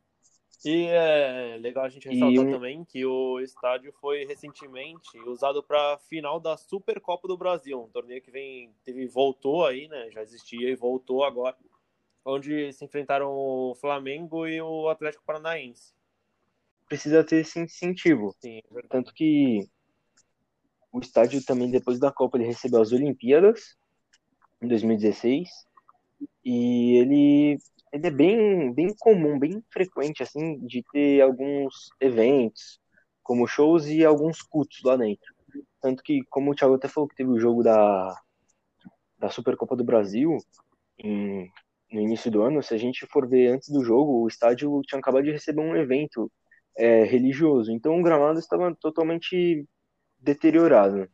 E 0.65 0.87
é 0.87 1.57
legal 1.61 1.85
a 1.85 1.89
gente 1.89 2.09
ressaltar 2.09 2.47
e... 2.47 2.51
também 2.53 2.85
que 2.85 3.05
o 3.05 3.39
estádio 3.41 3.93
foi 4.01 4.25
recentemente 4.25 5.19
usado 5.27 5.63
para 5.63 5.95
a 5.95 5.99
final 5.99 6.41
da 6.41 6.57
Supercopa 6.57 7.29
do 7.29 7.39
Brasil, 7.39 7.81
um 7.81 7.89
torneio 7.89 8.21
que 8.21 8.31
vem 8.31 8.75
teve 8.85 9.07
voltou 9.07 9.65
aí, 9.65 9.87
né? 9.89 10.11
Já 10.11 10.23
existia 10.23 10.69
e 10.69 10.75
voltou 10.75 11.23
agora, 11.23 11.57
onde 12.25 12.73
se 12.73 12.85
enfrentaram 12.85 13.31
o 13.31 13.75
Flamengo 13.81 14.47
e 14.47 14.61
o 14.61 14.89
Atlético 14.89 15.25
Paranaense 15.25 15.97
precisa 16.89 17.23
ter 17.23 17.37
esse 17.37 17.61
incentivo. 17.61 18.35
Sim, 18.41 18.59
é 18.59 18.83
Tanto 18.89 19.13
que 19.13 19.69
o 20.91 20.99
estádio 20.99 21.45
também, 21.45 21.71
depois 21.71 21.99
da 21.99 22.11
Copa, 22.11 22.39
ele 22.39 22.47
recebeu 22.47 22.81
as 22.81 22.91
Olimpíadas, 22.93 23.77
em 24.61 24.67
2016, 24.67 25.49
e 26.45 26.97
ele 26.97 27.59
ele 27.93 28.07
é 28.07 28.11
bem, 28.11 28.73
bem 28.73 28.95
comum, 28.99 29.39
bem 29.39 29.63
frequente, 29.71 30.23
assim, 30.23 30.59
de 30.67 30.83
ter 30.93 31.21
alguns 31.21 31.91
eventos, 32.01 32.81
como 33.23 33.47
shows 33.47 33.87
e 33.87 34.05
alguns 34.05 34.43
cultos 34.43 34.81
lá 34.83 34.97
dentro. 34.97 35.35
Tanto 35.81 36.03
que, 36.03 36.23
como 36.31 36.51
o 36.51 36.55
Thiago 36.55 36.75
até 36.75 36.89
falou 36.89 37.09
que 37.09 37.17
teve 37.17 37.31
o 37.31 37.39
jogo 37.39 37.63
da, 37.63 38.15
da 39.19 39.31
Supercopa 39.31 39.77
do 39.77 39.85
Brasil 39.85 40.37
em, 40.99 41.51
no 41.91 42.01
início 42.01 42.31
do 42.31 42.43
ano, 42.43 42.63
se 42.63 42.75
a 42.75 42.79
gente 42.79 43.07
for 43.07 43.29
ver 43.29 43.49
antes 43.49 43.69
do 43.69 43.85
jogo, 43.85 44.23
o 44.23 44.29
estádio 44.29 44.81
tinha 44.83 44.99
acabado 44.99 45.25
de 45.25 45.33
receber 45.33 45.61
um 45.61 45.77
evento 45.77 46.31
é, 46.77 47.05
religioso. 47.05 47.73
Então 47.73 47.99
o 47.99 48.03
gramado 48.03 48.39
estava 48.39 48.75
totalmente 48.75 49.67
deteriorado. 50.19 51.09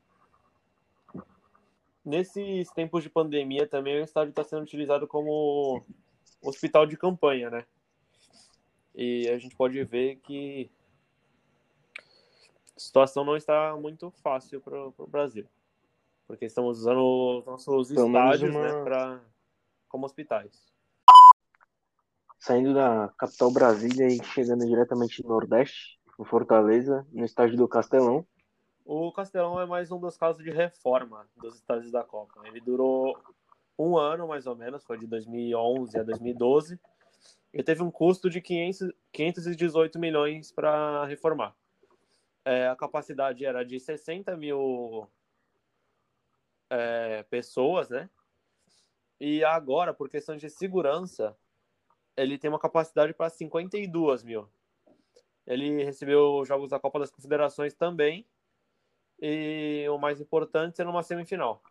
Nesses 2.04 2.70
tempos 2.72 3.02
de 3.02 3.08
pandemia 3.08 3.66
também 3.66 4.00
o 4.00 4.04
estádio 4.04 4.30
está 4.30 4.44
sendo 4.44 4.62
utilizado 4.62 5.06
como 5.06 5.82
hospital 6.48 6.86
de 6.86 6.96
campanha, 6.96 7.50
né? 7.50 7.66
E 8.94 9.28
a 9.28 9.38
gente 9.38 9.56
pode 9.56 9.82
ver 9.84 10.16
que 10.16 10.70
a 12.76 12.80
situação 12.80 13.24
não 13.24 13.36
está 13.36 13.76
muito 13.76 14.10
fácil 14.10 14.60
para 14.60 14.78
o 14.78 15.06
Brasil. 15.06 15.46
Porque 16.26 16.44
estamos 16.46 16.78
usando 16.78 17.38
os 17.38 17.44
nossos 17.44 17.88
Pelo 17.88 18.06
estádios 18.06 18.54
né, 18.54 18.72
uma- 18.72 18.84
pra, 18.84 19.20
como 19.88 20.06
hospitais. 20.06 20.72
Saindo 22.38 22.74
da 22.74 23.08
capital 23.16 23.50
Brasília 23.50 24.06
e 24.06 24.22
chegando 24.24 24.66
diretamente 24.66 25.22
no 25.22 25.30
Nordeste, 25.30 25.98
em 26.18 26.24
Fortaleza, 26.24 27.06
no 27.10 27.24
estádio 27.24 27.56
do 27.56 27.66
Castelão. 27.66 28.26
O 28.84 29.10
Castelão 29.12 29.58
é 29.58 29.64
mais 29.64 29.90
um 29.90 29.98
dos 29.98 30.16
casos 30.16 30.44
de 30.44 30.50
reforma 30.50 31.26
dos 31.36 31.54
estádios 31.54 31.90
da 31.90 32.04
Copa. 32.04 32.46
Ele 32.46 32.60
durou 32.60 33.18
um 33.78 33.96
ano, 33.96 34.28
mais 34.28 34.46
ou 34.46 34.56
menos, 34.56 34.84
foi 34.84 34.98
de 34.98 35.06
2011 35.06 35.98
a 35.98 36.02
2012, 36.02 36.78
e 37.52 37.62
teve 37.62 37.82
um 37.82 37.90
custo 37.90 38.28
de 38.28 38.40
500, 38.40 38.92
518 39.12 39.98
milhões 39.98 40.52
para 40.52 41.04
reformar. 41.06 41.54
É, 42.44 42.68
a 42.68 42.76
capacidade 42.76 43.44
era 43.44 43.64
de 43.64 43.80
60 43.80 44.36
mil 44.36 45.08
é, 46.68 47.22
pessoas, 47.24 47.88
né? 47.88 48.10
E 49.20 49.44
agora, 49.44 49.94
por 49.94 50.08
questão 50.08 50.36
de 50.36 50.50
segurança, 50.50 51.36
ele 52.16 52.36
tem 52.36 52.50
uma 52.50 52.58
capacidade 52.58 53.14
para 53.14 53.30
52 53.30 54.22
mil. 54.22 54.48
Ele 55.46 55.84
recebeu 55.84 56.38
os 56.38 56.48
Jogos 56.48 56.70
da 56.70 56.80
Copa 56.80 56.98
das 56.98 57.10
Confederações 57.10 57.74
também, 57.74 58.26
e 59.20 59.86
o 59.88 59.98
mais 59.98 60.20
importante 60.20 60.80
é 60.80 60.84
numa 60.84 61.02
semifinal. 61.02 61.62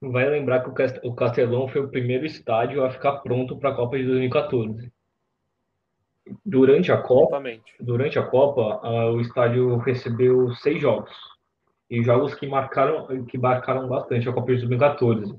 Vai 0.00 0.28
lembrar 0.28 0.60
que 0.62 0.70
o 0.70 0.74
Cast- 0.74 1.00
o 1.04 1.12
Castelão 1.14 1.66
foi 1.68 1.80
o 1.80 1.88
primeiro 1.88 2.24
estádio 2.24 2.84
a 2.84 2.90
ficar 2.90 3.18
pronto 3.18 3.56
para 3.56 3.70
a 3.70 3.74
Copa 3.74 3.98
de 3.98 4.04
2014. 4.04 4.92
Durante 6.44 6.92
a 6.92 6.98
Copa, 6.98 7.36
Exatamente. 7.36 7.74
durante 7.80 8.18
a 8.18 8.22
Copa, 8.22 8.86
o 9.10 9.20
estádio 9.20 9.76
recebeu 9.78 10.50
seis 10.56 10.80
jogos. 10.80 11.10
E 11.90 12.02
jogos 12.02 12.34
que 12.34 12.46
marcaram, 12.46 13.24
que 13.24 13.38
marcaram 13.38 13.88
bastante 13.88 14.28
a 14.28 14.32
Copa 14.32 14.48
de 14.48 14.58
2014. 14.58 15.34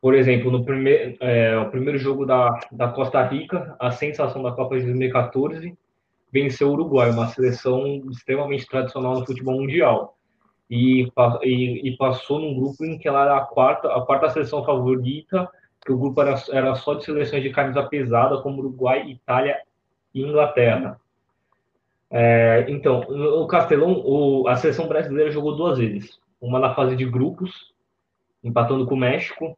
Por 0.00 0.14
exemplo, 0.14 0.50
no 0.50 0.64
primeiro, 0.64 1.14
é, 1.20 1.58
o 1.58 1.70
primeiro 1.70 1.98
jogo 1.98 2.24
da, 2.24 2.58
da 2.72 2.88
Costa 2.88 3.22
Rica, 3.22 3.76
a 3.78 3.90
sensação 3.90 4.42
da 4.42 4.50
Copa 4.50 4.78
de 4.78 4.86
2014, 4.86 5.76
venceu 6.32 6.68
o 6.68 6.72
Uruguai, 6.72 7.10
uma 7.10 7.28
seleção 7.28 7.86
extremamente 8.10 8.66
tradicional 8.66 9.20
no 9.20 9.26
futebol 9.26 9.60
mundial. 9.60 10.16
E, 10.70 11.10
e, 11.42 11.88
e 11.88 11.96
passou 11.96 12.38
num 12.38 12.54
grupo 12.54 12.84
em 12.84 12.96
que 12.96 13.08
ela 13.08 13.22
era 13.22 13.36
a 13.38 13.40
quarta, 13.40 13.92
a 13.92 14.02
quarta 14.02 14.30
seleção 14.30 14.64
favorita, 14.64 15.50
que 15.84 15.90
o 15.90 15.98
grupo 15.98 16.22
era, 16.22 16.36
era 16.50 16.74
só 16.76 16.94
de 16.94 17.04
seleções 17.04 17.42
de 17.42 17.50
camisa 17.50 17.82
pesada, 17.82 18.40
como 18.40 18.60
Uruguai, 18.60 19.10
Itália 19.10 19.58
e 20.14 20.22
Inglaterra. 20.22 21.00
É, 22.08 22.66
então, 22.68 23.00
o 23.00 23.46
Castelão, 23.48 24.00
o, 24.04 24.46
a 24.46 24.54
seleção 24.56 24.86
brasileira 24.86 25.32
jogou 25.32 25.56
duas 25.56 25.78
vezes. 25.78 26.20
Uma 26.40 26.60
na 26.60 26.74
fase 26.74 26.94
de 26.94 27.04
grupos, 27.04 27.74
empatando 28.42 28.86
com 28.86 28.94
o 28.94 28.98
México, 28.98 29.56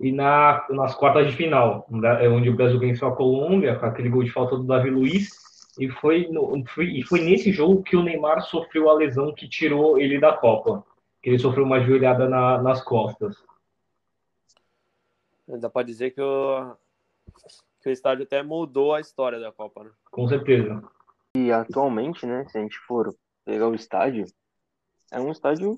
e 0.00 0.10
na, 0.10 0.66
nas 0.70 0.94
quartas 0.94 1.26
de 1.26 1.36
final, 1.36 1.86
onde 1.90 2.50
o 2.50 2.56
Brasil 2.56 2.78
venceu 2.78 3.08
a 3.08 3.14
Colômbia, 3.14 3.76
com 3.76 3.86
aquele 3.86 4.08
gol 4.08 4.24
de 4.24 4.30
falta 4.30 4.56
do 4.56 4.64
Davi 4.64 4.90
Luiz, 4.90 5.43
e 5.78 5.90
foi, 5.90 6.28
no, 6.28 6.64
foi, 6.66 6.86
e 6.86 7.02
foi 7.02 7.20
nesse 7.20 7.52
jogo 7.52 7.82
que 7.82 7.96
o 7.96 8.02
Neymar 8.02 8.42
sofreu 8.42 8.88
a 8.88 8.94
lesão 8.94 9.34
que 9.34 9.48
tirou 9.48 9.98
ele 9.98 10.20
da 10.20 10.36
Copa. 10.36 10.84
Que 11.22 11.30
ele 11.30 11.38
sofreu 11.38 11.64
uma 11.64 11.80
joelhada 11.80 12.28
na, 12.28 12.62
nas 12.62 12.82
costas. 12.82 13.42
Dá 15.46 15.68
para 15.68 15.86
dizer 15.86 16.12
que 16.12 16.20
o, 16.20 16.76
que 17.82 17.88
o 17.88 17.92
estádio 17.92 18.24
até 18.24 18.42
mudou 18.42 18.94
a 18.94 19.00
história 19.00 19.38
da 19.38 19.52
Copa, 19.52 19.84
né? 19.84 19.90
Com 20.10 20.26
certeza. 20.28 20.82
E 21.36 21.50
atualmente, 21.50 22.24
né, 22.24 22.46
se 22.48 22.56
a 22.56 22.60
gente 22.60 22.78
for 22.78 23.14
pegar 23.44 23.68
o 23.68 23.74
estádio, 23.74 24.24
é 25.10 25.20
um 25.20 25.30
estádio 25.30 25.76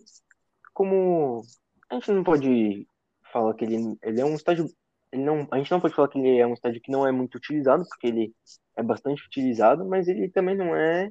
como. 0.72 1.42
A 1.88 1.94
gente 1.94 2.12
não 2.12 2.22
pode 2.22 2.86
falar 3.32 3.54
que 3.54 3.64
ele, 3.64 3.98
ele 4.02 4.20
é 4.20 4.24
um 4.24 4.34
estádio. 4.34 4.68
Ele 5.12 5.22
não, 5.22 5.46
a 5.50 5.58
gente 5.58 5.70
não 5.70 5.80
pode 5.80 5.94
falar 5.94 6.08
que 6.08 6.18
ele 6.18 6.38
é 6.38 6.46
um 6.46 6.54
estádio 6.54 6.80
que 6.80 6.90
não 6.90 7.06
é 7.06 7.12
muito 7.12 7.36
utilizado, 7.36 7.84
porque 7.88 8.06
ele 8.08 8.34
é 8.76 8.82
bastante 8.82 9.24
utilizado, 9.26 9.84
mas 9.86 10.08
ele 10.08 10.28
também 10.28 10.56
não 10.56 10.74
é 10.74 11.10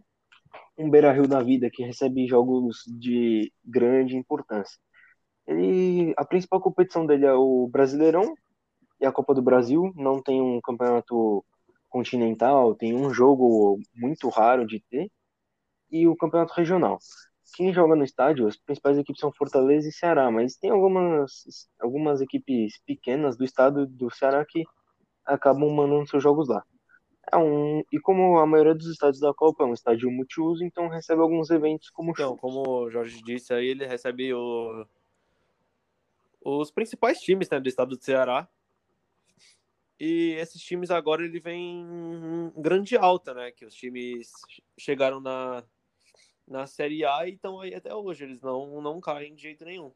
um 0.77 0.89
Beira-Rio 0.89 1.27
da 1.27 1.41
vida 1.41 1.69
que 1.71 1.83
recebe 1.83 2.27
jogos 2.27 2.83
de 2.87 3.51
grande 3.63 4.15
importância. 4.15 4.77
Ele, 5.47 6.13
a 6.17 6.25
principal 6.25 6.61
competição 6.61 7.05
dele 7.05 7.25
é 7.25 7.33
o 7.33 7.67
Brasileirão 7.67 8.35
e 8.99 9.05
a 9.05 9.11
Copa 9.11 9.33
do 9.33 9.41
Brasil. 9.41 9.91
Não 9.95 10.21
tem 10.21 10.41
um 10.41 10.59
campeonato 10.61 11.45
continental, 11.89 12.75
tem 12.75 12.95
um 12.95 13.13
jogo 13.13 13.79
muito 13.93 14.27
raro 14.29 14.65
de 14.65 14.81
ter 14.89 15.09
e 15.91 16.07
o 16.07 16.15
campeonato 16.15 16.53
regional. 16.53 16.99
Quem 17.55 17.73
joga 17.73 17.95
no 17.95 18.03
estádio, 18.03 18.47
as 18.47 18.57
principais 18.57 18.97
equipes 18.97 19.21
são 19.21 19.31
Fortaleza 19.31 19.87
e 19.87 19.91
Ceará, 19.91 20.29
mas 20.29 20.57
tem 20.57 20.69
algumas, 20.71 21.69
algumas 21.79 22.19
equipes 22.19 22.77
pequenas 22.85 23.37
do 23.37 23.45
estado 23.45 23.87
do 23.87 24.11
Ceará 24.11 24.45
que 24.45 24.63
acabam 25.25 25.69
mandando 25.73 26.05
seus 26.07 26.21
jogos 26.21 26.49
lá. 26.49 26.63
É 27.31 27.37
um, 27.37 27.81
e 27.91 27.99
como 27.99 28.37
a 28.39 28.45
maioria 28.45 28.75
dos 28.75 28.87
estádios 28.87 29.21
da 29.21 29.33
Copa 29.33 29.63
é 29.63 29.67
um 29.67 29.73
estádio 29.73 30.11
multiuso, 30.11 30.63
então 30.65 30.89
recebe 30.89 31.21
alguns 31.21 31.49
eventos 31.49 31.89
como 31.89 32.11
Então, 32.11 32.29
shows. 32.29 32.39
como 32.41 32.67
o 32.67 32.91
Jorge 32.91 33.23
disse 33.23 33.53
aí, 33.53 33.67
ele 33.67 33.85
recebe 33.85 34.33
o- 34.33 34.85
os 36.43 36.69
principais 36.69 37.19
times 37.19 37.49
né, 37.49 37.59
do 37.59 37.69
estado 37.69 37.95
do 37.95 38.03
Ceará. 38.03 38.47
E 39.99 40.35
esses 40.37 40.61
times 40.61 40.91
agora 40.91 41.23
ele 41.23 41.39
vem 41.39 41.81
em 41.81 42.61
grande 42.61 42.97
alta, 42.97 43.33
né? 43.33 43.51
Que 43.51 43.65
os 43.65 43.73
times 43.73 44.29
chegaram 44.77 45.21
na, 45.21 45.63
na 46.47 46.67
Série 46.67 47.03
A 47.05 47.27
e 47.27 47.33
estão 47.33 47.59
aí 47.59 47.73
até 47.73 47.93
hoje. 47.93 48.23
Eles 48.23 48.41
não, 48.41 48.81
não 48.81 48.99
caem 48.99 49.33
de 49.35 49.41
jeito 49.41 49.65
nenhum. 49.65 49.91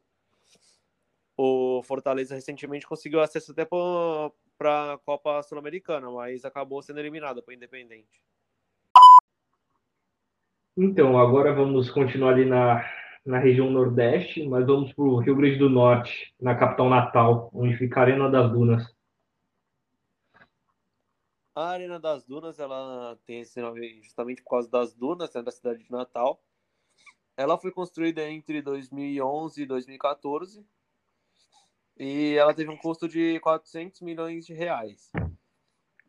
O 1.36 1.82
Fortaleza 1.82 2.34
recentemente 2.34 2.86
conseguiu 2.86 3.20
acesso 3.20 3.52
até 3.52 3.64
para 3.64 4.92
a 4.92 4.98
Copa 4.98 5.42
Sul-Americana, 5.42 6.10
mas 6.10 6.44
acabou 6.44 6.82
sendo 6.82 7.00
eliminado 7.00 7.42
para 7.42 7.54
Independente. 7.54 8.22
Então, 10.76 11.18
agora 11.18 11.54
vamos 11.54 11.90
continuar 11.90 12.32
ali 12.32 12.44
na, 12.44 12.84
na 13.24 13.38
região 13.38 13.70
Nordeste, 13.70 14.46
mas 14.46 14.66
vamos 14.66 14.92
para 14.92 15.04
o 15.04 15.18
Rio 15.18 15.36
Grande 15.36 15.56
do 15.56 15.68
Norte, 15.68 16.34
na 16.40 16.54
capital 16.54 16.88
natal, 16.88 17.50
onde 17.52 17.76
fica 17.76 18.00
a 18.00 18.02
Arena 18.04 18.30
das 18.30 18.50
Dunas. 18.50 18.99
A 21.54 21.70
Arena 21.70 21.98
das 21.98 22.24
Dunas, 22.24 22.58
ela 22.58 23.18
tem 23.26 23.40
esse 23.40 23.60
nome 23.60 24.00
justamente 24.02 24.42
por 24.42 24.50
causa 24.50 24.70
das 24.70 24.94
dunas, 24.94 25.32
né, 25.34 25.42
da 25.42 25.50
cidade 25.50 25.82
de 25.82 25.90
Natal. 25.90 26.40
Ela 27.36 27.58
foi 27.58 27.72
construída 27.72 28.28
entre 28.28 28.62
2011 28.62 29.62
e 29.62 29.66
2014 29.66 30.64
e 31.98 32.34
ela 32.34 32.54
teve 32.54 32.70
um 32.70 32.76
custo 32.76 33.08
de 33.08 33.40
400 33.40 34.00
milhões 34.02 34.46
de 34.46 34.54
reais. 34.54 35.10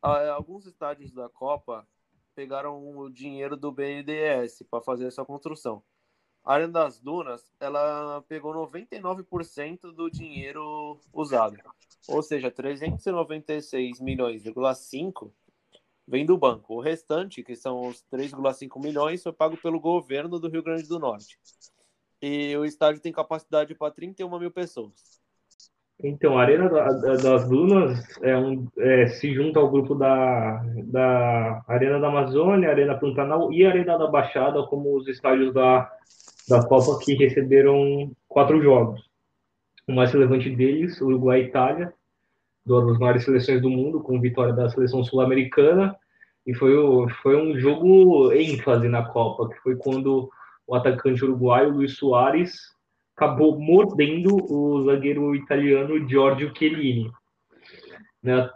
Alguns 0.02 0.66
estádios 0.66 1.12
da 1.12 1.30
Copa 1.30 1.88
pegaram 2.36 2.98
o 2.98 3.10
dinheiro 3.10 3.58
do 3.58 3.72
BNDES 3.72 4.64
para 4.70 4.82
fazer 4.82 5.08
essa 5.08 5.26
construção. 5.26 5.84
A 6.44 6.56
Arena 6.56 6.74
das 6.74 7.00
Dunas, 7.00 7.52
ela 7.60 8.24
pegou 8.28 8.54
99% 8.54 9.92
do 9.92 10.10
dinheiro 10.10 11.00
usado. 11.14 11.58
Ou 12.08 12.22
seja, 12.24 12.50
396 12.52 14.00
milhões,5 14.00 15.32
vem 16.08 16.26
do 16.26 16.38
banco. 16.38 16.76
O 16.76 16.82
restante, 16.82 17.44
que 17.44 17.56
são 17.56 17.88
os 17.88 18.04
3,5 18.12 18.80
milhões, 18.82 19.24
foi 19.24 19.32
pago 19.32 19.56
pelo 19.58 19.80
governo 19.80 20.40
do 20.40 20.50
Rio 20.50 20.64
Grande 20.64 20.88
do 20.88 21.00
Norte. 21.00 21.38
E 22.22 22.56
o 22.58 22.66
estádio 22.66 23.02
tem 23.02 23.12
capacidade 23.12 23.74
para 23.76 23.92
31 23.92 24.38
mil 24.40 24.52
pessoas. 24.52 25.22
Então, 26.04 26.38
a 26.38 26.42
Arena 26.42 26.68
da- 26.68 26.88
da- 26.90 27.16
das 27.16 27.48
Dunas 27.48 28.00
é 28.24 28.36
um, 28.36 28.68
é, 28.80 29.06
se 29.08 29.32
junta 29.36 29.60
ao 29.60 29.70
grupo 29.70 29.94
da, 29.94 30.64
da 30.86 31.64
Arena 31.68 32.00
da 32.00 32.08
Amazônia, 32.08 32.70
Arena 32.72 32.98
Pantanal 32.98 33.54
e 33.54 33.64
Arena 33.64 33.98
da 34.00 34.08
Baixada 34.08 34.64
como 34.66 34.98
os 34.98 35.08
estádios 35.08 35.54
da, 35.54 35.92
da 36.50 36.66
Copa 36.68 36.98
que 37.04 37.14
receberam 37.14 38.12
quatro 38.28 38.60
jogos. 38.62 39.11
O 39.88 39.94
mais 39.94 40.12
relevante 40.12 40.50
deles, 40.50 41.00
Uruguai 41.02 41.42
e 41.42 41.46
Itália, 41.46 41.94
duas 42.66 42.88
das 42.88 43.00
maiores 43.00 43.24
seleções 43.24 43.62
do 43.62 43.70
mundo, 43.70 44.02
com 44.02 44.20
vitória 44.20 44.54
da 44.54 44.70
seleção 44.70 45.04
sul-americana. 45.04 45.96
E 46.46 46.54
foi, 46.54 46.76
o, 46.76 47.08
foi 47.22 47.36
um 47.36 47.60
jogo 47.60 48.32
ênfase 48.32 48.88
na 48.88 49.04
Copa, 49.04 49.50
que 49.50 49.60
foi 49.62 49.76
quando 49.76 50.30
o 50.66 50.76
atacante 50.76 51.24
uruguaio 51.24 51.72
Luiz 51.72 51.98
Soares 51.98 52.72
acabou 53.16 53.60
mordendo 53.60 54.36
o 54.52 54.84
zagueiro 54.84 55.36
italiano 55.36 56.10
Giorgio 56.10 56.52
Chiellini. 56.58 57.12
Né? 58.24 58.50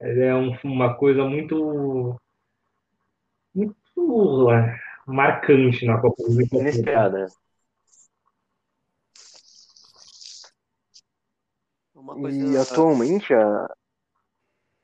É 0.00 0.34
uma 0.64 0.94
coisa 0.94 1.24
muito 1.24 2.16
muito 3.54 4.50
é, 4.50 4.80
marcante 5.06 5.86
na 5.86 6.00
Copa 6.00 6.22
do 6.24 6.30
Mundo. 6.30 6.48
Inesperada. 6.52 7.26
Coisa... 12.04 12.44
E 12.44 12.56
atualmente 12.56 13.32
a. 13.32 13.74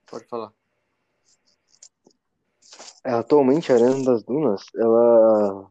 Pode 0.07 0.27
falar. 0.27 0.53
É, 3.05 3.13
atualmente 3.13 3.73
a 3.73 3.77
Arena 3.77 4.05
das 4.05 4.23
Dunas, 4.23 4.65
ela 4.75 5.71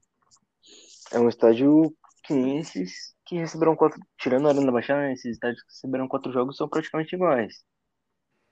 é 1.12 1.19
um 1.19 1.29
estádio 1.29 1.95
que 2.23 2.33
esses 2.33 3.15
que 3.25 3.38
receberam 3.38 3.75
quatro, 3.75 3.99
tirando 4.17 4.47
a 4.47 4.51
Arena 4.51 4.65
da 4.65 4.71
Baixada, 4.71 5.12
esses 5.12 5.33
estádios 5.33 5.62
que 5.62 5.69
receberam 5.69 6.07
quatro 6.07 6.31
jogos 6.31 6.55
são 6.55 6.67
praticamente 6.67 7.13
iguais. 7.13 7.63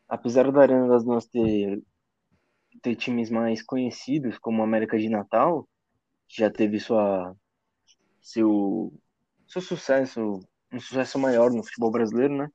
Apesar 0.08 0.52
da 0.52 0.62
Arena 0.62 0.88
das 0.88 1.04
Dunas 1.04 1.26
ter, 1.26 1.82
ter 2.82 2.96
times 2.96 3.30
mais 3.30 3.64
conhecidos, 3.64 4.38
como 4.38 4.62
a 4.62 4.66
América 4.66 4.98
de 4.98 5.10
Natal, 5.10 5.68
que 6.28 6.42
já 6.42 6.52
teve 6.52 6.80
sua, 6.80 7.36
seu, 8.22 8.94
seu 9.48 9.62
sucesso, 9.62 10.40
um 10.72 10.80
sucesso 10.80 11.18
maior 11.18 11.52
no 11.52 11.64
futebol 11.64 11.92
brasileiro, 11.92 12.36
né? 12.36 12.52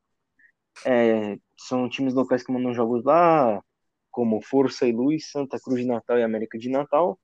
É, 0.87 1.37
são 1.59 1.88
times 1.88 2.14
locais 2.14 2.43
que 2.43 2.53
mandam 2.53 2.75
jogos 2.75 3.05
lá, 3.05 3.62
como 4.11 4.43
Força 4.43 4.87
e 4.87 4.93
Luz, 4.93 5.31
Santa 5.31 5.59
Cruz 5.61 5.81
de 5.81 5.87
Natal 5.87 6.19
e 6.19 6.23
América 6.23 6.59
de 6.59 6.69
Natal. 6.69 7.19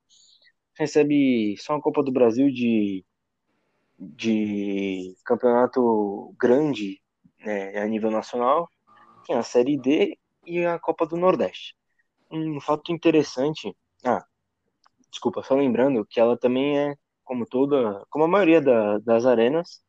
Recebe 0.78 1.56
só 1.58 1.74
a 1.76 1.80
Copa 1.80 2.02
do 2.02 2.12
Brasil 2.12 2.50
de, 2.50 3.04
de 3.98 5.16
campeonato 5.24 6.34
grande 6.38 7.00
né, 7.40 7.78
a 7.78 7.86
nível 7.86 8.10
nacional, 8.10 8.68
tem 9.26 9.36
a 9.36 9.42
Série 9.42 9.78
D 9.78 10.18
e 10.44 10.64
a 10.64 10.78
Copa 10.78 11.06
do 11.06 11.16
Nordeste. 11.16 11.74
Um 12.30 12.60
fato 12.60 12.92
interessante, 12.92 13.74
ah, 14.04 14.24
desculpa, 15.10 15.42
só 15.42 15.54
lembrando 15.54 16.04
que 16.06 16.20
ela 16.20 16.36
também 16.36 16.78
é, 16.78 16.94
como 17.24 17.46
toda, 17.46 18.04
como 18.10 18.24
a 18.24 18.28
maioria 18.28 18.60
da, 18.60 18.98
das 18.98 19.24
arenas, 19.26 19.82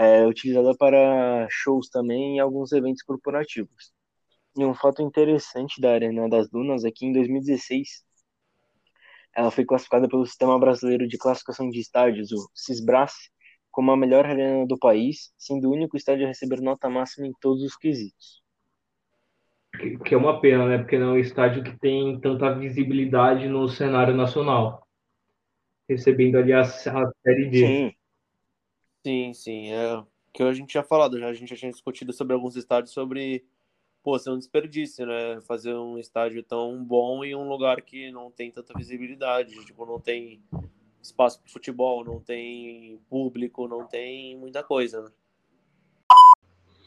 é 0.00 0.26
utilizada 0.26 0.74
para 0.74 1.46
shows 1.50 1.90
também 1.90 2.36
e 2.36 2.40
alguns 2.40 2.72
eventos 2.72 3.02
corporativos. 3.02 3.92
E 4.56 4.64
um 4.64 4.74
fato 4.74 5.02
interessante 5.02 5.78
da 5.78 5.92
Arena 5.92 6.26
das 6.26 6.48
Dunas 6.48 6.84
é 6.84 6.90
que 6.90 7.04
em 7.04 7.12
2016 7.12 8.02
ela 9.36 9.50
foi 9.50 9.64
classificada 9.64 10.08
pelo 10.08 10.24
Sistema 10.24 10.58
Brasileiro 10.58 11.06
de 11.06 11.18
Classificação 11.18 11.68
de 11.68 11.78
Estádios, 11.80 12.32
o 12.32 12.50
CISBRAS, 12.54 13.12
como 13.70 13.92
a 13.92 13.96
melhor 13.96 14.24
arena 14.24 14.66
do 14.66 14.78
país, 14.78 15.32
sendo 15.36 15.68
o 15.68 15.72
único 15.72 15.98
estádio 15.98 16.24
a 16.24 16.28
receber 16.28 16.62
nota 16.62 16.88
máxima 16.88 17.26
em 17.26 17.32
todos 17.38 17.62
os 17.62 17.76
quesitos. 17.76 18.42
Que 20.04 20.14
é 20.14 20.16
uma 20.16 20.40
pena, 20.40 20.66
né? 20.66 20.78
Porque 20.78 20.98
não 20.98 21.10
é 21.10 21.12
um 21.12 21.18
estádio 21.18 21.62
que 21.62 21.78
tem 21.78 22.18
tanta 22.20 22.52
visibilidade 22.54 23.46
no 23.48 23.68
cenário 23.68 24.14
nacional, 24.14 24.82
recebendo 25.88 26.36
ali 26.36 26.54
a, 26.54 26.62
a 26.62 26.64
Série 26.64 27.50
D. 27.50 27.58
Sim, 27.58 27.92
Sim, 29.04 29.32
sim. 29.32 29.72
É 29.72 30.04
que 30.32 30.42
a 30.42 30.52
gente 30.52 30.72
já 30.72 30.82
falado, 30.82 31.18
já, 31.18 31.28
a 31.28 31.34
gente 31.34 31.50
já 31.50 31.56
tinha 31.56 31.72
discutido 31.72 32.12
sobre 32.12 32.34
alguns 32.34 32.56
estádios 32.56 32.92
sobre 32.92 33.44
pô, 34.02 34.18
ser 34.18 34.30
um 34.30 34.38
desperdício, 34.38 35.06
né? 35.06 35.40
Fazer 35.42 35.74
um 35.74 35.98
estádio 35.98 36.42
tão 36.42 36.82
bom 36.82 37.24
em 37.24 37.34
um 37.34 37.48
lugar 37.48 37.82
que 37.82 38.10
não 38.10 38.30
tem 38.30 38.50
tanta 38.50 38.72
visibilidade, 38.76 39.64
tipo, 39.64 39.84
não 39.84 40.00
tem 40.00 40.42
espaço 41.02 41.40
para 41.40 41.52
futebol, 41.52 42.04
não 42.04 42.20
tem 42.20 42.98
público, 43.08 43.68
não 43.68 43.86
tem 43.86 44.36
muita 44.36 44.62
coisa, 44.62 45.02
né? 45.02 45.10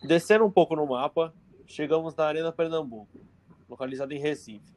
Descendo 0.03 0.45
um 0.45 0.51
pouco 0.51 0.75
no 0.75 0.85
mapa, 0.85 1.33
chegamos 1.65 2.15
na 2.15 2.25
Arena 2.25 2.51
Pernambuco, 2.51 3.19
localizada 3.69 4.13
em 4.13 4.19
Recife. 4.19 4.73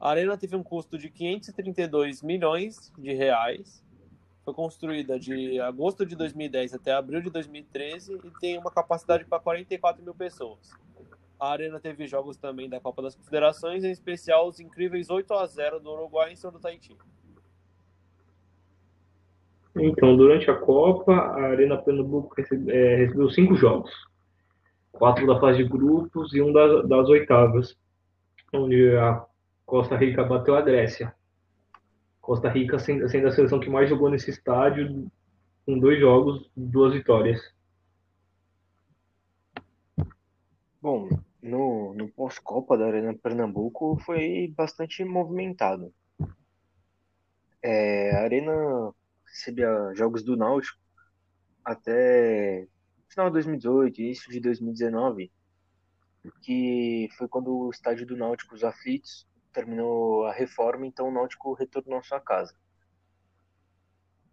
A 0.00 0.10
arena 0.10 0.36
teve 0.36 0.54
um 0.56 0.62
custo 0.62 0.96
de 0.96 1.10
532 1.10 2.22
milhões 2.22 2.92
de 2.96 3.12
reais 3.12 3.84
foi 4.48 4.54
construída 4.54 5.18
de 5.18 5.60
agosto 5.60 6.06
de 6.06 6.16
2010 6.16 6.72
até 6.72 6.92
abril 6.92 7.20
de 7.20 7.28
2013 7.28 8.18
e 8.24 8.30
tem 8.40 8.56
uma 8.56 8.70
capacidade 8.70 9.26
para 9.26 9.38
44 9.38 10.02
mil 10.02 10.14
pessoas. 10.14 10.70
A 11.38 11.52
arena 11.52 11.78
teve 11.78 12.06
jogos 12.06 12.38
também 12.38 12.66
da 12.66 12.80
Copa 12.80 13.02
das 13.02 13.14
Confederações, 13.14 13.84
em 13.84 13.90
especial 13.90 14.48
os 14.48 14.58
incríveis 14.58 15.10
8 15.10 15.34
a 15.34 15.44
0 15.44 15.80
do 15.80 15.92
Uruguai 15.92 16.32
em 16.32 16.36
cima 16.36 16.50
do 16.50 16.58
Tahiti. 16.58 16.96
Então, 19.76 20.16
durante 20.16 20.50
a 20.50 20.54
Copa, 20.54 21.12
a 21.12 21.42
Arena 21.42 21.76
Pernambuco 21.76 22.34
recebe, 22.34 22.72
é, 22.72 22.96
recebeu 22.96 23.28
cinco 23.28 23.54
jogos. 23.54 23.90
Quatro 24.90 25.26
da 25.26 25.38
fase 25.38 25.62
de 25.62 25.68
grupos 25.68 26.32
e 26.32 26.40
um 26.40 26.52
das, 26.54 26.88
das 26.88 27.06
oitavas, 27.10 27.76
onde 28.52 28.96
a 28.96 29.22
Costa 29.66 29.94
Rica 29.94 30.24
bateu 30.24 30.56
a 30.56 30.62
Grécia. 30.62 31.14
Costa 32.28 32.50
Rica 32.50 32.78
sendo, 32.78 33.06
a 33.06 33.08
seleção 33.08 33.58
que 33.58 33.70
mais 33.70 33.88
jogou 33.88 34.10
nesse 34.10 34.28
estádio, 34.28 35.10
com 35.64 35.78
dois 35.78 35.98
jogos, 35.98 36.50
duas 36.54 36.92
vitórias. 36.92 37.40
Bom, 40.78 41.08
no, 41.40 41.94
no 41.94 42.06
pós-Copa 42.10 42.76
da 42.76 42.84
Arena 42.84 43.14
Pernambuco 43.14 43.98
foi 44.04 44.52
bastante 44.54 45.02
movimentado. 45.06 45.90
É, 47.62 48.14
a 48.16 48.24
Arena 48.24 48.92
recebia 49.24 49.94
jogos 49.94 50.22
do 50.22 50.36
Náutico 50.36 50.78
até 51.64 52.68
final 53.08 53.28
de 53.28 53.32
2018, 53.32 54.02
início 54.02 54.30
de 54.30 54.40
2019, 54.40 55.32
que 56.42 57.08
foi 57.16 57.26
quando 57.26 57.56
o 57.56 57.70
estádio 57.70 58.06
do 58.06 58.18
Náutico, 58.18 58.54
os 58.54 58.62
aflitos, 58.62 59.26
terminou 59.58 60.24
a 60.26 60.32
reforma, 60.32 60.86
então 60.86 61.08
o 61.08 61.10
Náutico 61.10 61.52
retornou 61.52 61.98
à 61.98 62.02
sua 62.02 62.20
casa. 62.20 62.54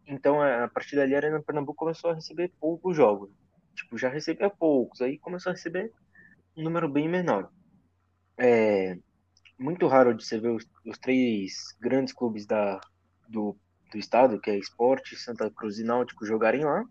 Então, 0.05 0.39
a 0.39 0.67
partir 0.67 0.95
dali, 0.95 1.15
a 1.15 1.17
Arena 1.17 1.41
Pernambuco 1.41 1.79
começou 1.79 2.11
a 2.11 2.13
receber 2.13 2.53
poucos 2.59 2.95
jogos. 2.95 3.31
Tipo, 3.73 3.97
já 3.97 4.07
recebia 4.07 4.51
poucos, 4.51 5.01
aí 5.01 5.17
começou 5.17 5.49
a 5.49 5.55
receber 5.55 5.91
um 6.55 6.61
número 6.61 6.88
bem 6.88 7.09
menor. 7.09 7.49
É 8.38 8.99
muito 9.57 9.88
raro 9.88 10.13
de 10.13 10.23
você 10.23 10.39
ver 10.39 10.51
os, 10.51 10.69
os 10.85 10.97
três 10.99 11.75
grandes 11.79 12.13
clubes 12.13 12.45
da, 12.45 12.79
do, 13.27 13.57
do 13.91 13.97
estado, 13.97 14.39
que 14.39 14.51
é 14.51 14.59
Esporte, 14.59 15.15
Santa 15.15 15.49
Cruz 15.49 15.79
e 15.79 15.83
Náutico, 15.83 16.23
jogarem 16.23 16.63
lá. 16.63 16.85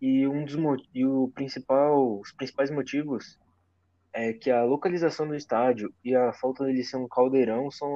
E 0.00 0.28
um 0.28 0.44
dos 0.44 0.54
e 0.94 1.04
o 1.04 1.28
principal, 1.34 2.20
os 2.20 2.30
principais 2.30 2.70
motivos 2.70 3.36
é 4.12 4.32
que 4.32 4.50
a 4.50 4.64
localização 4.64 5.26
do 5.26 5.34
estádio 5.34 5.92
e 6.04 6.14
a 6.14 6.32
falta 6.32 6.64
dele 6.64 6.82
ser 6.82 6.96
um 6.96 7.08
caldeirão 7.08 7.70
são 7.70 7.88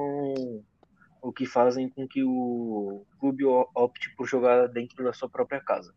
o 1.21 1.33
que 1.33 1.45
fazem 1.45 1.89
com 1.89 2.07
que 2.07 2.23
o 2.23 3.05
clube 3.19 3.43
opte 3.45 4.15
por 4.15 4.27
jogar 4.27 4.67
dentro 4.67 5.03
da 5.03 5.11
sua 5.11 5.29
própria 5.29 5.59
casa. 5.59 5.93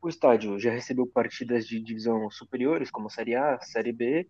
O 0.00 0.08
estádio 0.08 0.58
já 0.58 0.70
recebeu 0.70 1.06
partidas 1.06 1.66
de 1.66 1.80
divisão 1.80 2.30
superiores, 2.30 2.90
como 2.90 3.10
Série 3.10 3.34
A, 3.34 3.60
Série 3.60 3.92
B, 3.92 4.28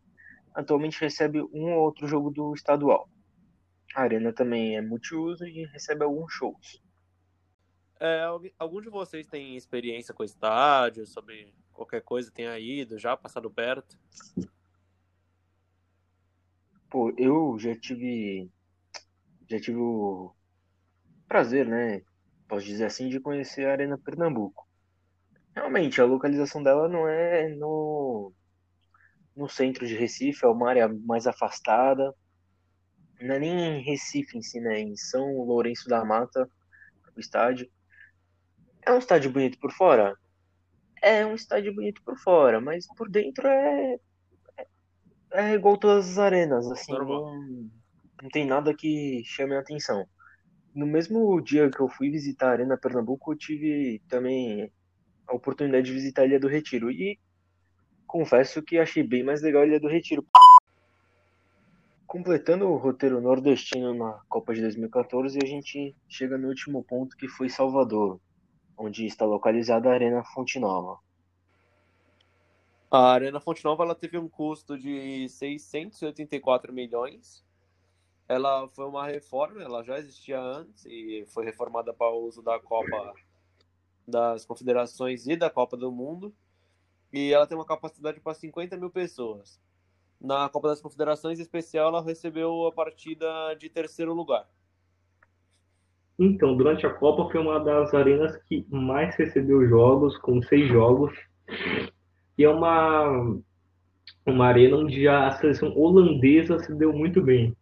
atualmente 0.54 1.00
recebe 1.00 1.40
um 1.52 1.72
ou 1.74 1.84
outro 1.84 2.08
jogo 2.08 2.30
do 2.30 2.52
estadual. 2.54 3.08
A 3.94 4.02
arena 4.02 4.32
também 4.32 4.76
é 4.76 4.80
multiuso 4.80 5.46
e 5.46 5.66
recebe 5.66 6.02
alguns 6.02 6.32
shows. 6.32 6.82
É, 8.00 8.24
algum 8.58 8.80
de 8.80 8.88
vocês 8.88 9.26
tem 9.26 9.56
experiência 9.56 10.14
com 10.14 10.24
estádio, 10.24 11.06
sobre 11.06 11.54
qualquer 11.72 12.00
coisa, 12.00 12.32
tenha 12.32 12.58
ido, 12.58 12.98
já 12.98 13.16
passado 13.16 13.50
perto? 13.50 13.98
Pô, 16.90 17.14
eu 17.16 17.56
já 17.58 17.74
tive. 17.76 18.50
Já 19.48 19.60
tive 19.60 19.78
o 19.78 20.34
prazer, 21.28 21.66
né? 21.66 22.02
Posso 22.48 22.66
dizer 22.66 22.86
assim, 22.86 23.08
de 23.08 23.20
conhecer 23.20 23.66
a 23.66 23.72
Arena 23.72 23.96
Pernambuco. 23.96 24.66
Realmente, 25.54 26.00
a 26.00 26.04
localização 26.04 26.62
dela 26.62 26.88
não 26.88 27.08
é 27.08 27.48
no, 27.48 28.32
no 29.36 29.48
centro 29.48 29.86
de 29.86 29.94
Recife, 29.94 30.44
é 30.44 30.48
uma 30.48 30.68
área 30.68 30.88
mais 30.88 31.28
afastada. 31.28 32.12
Não 33.20 33.36
é 33.36 33.38
nem 33.38 33.78
em 33.78 33.82
Recife 33.84 34.36
em 34.36 34.42
si, 34.42 34.60
né? 34.60 34.80
Em 34.80 34.96
São 34.96 35.44
Lourenço 35.44 35.88
da 35.88 36.04
Mata, 36.04 36.50
o 37.16 37.20
estádio. 37.20 37.70
É 38.82 38.92
um 38.92 38.98
estádio 38.98 39.30
bonito 39.30 39.60
por 39.60 39.72
fora? 39.72 40.16
É 41.00 41.24
um 41.24 41.34
estádio 41.36 41.72
bonito 41.72 42.02
por 42.02 42.18
fora, 42.18 42.60
mas 42.60 42.86
por 42.96 43.08
dentro 43.08 43.46
é 43.46 43.96
é 45.32 45.54
igual 45.54 45.76
todas 45.76 46.10
as 46.10 46.18
arenas, 46.18 46.70
assim, 46.70 46.92
não, 46.92 47.70
não 48.22 48.28
tem 48.30 48.46
nada 48.46 48.74
que 48.74 49.22
chame 49.24 49.54
a 49.54 49.60
atenção. 49.60 50.06
No 50.74 50.86
mesmo 50.86 51.40
dia 51.40 51.70
que 51.70 51.80
eu 51.80 51.88
fui 51.88 52.10
visitar 52.10 52.48
a 52.48 52.52
Arena 52.52 52.76
Pernambuco, 52.76 53.32
eu 53.32 53.36
tive 53.38 54.00
também 54.08 54.70
a 55.26 55.34
oportunidade 55.34 55.86
de 55.86 55.92
visitar 55.92 56.22
a 56.22 56.26
Ilha 56.26 56.40
do 56.40 56.48
Retiro. 56.48 56.90
E 56.90 57.18
confesso 58.06 58.62
que 58.62 58.78
achei 58.78 59.02
bem 59.02 59.22
mais 59.22 59.42
legal 59.42 59.62
a 59.62 59.66
Ilha 59.66 59.80
do 59.80 59.88
Retiro. 59.88 60.24
Completando 62.06 62.66
o 62.66 62.76
roteiro 62.76 63.20
nordestino 63.20 63.94
na 63.94 64.20
Copa 64.28 64.52
de 64.52 64.60
2014, 64.60 65.38
a 65.42 65.46
gente 65.46 65.94
chega 66.08 66.36
no 66.36 66.48
último 66.48 66.82
ponto 66.82 67.16
que 67.16 67.28
foi 67.28 67.48
Salvador, 67.48 68.20
onde 68.76 69.06
está 69.06 69.24
localizada 69.24 69.88
a 69.88 69.94
Arena 69.94 70.24
Fonte 70.24 70.58
Nova. 70.58 70.98
A 72.90 73.12
Arena 73.12 73.38
Fonte 73.38 73.64
Nova 73.64 73.84
ela 73.84 73.94
teve 73.94 74.18
um 74.18 74.28
custo 74.28 74.76
de 74.76 75.28
684 75.28 76.72
milhões. 76.72 77.44
Ela 78.26 78.66
foi 78.70 78.84
uma 78.84 79.06
reforma, 79.06 79.62
ela 79.62 79.84
já 79.84 79.96
existia 79.96 80.40
antes 80.40 80.84
e 80.86 81.24
foi 81.28 81.44
reformada 81.44 81.94
para 81.94 82.10
o 82.10 82.26
uso 82.26 82.42
da 82.42 82.58
Copa 82.58 83.14
das 84.06 84.44
Confederações 84.44 85.28
e 85.28 85.36
da 85.36 85.48
Copa 85.48 85.76
do 85.76 85.92
Mundo. 85.92 86.34
E 87.12 87.32
ela 87.32 87.46
tem 87.46 87.56
uma 87.56 87.64
capacidade 87.64 88.18
para 88.18 88.34
50 88.34 88.76
mil 88.76 88.90
pessoas. 88.90 89.60
Na 90.20 90.48
Copa 90.48 90.68
das 90.68 90.80
Confederações 90.80 91.38
especial, 91.38 91.90
ela 91.90 92.02
recebeu 92.02 92.66
a 92.66 92.72
partida 92.72 93.54
de 93.54 93.68
terceiro 93.68 94.12
lugar. 94.12 94.48
Então, 96.18 96.56
durante 96.56 96.84
a 96.86 96.92
Copa 96.92 97.30
foi 97.30 97.40
uma 97.40 97.60
das 97.60 97.94
arenas 97.94 98.36
que 98.48 98.66
mais 98.68 99.14
recebeu 99.14 99.64
jogos, 99.68 100.18
com 100.18 100.42
seis 100.42 100.68
jogos 100.68 101.16
e 102.40 102.44
é 102.44 102.48
uma, 102.48 103.38
uma 104.24 104.46
arena 104.46 104.78
onde 104.78 105.06
a 105.06 105.30
seleção 105.32 105.76
holandesa 105.76 106.58
se 106.58 106.74
deu 106.74 106.90
muito 106.90 107.20
bem. 107.20 107.54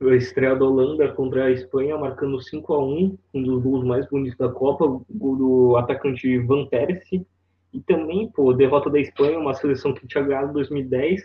A 0.00 0.14
estreia 0.14 0.56
da 0.56 0.64
Holanda 0.64 1.12
contra 1.12 1.44
a 1.44 1.50
Espanha, 1.50 1.98
marcando 1.98 2.40
5 2.40 2.72
a 2.72 2.82
1 2.82 3.18
um 3.34 3.42
dos 3.42 3.62
gols 3.62 3.84
mais 3.84 4.08
bonitos 4.08 4.38
da 4.38 4.48
Copa, 4.48 4.86
gol 5.10 5.36
do 5.36 5.76
atacante 5.76 6.38
Van 6.38 6.64
Persie. 6.64 7.26
E 7.70 7.78
também, 7.82 8.30
pô, 8.30 8.50
derrota 8.54 8.88
da 8.88 8.98
Espanha, 8.98 9.38
uma 9.38 9.52
seleção 9.52 9.92
que 9.92 10.08
tinha 10.08 10.24
ganhado 10.24 10.48
em 10.48 10.54
2010, 10.54 11.22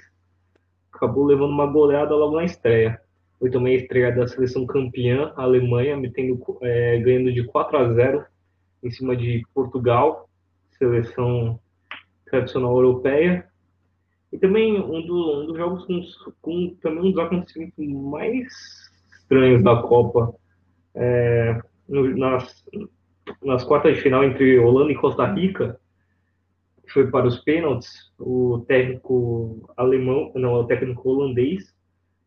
acabou 0.92 1.24
levando 1.24 1.52
uma 1.52 1.68
goleada 1.68 2.14
logo 2.14 2.36
na 2.36 2.44
estreia. 2.44 3.00
Foi 3.40 3.50
também 3.50 3.76
a 3.76 3.78
estreia 3.78 4.12
da 4.12 4.28
seleção 4.28 4.66
campeã, 4.66 5.32
a 5.38 5.44
Alemanha, 5.44 5.96
metendo, 5.96 6.38
é, 6.62 7.00
ganhando 7.00 7.32
de 7.32 7.46
4 7.46 7.78
a 7.78 7.94
0 7.94 8.26
em 8.84 8.92
cima 8.92 9.16
de 9.16 9.42
Portugal, 9.54 10.30
seleção 10.78 11.58
tradicional 12.32 12.76
europeia. 12.76 13.46
E 14.32 14.38
também 14.38 14.80
um, 14.80 15.06
do, 15.06 15.42
um 15.42 15.46
dos 15.48 15.58
jogos 15.58 15.86
com, 15.86 16.02
com, 16.42 16.76
também 16.82 17.04
um 17.04 17.12
dos 17.12 17.20
acontecimentos 17.20 17.86
mais 17.86 18.48
estranhos 19.20 19.62
da 19.62 19.82
Copa. 19.82 20.34
É, 20.96 21.62
no, 21.88 22.18
nas, 22.18 22.66
nas 23.44 23.64
quartas 23.64 23.96
de 23.96 24.02
final 24.02 24.24
entre 24.24 24.58
Holanda 24.58 24.92
e 24.92 24.96
Costa 24.96 25.26
Rica, 25.26 25.80
foi 26.88 27.10
para 27.10 27.28
os 27.28 27.40
pênaltis, 27.40 28.12
o 28.20 28.66
técnico 28.68 29.70
alemão, 29.78 30.32
não, 30.36 30.54
o 30.54 30.66
técnico 30.66 31.10
holandês, 31.10 31.74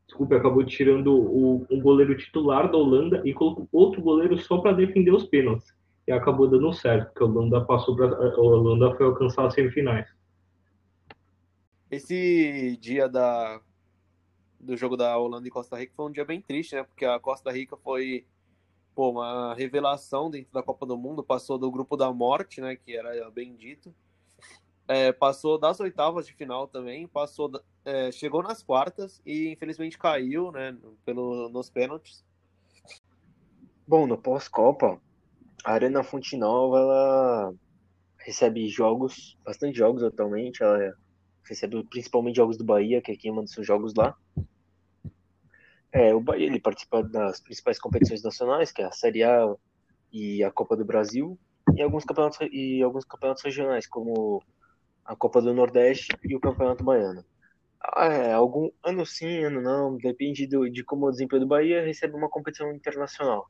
desculpe, 0.07 0.35
acabou 0.35 0.65
tirando 0.65 1.15
o, 1.15 1.67
o 1.69 1.81
goleiro 1.81 2.17
titular 2.17 2.71
da 2.71 2.79
Holanda 2.79 3.21
e 3.25 3.35
colocou 3.35 3.69
outro 3.73 4.01
goleiro 4.01 4.39
só 4.39 4.59
para 4.59 4.73
defender 4.73 5.13
os 5.13 5.25
pênaltis 5.25 5.75
e 6.07 6.13
acabou 6.13 6.49
dando 6.49 6.73
certo, 6.73 7.07
porque 7.07 7.23
a 7.23 7.27
Holanda 7.27 7.65
passou 7.65 7.97
para 7.97 8.07
a 8.07 8.41
Holanda 8.41 8.95
foi 8.97 9.07
alcançar 9.07 9.47
as 9.47 9.55
semifinais. 9.55 10.07
Esse 11.91 12.77
dia 12.81 13.09
da 13.09 13.61
do 14.61 14.77
jogo 14.77 14.97
da 14.97 15.17
Holanda 15.19 15.47
e 15.47 15.51
Costa 15.51 15.77
Rica 15.77 15.93
foi 15.95 16.07
um 16.07 16.11
dia 16.11 16.25
bem 16.25 16.41
triste, 16.41 16.75
né? 16.75 16.83
Porque 16.83 17.05
a 17.05 17.21
Costa 17.21 17.51
Rica 17.53 17.77
foi 17.77 18.27
pô, 18.95 19.11
uma 19.11 19.55
revelação 19.55 20.31
dentro 20.31 20.53
da 20.53 20.63
Copa 20.63 20.87
do 20.87 20.97
Mundo, 20.97 21.23
passou 21.23 21.59
do 21.59 21.71
grupo 21.71 21.97
da 21.97 22.13
morte, 22.13 22.61
né? 22.61 22.77
Que 22.77 22.97
era 22.97 23.31
bem 23.31 23.55
dito. 23.55 23.95
É, 24.87 25.13
passou 25.13 25.59
das 25.59 25.81
oitavas 25.81 26.27
de 26.27 26.35
final 26.35 26.69
também, 26.69 27.07
passou, 27.07 27.51
é, 27.85 28.13
chegou 28.13 28.43
nas 28.43 28.63
quartas 28.63 29.21
e 29.25 29.49
infelizmente 29.49 29.99
caiu, 29.99 30.51
né? 30.51 30.77
Pelo, 31.05 31.49
nos 31.49 31.71
pênaltis. 31.71 32.25
Bom, 33.87 34.07
no 34.07 34.17
pós-Copa, 34.17 35.01
a 35.65 35.73
Arena 35.73 36.05
Fonte 36.05 36.37
Nova, 36.37 36.79
ela 36.79 37.55
recebe 38.19 38.69
jogos, 38.69 39.37
bastante 39.43 39.79
jogos 39.79 40.03
atualmente, 40.03 40.62
ela 40.62 40.95
recebe 41.49 41.83
principalmente 41.85 42.37
jogos 42.37 42.59
do 42.59 42.65
Bahia, 42.65 43.01
que 43.01 43.12
é 43.12 43.17
quem 43.17 43.33
manda 43.33 43.47
seus 43.47 43.67
jogos 43.67 43.95
lá. 43.95 44.15
É, 45.91 46.15
o 46.15 46.21
Bahia 46.21 46.47
ele 46.47 46.61
participa 46.61 47.03
das 47.03 47.41
principais 47.41 47.79
competições 47.79 48.23
nacionais, 48.23 48.73
que 48.73 48.83
é 48.83 48.85
a 48.85 48.93
Série 48.93 49.23
A 49.23 49.55
e 50.12 50.45
a 50.45 50.51
Copa 50.51 50.77
do 50.77 50.85
Brasil, 50.85 51.39
e 51.75 51.81
alguns 51.81 52.05
campeonatos 52.05 52.39
e 52.53 52.83
alguns 52.83 53.05
campeonatos 53.05 53.43
regionais, 53.43 53.87
como 53.87 54.43
a 55.05 55.17
Copa 55.17 55.41
do 55.41 55.55
Nordeste 55.55 56.09
e 56.25 56.37
o 56.37 56.41
Campeonato 56.41 56.85
Baiano. 56.85 57.25
Ah, 57.81 58.07
é, 58.07 58.33
algum 58.33 58.71
ano 58.83 59.05
sim, 59.07 59.45
ano 59.45 59.62
não, 59.62 59.97
depende 59.97 60.47
do, 60.47 60.69
de 60.71 60.83
como 60.83 61.07
o 61.07 61.11
desempenho 61.11 61.41
do 61.41 61.49
Bahia 61.49 61.85
recebe 61.85 62.15
uma 62.17 62.29
competição 62.29 62.73
internacional 62.73 63.49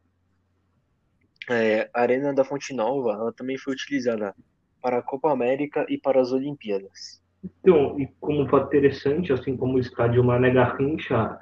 é, 1.51 1.91
a 1.93 2.01
Arena 2.01 2.33
da 2.33 2.45
Fonte 2.45 2.73
Nova 2.73 3.13
ela 3.13 3.33
também 3.33 3.59
foi 3.59 3.73
utilizada 3.73 4.35
para 4.83 4.99
a 4.99 5.03
Copa 5.03 5.31
América 5.31 5.87
e 5.89 5.99
para 5.99 6.21
as 6.21 6.33
Olimpíadas. 6.33 7.23
Então, 7.43 7.99
e 8.01 8.07
como 8.21 8.49
fato 8.49 8.67
interessante, 8.67 9.33
assim 9.33 9.57
como 9.57 9.75
o 9.75 9.81
estádio 9.81 10.25
Mané 10.25 10.51
Garrincha, 10.51 11.39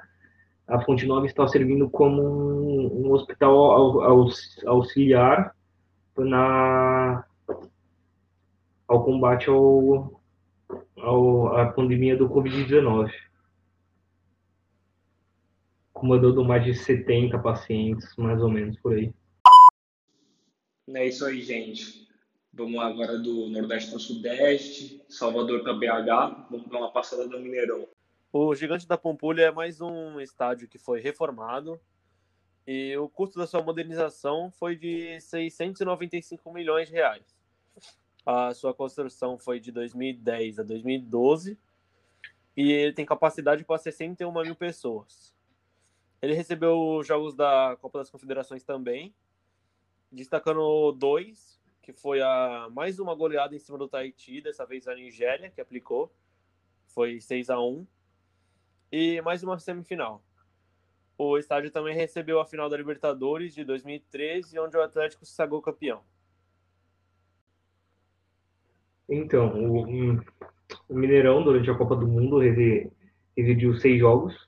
a 0.67 0.81
Fonte 0.81 1.05
Nova 1.05 1.25
está 1.25 1.47
servindo 1.47 1.89
como 1.89 2.21
um, 2.21 3.07
um 3.07 3.11
hospital 3.11 4.01
auxiliar 4.65 5.55
na, 6.17 7.25
ao 8.87 9.03
combate 9.03 9.49
ao, 9.49 10.21
ao, 10.97 11.57
à 11.57 11.65
pandemia 11.71 12.15
do 12.15 12.29
Covid-19. 12.29 13.11
Comandando 15.91 16.43
mais 16.43 16.63
de 16.63 16.73
70 16.73 17.39
pacientes, 17.39 18.13
mais 18.17 18.41
ou 18.41 18.49
menos, 18.49 18.77
por 18.79 18.93
aí. 18.93 19.13
É 20.89 21.07
isso 21.07 21.25
aí, 21.25 21.41
gente. 21.41 22.07
Vamos 22.51 22.79
agora 22.81 23.17
do 23.17 23.47
Nordeste 23.47 23.89
para 23.89 23.97
o 23.97 24.01
Sudeste, 24.01 25.01
Salvador 25.07 25.63
para 25.63 25.73
BH. 25.73 26.47
Vamos 26.51 26.69
dar 26.69 26.77
uma 26.77 26.91
passada 26.91 27.25
no 27.25 27.39
Mineirão. 27.39 27.87
O 28.31 28.53
Gigante 28.53 28.87
da 28.87 28.97
Pampulha 28.97 29.43
é 29.43 29.51
mais 29.51 29.79
um 29.79 30.19
estádio 30.19 30.67
que 30.67 30.77
foi 30.77 30.99
reformado 30.99 31.79
e 32.67 32.97
o 32.97 33.07
custo 33.07 33.39
da 33.39 33.47
sua 33.47 33.63
modernização 33.63 34.51
foi 34.51 34.75
de 34.75 35.19
695 35.21 36.51
milhões 36.51 36.89
de 36.89 36.95
reais. 36.95 37.35
A 38.25 38.53
sua 38.53 38.73
construção 38.73 39.37
foi 39.37 39.59
de 39.59 39.71
2010 39.71 40.59
a 40.59 40.63
2012 40.63 41.57
e 42.57 42.71
ele 42.71 42.93
tem 42.93 43.05
capacidade 43.05 43.63
para 43.63 43.77
61 43.77 44.31
mil 44.43 44.55
pessoas. 44.55 45.33
Ele 46.21 46.33
recebeu 46.33 46.97
os 46.97 47.07
jogos 47.07 47.35
da 47.35 47.77
Copa 47.81 47.99
das 47.99 48.09
Confederações 48.09 48.63
também 48.63 49.13
destacando 50.13 50.91
dois, 50.91 51.59
que 51.81 51.91
foi 51.91 52.21
a 52.21 52.69
mais 52.71 52.99
uma 52.99 53.15
goleada 53.15 53.55
em 53.55 53.59
cima 53.59 53.77
do 53.77 53.87
Tahiti, 53.87 54.41
dessa 54.41 54.65
vez 54.65 54.87
a 54.87 54.95
Nigéria, 54.95 55.49
que 55.49 55.59
aplicou, 55.59 56.13
foi 56.87 57.19
6 57.19 57.49
a 57.49 57.59
1 57.59 57.85
e 58.91 59.21
mais 59.21 59.43
uma 59.43 59.57
semifinal. 59.57 60.23
O 61.17 61.37
estádio 61.37 61.71
também 61.71 61.95
recebeu 61.95 62.39
a 62.39 62.45
final 62.45 62.69
da 62.69 62.77
Libertadores 62.77 63.53
de 63.53 63.63
2013, 63.63 64.59
onde 64.59 64.77
o 64.77 64.81
Atlético 64.81 65.25
se 65.25 65.33
sagrou 65.33 65.61
campeão. 65.61 66.01
Então, 69.09 69.53
o, 69.69 70.19
o, 70.89 70.95
Mineirão, 70.95 71.43
durante 71.43 71.69
a 71.69 71.75
Copa 71.75 71.95
do 71.95 72.07
Mundo, 72.07 72.39
residiu 73.35 73.75
seis 73.75 73.99
jogos, 73.99 74.47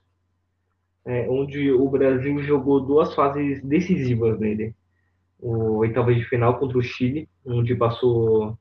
é, 1.04 1.30
onde 1.30 1.72
o 1.72 1.88
Brasil 1.90 2.42
jogou 2.44 2.80
duas 2.80 3.14
fases 3.14 3.64
decisivas 3.64 4.40
nele 4.40 4.76
o 5.46 5.78
oitava 5.78 6.12
de 6.12 6.24
final 6.26 6.58
contra 6.58 6.76
o 6.76 6.82
Chile, 6.82 7.30
onde 7.46 7.76
passou, 7.76 8.58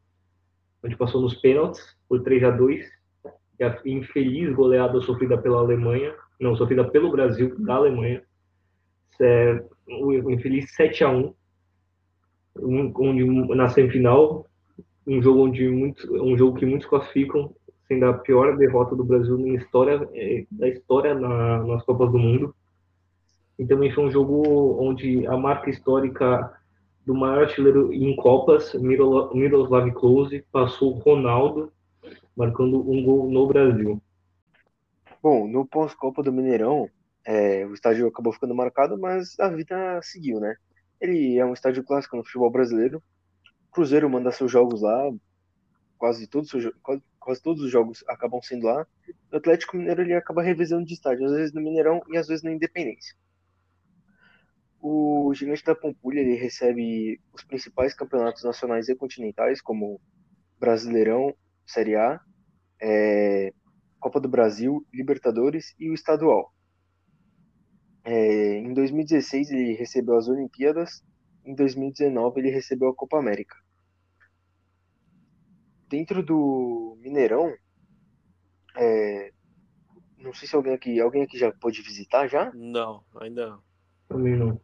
onde 0.84 0.94
passou 0.94 1.22
nos 1.22 1.34
pênaltis 1.34 1.80
por 2.06 2.22
3 2.22 2.44
a 2.44 2.50
2 2.50 2.86
e 3.58 3.64
a 3.64 3.80
infeliz 3.86 4.54
goleada 4.54 5.00
sofrida 5.00 5.38
pela 5.38 5.60
Alemanha, 5.60 6.14
não, 6.38 6.54
sofrida 6.54 6.84
pelo 6.84 7.10
Brasil, 7.10 7.58
da 7.58 7.76
Alemanha, 7.76 8.22
é, 9.18 9.64
o 9.88 10.30
infeliz 10.30 10.74
7 10.74 11.04
a 11.04 11.08
1 11.08 11.34
onde 12.56 13.24
na 13.54 13.68
semifinal, 13.70 14.46
um 15.06 15.22
jogo 15.22 15.46
onde 15.46 15.66
muito, 15.68 16.22
um 16.22 16.36
jogo 16.36 16.58
que 16.58 16.66
muitos 16.66 16.86
classificam 16.86 17.54
sendo 17.88 18.04
a 18.06 18.12
pior 18.12 18.56
derrota 18.58 18.94
do 18.94 19.04
Brasil 19.04 19.38
na 19.38 19.54
história 19.54 20.06
é, 20.12 20.44
da 20.50 20.68
história 20.68 21.14
na, 21.14 21.64
nas 21.64 21.82
Copas 21.82 22.12
do 22.12 22.18
Mundo. 22.18 22.54
E 23.58 23.64
também 23.64 23.90
foi 23.90 24.04
um 24.04 24.10
jogo 24.10 24.76
onde 24.80 25.26
a 25.26 25.36
marca 25.36 25.70
histórica 25.70 26.52
do 27.04 27.14
maior 27.14 27.44
artilheiro 27.44 27.92
em 27.92 28.16
Copas, 28.16 28.74
Miroslav 28.74 29.90
Klose, 29.92 30.44
passou 30.50 30.92
Ronaldo, 30.92 31.72
marcando 32.36 32.80
um 32.80 33.02
gol 33.04 33.30
no 33.30 33.46
Brasil. 33.46 34.02
Bom, 35.22 35.46
no 35.46 35.66
pós-Copa 35.66 36.22
do 36.22 36.32
Mineirão, 36.32 36.88
é, 37.26 37.66
o 37.66 37.74
estádio 37.74 38.06
acabou 38.06 38.32
ficando 38.32 38.54
marcado, 38.54 38.98
mas 38.98 39.38
a 39.38 39.48
vida 39.48 40.00
seguiu, 40.02 40.40
né? 40.40 40.56
Ele 41.00 41.38
é 41.38 41.44
um 41.44 41.52
estádio 41.52 41.84
clássico 41.84 42.16
no 42.16 42.24
futebol 42.24 42.50
brasileiro. 42.50 43.02
Cruzeiro 43.70 44.08
manda 44.08 44.30
seus 44.32 44.50
jogos 44.50 44.82
lá, 44.82 45.10
quase 45.98 46.26
todos, 46.26 46.50
quase, 46.82 47.02
quase 47.18 47.42
todos 47.42 47.62
os 47.62 47.70
jogos 47.70 48.04
acabam 48.08 48.40
sendo 48.42 48.66
lá. 48.66 48.86
O 49.32 49.36
Atlético 49.36 49.76
Mineiro 49.76 50.02
ele 50.02 50.14
acaba 50.14 50.42
revezando 50.42 50.84
de 50.84 50.94
estádio, 50.94 51.26
às 51.26 51.32
vezes 51.32 51.52
no 51.52 51.60
Mineirão 51.60 52.00
e 52.08 52.16
às 52.16 52.26
vezes 52.26 52.42
na 52.42 52.52
Independência. 52.52 53.16
O 54.86 55.32
Gigante 55.32 55.64
da 55.64 55.74
Pampulha 55.74 56.20
ele 56.20 56.34
recebe 56.34 57.18
os 57.32 57.42
principais 57.42 57.94
campeonatos 57.94 58.44
nacionais 58.44 58.86
e 58.86 58.94
continentais, 58.94 59.62
como 59.62 59.98
Brasileirão, 60.60 61.34
Série 61.64 61.96
A, 61.96 62.20
é, 62.82 63.50
Copa 63.98 64.20
do 64.20 64.28
Brasil, 64.28 64.86
Libertadores 64.92 65.74
e 65.80 65.88
o 65.88 65.94
Estadual. 65.94 66.52
É, 68.04 68.58
em 68.58 68.74
2016 68.74 69.52
ele 69.52 69.72
recebeu 69.72 70.18
as 70.18 70.28
Olimpíadas, 70.28 71.02
em 71.46 71.54
2019 71.54 72.38
ele 72.38 72.50
recebeu 72.50 72.90
a 72.90 72.94
Copa 72.94 73.18
América. 73.18 73.56
Dentro 75.88 76.22
do 76.22 76.98
Mineirão, 77.00 77.54
é, 78.76 79.32
não 80.18 80.34
sei 80.34 80.46
se 80.46 80.54
alguém 80.54 80.74
aqui, 80.74 81.00
alguém 81.00 81.22
aqui 81.22 81.38
já 81.38 81.50
pôde 81.52 81.80
visitar 81.80 82.28
já? 82.28 82.52
Não, 82.52 83.02
ainda 83.18 83.48
não. 83.48 83.62
Também 84.08 84.36
não. 84.36 84.60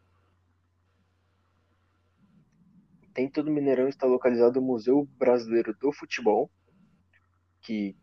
Dentro 3.13 3.43
do 3.43 3.51
Mineirão 3.51 3.89
está 3.89 4.07
localizado 4.07 4.61
o 4.61 4.63
Museu 4.63 5.09
Brasileiro 5.19 5.75
do 5.81 5.93
Futebol, 5.93 6.51
que 7.63 7.97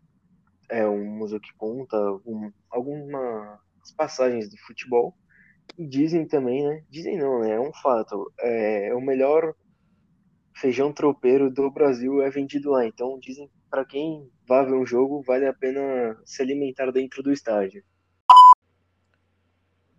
é 0.68 0.86
um 0.86 1.04
museu 1.04 1.40
que 1.40 1.52
conta 1.54 1.96
um, 2.26 2.52
algumas 2.70 3.58
passagens 3.96 4.48
do 4.50 4.56
futebol. 4.58 5.16
E 5.76 5.86
dizem 5.86 6.26
também, 6.26 6.62
né? 6.62 6.84
Dizem 6.90 7.16
não, 7.16 7.40
né? 7.40 7.52
É 7.52 7.60
um 7.60 7.72
fato. 7.72 8.32
É, 8.40 8.94
o 8.94 9.00
melhor 9.00 9.54
feijão 10.54 10.92
tropeiro 10.92 11.50
do 11.50 11.70
Brasil 11.70 12.22
é 12.22 12.30
vendido 12.30 12.70
lá. 12.70 12.86
Então 12.86 13.18
dizem 13.18 13.50
para 13.70 13.84
quem 13.84 14.30
vai 14.46 14.64
ver 14.64 14.74
um 14.74 14.86
jogo, 14.86 15.22
vale 15.22 15.46
a 15.46 15.52
pena 15.52 16.20
se 16.24 16.42
alimentar 16.42 16.90
dentro 16.90 17.22
do 17.22 17.32
estádio. 17.32 17.84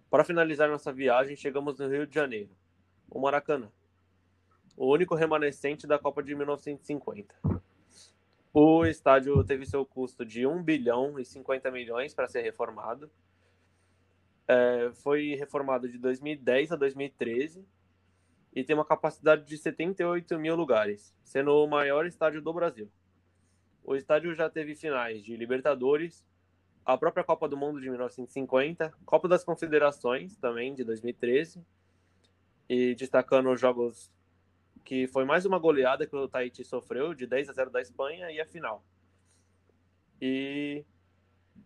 Para 0.09 0.23
finalizar 0.23 0.67
nossa 0.67 0.91
viagem, 0.91 1.35
chegamos 1.35 1.77
no 1.77 1.87
Rio 1.87 2.07
de 2.07 2.15
Janeiro, 2.15 2.49
o 3.11 3.21
Maracanã, 3.21 3.71
o 4.79 4.89
único 4.93 5.13
remanescente 5.13 5.85
da 5.85 5.99
Copa 5.99 6.23
de 6.23 6.33
1950. 6.33 7.35
O 8.53 8.85
estádio 8.85 9.43
teve 9.43 9.65
seu 9.65 9.85
custo 9.85 10.25
de 10.25 10.47
1 10.47 10.63
bilhão 10.63 11.19
e 11.19 11.25
50 11.25 11.69
milhões 11.69 12.13
para 12.13 12.29
ser 12.29 12.41
reformado. 12.43 13.11
É, 14.47 14.89
foi 14.93 15.35
reformado 15.35 15.89
de 15.89 15.97
2010 15.97 16.71
a 16.71 16.75
2013 16.77 17.67
e 18.55 18.63
tem 18.63 18.73
uma 18.73 18.85
capacidade 18.85 19.45
de 19.45 19.57
78 19.57 20.39
mil 20.39 20.55
lugares, 20.55 21.13
sendo 21.25 21.51
o 21.51 21.67
maior 21.67 22.05
estádio 22.05 22.41
do 22.41 22.53
Brasil. 22.53 22.89
O 23.83 23.97
estádio 23.97 24.33
já 24.33 24.49
teve 24.49 24.75
finais 24.75 25.21
de 25.21 25.35
Libertadores, 25.35 26.25
a 26.85 26.97
própria 26.97 27.25
Copa 27.25 27.49
do 27.49 27.57
Mundo 27.57 27.81
de 27.81 27.89
1950, 27.89 28.93
Copa 29.05 29.27
das 29.27 29.43
Confederações 29.43 30.37
também 30.37 30.73
de 30.73 30.85
2013, 30.85 31.61
e 32.69 32.95
destacando 32.95 33.51
os 33.51 33.59
jogos 33.59 34.09
que 34.89 35.05
foi 35.05 35.23
mais 35.23 35.45
uma 35.45 35.59
goleada 35.59 36.07
que 36.07 36.15
o 36.15 36.27
Tahiti 36.27 36.63
sofreu, 36.63 37.13
de 37.13 37.27
10 37.27 37.49
a 37.49 37.53
0 37.53 37.69
da 37.69 37.79
Espanha, 37.79 38.31
e 38.31 38.41
a 38.41 38.45
final. 38.47 38.83
E 40.19 40.83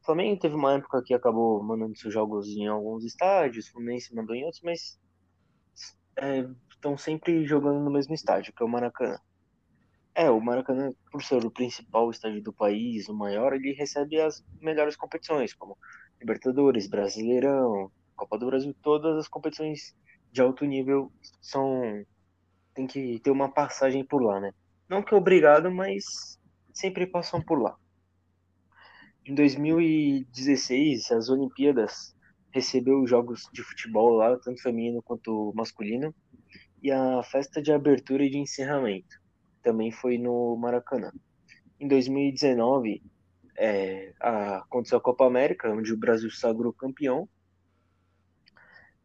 O 0.00 0.06
Flamengo 0.06 0.40
teve 0.40 0.54
uma 0.54 0.74
época 0.74 1.02
que 1.04 1.12
acabou 1.12 1.62
mandando 1.62 1.96
seus 1.98 2.12
jogos 2.12 2.48
em 2.48 2.66
alguns 2.66 3.04
estádios, 3.04 3.66
o 3.66 3.72
Fluminense 3.72 4.14
mandou 4.14 4.34
em 4.34 4.44
outros, 4.44 4.62
mas 4.62 4.98
estão 6.72 6.94
é, 6.94 6.96
sempre 6.96 7.44
jogando 7.44 7.78
no 7.78 7.90
mesmo 7.90 8.14
estádio, 8.14 8.52
que 8.54 8.62
é 8.62 8.66
o 8.66 8.68
Maracanã. 8.70 9.18
É, 10.14 10.30
o 10.30 10.40
Maracanã, 10.40 10.90
por 11.10 11.22
ser 11.22 11.44
o 11.44 11.50
principal 11.50 12.10
estádio 12.10 12.42
do 12.42 12.52
país, 12.52 13.08
o 13.10 13.14
maior, 13.14 13.52
ele 13.52 13.74
recebe 13.74 14.18
as 14.20 14.42
melhores 14.58 14.96
competições, 14.96 15.52
como 15.52 15.76
Libertadores, 16.18 16.88
Brasileirão, 16.88 17.90
Copa 18.22 18.38
do 18.38 18.46
Brasil, 18.46 18.72
todas 18.80 19.16
as 19.16 19.26
competições 19.26 19.96
de 20.30 20.40
alto 20.40 20.64
nível 20.64 21.10
são 21.40 22.04
tem 22.72 22.86
que 22.86 23.18
ter 23.18 23.32
uma 23.32 23.52
passagem 23.52 24.04
por 24.04 24.22
lá, 24.22 24.40
né? 24.40 24.52
Não 24.88 25.02
que 25.02 25.12
obrigado, 25.12 25.70
mas 25.72 26.38
sempre 26.72 27.04
passam 27.04 27.42
por 27.42 27.60
lá. 27.60 27.76
Em 29.26 29.34
2016, 29.34 31.10
as 31.10 31.28
Olimpíadas 31.28 32.14
recebeu 32.52 33.04
jogos 33.06 33.48
de 33.52 33.62
futebol 33.62 34.12
lá, 34.12 34.38
tanto 34.38 34.62
feminino 34.62 35.02
quanto 35.02 35.52
masculino, 35.54 36.14
e 36.80 36.92
a 36.92 37.22
festa 37.24 37.60
de 37.60 37.72
abertura 37.72 38.24
e 38.24 38.30
de 38.30 38.38
encerramento 38.38 39.20
também 39.62 39.90
foi 39.90 40.16
no 40.16 40.56
Maracanã. 40.56 41.10
Em 41.80 41.88
2019, 41.88 43.02
é, 43.58 44.12
aconteceu 44.20 44.98
a 44.98 45.02
Copa 45.02 45.26
América, 45.26 45.70
onde 45.70 45.92
o 45.92 45.98
Brasil 45.98 46.30
sagrou 46.30 46.72
campeão, 46.72 47.28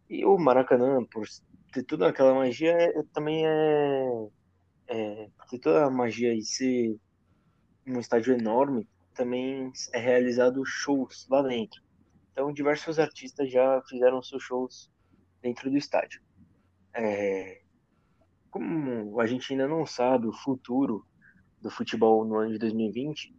e 0.09 0.25
o 0.25 0.37
Maracanã, 0.37 1.03
por 1.05 1.25
ter 1.71 1.83
toda 1.83 2.07
aquela 2.07 2.33
magia, 2.33 2.71
é, 2.71 3.03
também 3.13 3.45
é, 3.45 4.27
é. 4.87 5.29
Ter 5.49 5.59
toda 5.59 5.85
a 5.85 5.89
magia 5.89 6.33
e 6.33 6.41
ser 6.41 6.97
um 7.85 7.99
estádio 7.99 8.33
enorme, 8.33 8.87
também 9.13 9.71
é 9.93 9.99
realizado 9.99 10.65
shows 10.65 11.27
lá 11.29 11.41
dentro. 11.41 11.81
Então, 12.31 12.53
diversos 12.53 12.99
artistas 12.99 13.51
já 13.51 13.81
fizeram 13.89 14.21
seus 14.21 14.43
shows 14.43 14.91
dentro 15.41 15.69
do 15.69 15.77
estádio. 15.77 16.21
É, 16.93 17.61
como 18.49 19.19
a 19.19 19.25
gente 19.25 19.51
ainda 19.51 19.67
não 19.67 19.85
sabe 19.85 20.27
o 20.27 20.33
futuro 20.33 21.05
do 21.61 21.69
futebol 21.69 22.25
no 22.25 22.35
ano 22.35 22.53
de 22.53 22.59
2020, 22.59 23.35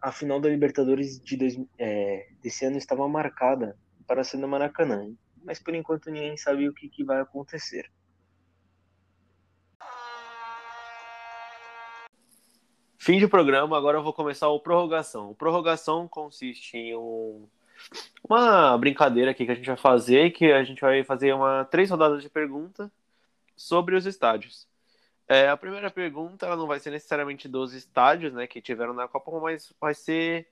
a 0.00 0.10
final 0.10 0.40
da 0.40 0.48
Libertadores 0.48 1.20
de 1.20 1.36
dois, 1.36 1.60
é, 1.78 2.28
desse 2.42 2.64
ano 2.64 2.76
estava 2.76 3.06
marcada 3.08 3.78
para 4.06 4.24
ser 4.24 4.38
no 4.38 4.48
Maracanã 4.48 5.12
mas 5.44 5.58
por 5.58 5.74
enquanto 5.74 6.10
ninguém 6.10 6.36
sabe 6.36 6.68
o 6.68 6.74
que, 6.74 6.88
que 6.88 7.04
vai 7.04 7.20
acontecer. 7.20 7.90
Fim 12.98 13.18
de 13.18 13.26
programa, 13.26 13.76
agora 13.76 13.98
eu 13.98 14.02
vou 14.02 14.12
começar 14.12 14.48
o 14.48 14.60
prorrogação. 14.60 15.30
O 15.30 15.34
prorrogação 15.34 16.06
consiste 16.06 16.76
em 16.76 16.94
um, 16.96 17.48
uma 18.22 18.78
brincadeira 18.78 19.32
aqui 19.32 19.44
que 19.44 19.50
a 19.50 19.56
gente 19.56 19.66
vai 19.66 19.76
fazer, 19.76 20.30
que 20.30 20.52
a 20.52 20.62
gente 20.62 20.80
vai 20.80 21.02
fazer 21.02 21.32
uma 21.34 21.64
três 21.64 21.90
rodadas 21.90 22.22
de 22.22 22.30
pergunta 22.30 22.90
sobre 23.56 23.96
os 23.96 24.06
estádios. 24.06 24.68
É, 25.28 25.48
a 25.48 25.56
primeira 25.56 25.90
pergunta 25.90 26.46
ela 26.46 26.56
não 26.56 26.66
vai 26.66 26.78
ser 26.78 26.90
necessariamente 26.90 27.48
dos 27.48 27.72
estádios, 27.72 28.32
né, 28.32 28.46
que 28.46 28.60
tiveram 28.60 28.92
na 28.92 29.08
Copa, 29.08 29.32
mas 29.40 29.72
vai 29.80 29.94
ser 29.94 30.48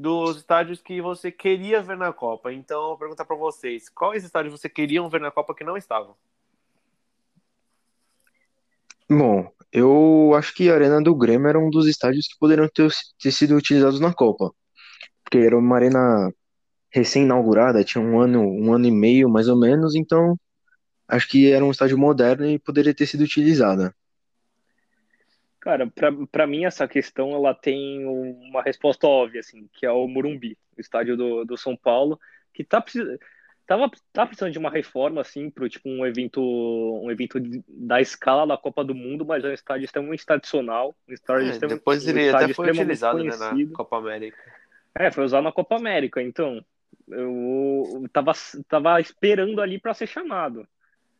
dos 0.00 0.38
estádios 0.38 0.80
que 0.80 1.00
você 1.00 1.30
queria 1.30 1.82
ver 1.82 1.96
na 1.96 2.12
Copa. 2.12 2.52
Então, 2.52 2.80
eu 2.80 2.88
vou 2.88 2.98
perguntar 2.98 3.24
para 3.24 3.36
vocês, 3.36 3.88
quais 3.88 4.24
estádios 4.24 4.58
você 4.58 4.68
queriam 4.68 5.08
ver 5.08 5.20
na 5.20 5.30
Copa 5.30 5.54
que 5.54 5.64
não 5.64 5.76
estavam? 5.76 6.14
Bom, 9.08 9.52
eu 9.72 10.32
acho 10.36 10.54
que 10.54 10.70
a 10.70 10.74
Arena 10.74 11.02
do 11.02 11.14
Grêmio 11.14 11.48
era 11.48 11.58
um 11.58 11.68
dos 11.68 11.86
estádios 11.86 12.26
que 12.28 12.38
poderiam 12.38 12.68
ter, 12.68 12.90
ter 13.20 13.32
sido 13.32 13.56
utilizados 13.56 14.00
na 14.00 14.14
Copa. 14.14 14.52
Porque 15.22 15.38
era 15.38 15.58
uma 15.58 15.76
arena 15.76 16.32
recém-inaugurada, 16.90 17.84
tinha 17.84 18.02
um 18.02 18.18
ano, 18.20 18.40
um 18.40 18.72
ano 18.72 18.86
e 18.86 18.90
meio 18.90 19.28
mais 19.28 19.48
ou 19.48 19.58
menos, 19.58 19.94
então 19.94 20.36
acho 21.06 21.28
que 21.28 21.50
era 21.50 21.64
um 21.64 21.70
estádio 21.70 21.98
moderno 21.98 22.46
e 22.46 22.58
poderia 22.58 22.94
ter 22.94 23.06
sido 23.06 23.22
utilizada. 23.22 23.94
Cara, 25.60 25.90
para 26.32 26.46
mim 26.46 26.64
essa 26.64 26.88
questão 26.88 27.32
ela 27.32 27.54
tem 27.54 28.04
uma 28.06 28.62
resposta 28.62 29.06
óbvia, 29.06 29.40
assim, 29.40 29.68
que 29.74 29.84
é 29.84 29.90
o 29.90 30.08
Morumbi, 30.08 30.56
o 30.76 30.80
estádio 30.80 31.16
do, 31.16 31.44
do 31.44 31.56
São 31.56 31.76
Paulo, 31.76 32.18
que 32.52 32.64
tá 32.64 32.80
precisando 32.80 33.18
tava, 33.70 33.88
tava 34.12 34.26
precisando 34.26 34.52
de 34.52 34.58
uma 34.58 34.70
reforma, 34.70 35.20
assim, 35.20 35.48
para 35.48 35.68
tipo, 35.68 35.88
um 35.88 36.04
evento, 36.04 36.40
um 36.42 37.08
evento 37.08 37.38
da 37.68 38.00
escala 38.00 38.44
da 38.44 38.56
Copa 38.56 38.82
do 38.82 38.96
Mundo, 38.96 39.24
mas 39.24 39.44
é 39.44 39.48
um 39.48 39.52
estádio 39.52 39.84
extremamente 39.84 40.26
tradicional. 40.26 40.92
Um 41.08 41.12
estádio 41.12 41.46
É, 41.46 41.50
extremamente, 41.50 41.78
depois 41.78 42.04
um 42.04 42.10
ele 42.10 42.22
estádio 42.22 42.44
até 42.46 42.54
foi 42.54 42.70
utilizado 42.70 43.22
né, 43.22 43.36
na. 43.36 43.72
Copa 43.72 43.98
América. 43.98 44.38
É, 44.92 45.12
foi 45.12 45.24
usado 45.24 45.44
na 45.44 45.52
Copa 45.52 45.76
América, 45.76 46.20
então. 46.20 46.64
Eu 47.08 48.04
tava, 48.12 48.32
tava 48.68 49.00
esperando 49.00 49.60
ali 49.60 49.80
para 49.80 49.94
ser 49.94 50.06
chamado, 50.06 50.66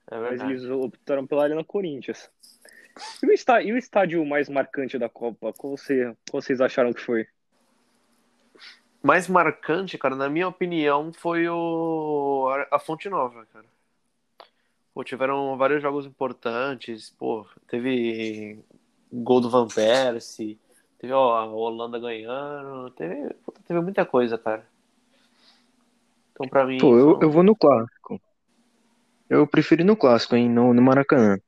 É 0.09 0.18
mas 0.18 0.41
eles 0.41 0.64
optaram 0.64 1.26
pela 1.26 1.45
Arena 1.45 1.64
Corinthians. 1.64 2.30
E 3.22 3.26
o, 3.26 3.32
está, 3.32 3.62
e 3.62 3.72
o 3.72 3.78
estádio 3.78 4.24
mais 4.24 4.49
marcante 4.49 4.99
da 4.99 5.09
Copa? 5.09 5.53
Qual, 5.53 5.76
você, 5.76 6.14
qual 6.30 6.43
vocês 6.43 6.61
acharam 6.61 6.93
que 6.93 7.01
foi? 7.01 7.26
mais 9.03 9.28
marcante, 9.28 9.97
cara, 9.97 10.14
na 10.14 10.28
minha 10.28 10.47
opinião, 10.49 11.12
foi 11.12 11.49
o 11.49 12.49
a 12.70 12.78
Fonte 12.78 13.09
Nova, 13.09 13.47
cara. 13.47 13.64
Pô, 14.93 15.03
tiveram 15.03 15.57
vários 15.57 15.80
jogos 15.80 16.05
importantes, 16.05 17.11
pô, 17.18 17.47
teve 17.66 18.59
gol 19.11 19.41
do 19.41 19.49
Van 19.49 19.66
Persie, 19.68 20.59
teve 20.99 21.12
ó, 21.12 21.36
a 21.36 21.47
Holanda 21.47 21.99
ganhando, 21.99 22.91
teve, 22.91 23.32
puta, 23.34 23.61
teve 23.66 23.80
muita 23.80 24.05
coisa, 24.05 24.36
cara. 24.36 24.66
Então, 26.32 26.47
pra 26.49 26.66
mim, 26.66 26.78
Pô, 26.78 26.99
eu, 26.99 27.14
foi- 27.16 27.24
eu 27.24 27.30
vou 27.30 27.43
no 27.43 27.57
clássico. 27.57 28.20
Eu 29.28 29.47
prefiro 29.47 29.82
ir 29.82 29.84
no 29.84 29.97
clássico, 29.97 30.34
hein, 30.36 30.49
no, 30.51 30.74
no 30.74 30.82
Maracanã. 30.82 31.38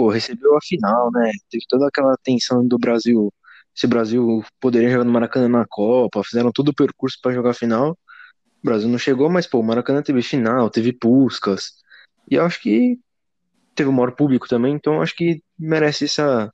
Pô, 0.00 0.08
recebeu 0.08 0.56
a 0.56 0.60
final, 0.62 1.10
né? 1.12 1.30
Teve 1.50 1.62
toda 1.68 1.86
aquela 1.86 2.16
tensão 2.22 2.66
do 2.66 2.78
Brasil, 2.78 3.30
se 3.74 3.84
o 3.84 3.88
Brasil 3.88 4.42
poderia 4.58 4.88
jogar 4.88 5.04
no 5.04 5.12
Maracanã 5.12 5.46
na 5.46 5.66
Copa, 5.68 6.24
fizeram 6.24 6.50
todo 6.50 6.70
o 6.70 6.74
percurso 6.74 7.18
pra 7.20 7.34
jogar 7.34 7.50
a 7.50 7.54
final. 7.54 7.90
O 7.90 8.64
Brasil 8.66 8.88
não 8.88 8.96
chegou, 8.96 9.28
mas 9.28 9.46
pô, 9.46 9.60
o 9.60 9.62
Maracanã 9.62 10.02
teve 10.02 10.22
final, 10.22 10.70
teve 10.70 10.94
Puskás. 10.94 11.72
E 12.30 12.36
eu 12.36 12.46
acho 12.46 12.62
que 12.62 12.98
teve 13.74 13.90
o 13.90 13.92
maior 13.92 14.12
público 14.12 14.48
também, 14.48 14.72
então 14.72 14.94
eu 14.94 15.02
acho 15.02 15.14
que 15.14 15.42
merece 15.58 16.06
essa 16.06 16.50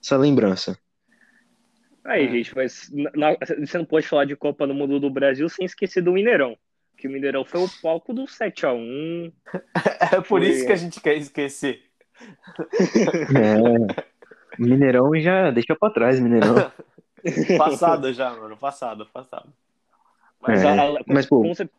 essa 0.00 0.16
lembrança. 0.16 0.78
Aí, 2.04 2.26
É. 2.26 2.30
gente, 2.30 2.54
mas 2.54 2.88
na- 2.92 3.36
você 3.58 3.76
não 3.76 3.84
pode 3.84 4.06
falar 4.06 4.24
de 4.24 4.36
Copa 4.36 4.68
do 4.68 4.72
Mundo 4.72 5.00
do 5.00 5.10
Brasil 5.10 5.48
sem 5.48 5.66
esquecer 5.66 6.00
do 6.00 6.12
Mineirão. 6.12 6.56
Que 6.96 7.08
o 7.08 7.10
Mineirão 7.10 7.44
foi 7.44 7.60
o 7.60 7.68
palco 7.82 8.14
do 8.14 8.24
7x1. 8.28 9.32
é 10.14 10.16
por 10.18 10.24
foi- 10.24 10.48
isso 10.48 10.64
que 10.64 10.72
a 10.72 10.76
gente 10.76 11.00
quer 11.00 11.16
esquecer. 11.16 11.82
É. 13.34 14.06
Mineirão 14.58 15.10
já 15.20 15.50
deixa 15.50 15.74
pra 15.76 15.90
trás, 15.90 16.18
Mineirão. 16.20 16.54
Passado 17.58 18.12
já, 18.12 18.30
mano, 18.34 18.56
passado, 18.56 19.06
passado. 19.12 19.52
Mas, 20.40 20.62
É, 20.62 20.68
a- 20.68 20.98
a- 20.98 21.00
mas, 21.06 21.26
pô- 21.26 21.42
com 21.42 21.54
cer- 21.54 21.70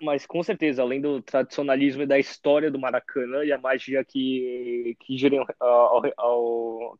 mas 0.00 0.26
com 0.26 0.42
certeza, 0.42 0.82
além 0.82 1.00
do 1.00 1.22
tradicionalismo 1.22 2.02
e 2.02 2.06
da 2.06 2.18
história 2.18 2.70
do 2.70 2.78
Maracanã 2.78 3.42
e 3.42 3.52
a 3.52 3.58
magia 3.58 4.04
que, 4.04 4.94
que, 5.00 5.16
gira, 5.16 5.34
em, 5.36 5.44
ao, 5.58 6.02
ao- 6.18 6.98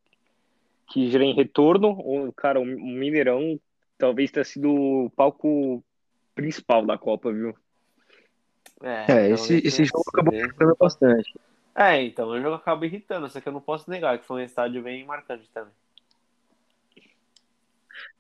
que 0.89 1.11
gira 1.11 1.23
em 1.23 1.35
retorno, 1.35 1.91
o, 1.91 2.33
cara, 2.33 2.59
o 2.59 2.65
Mineirão 2.65 3.61
talvez 3.99 4.31
tenha 4.31 4.45
sido 4.45 4.73
o 4.73 5.11
palco 5.11 5.85
principal 6.35 6.87
da 6.87 6.97
Copa, 6.97 7.31
viu? 7.33 7.55
É, 8.83 9.05
É, 9.09 9.25
então 9.27 9.35
esse, 9.35 9.67
esse 9.67 9.85
jogo 9.85 10.05
acabou 10.09 10.77
bastante. 10.81 11.35
É, 11.79 12.03
então, 12.03 12.29
o 12.29 12.41
jogo 12.41 12.55
acaba 12.55 12.87
irritando, 12.87 13.29
só 13.29 13.39
que 13.39 13.47
eu 13.47 13.53
não 13.53 13.61
posso 13.61 13.91
negar 13.91 14.19
que 14.19 14.27
foi 14.27 14.41
um 14.41 14.45
estádio 14.45 14.83
bem 14.83 15.05
marcante 15.05 15.51
também. 15.53 15.75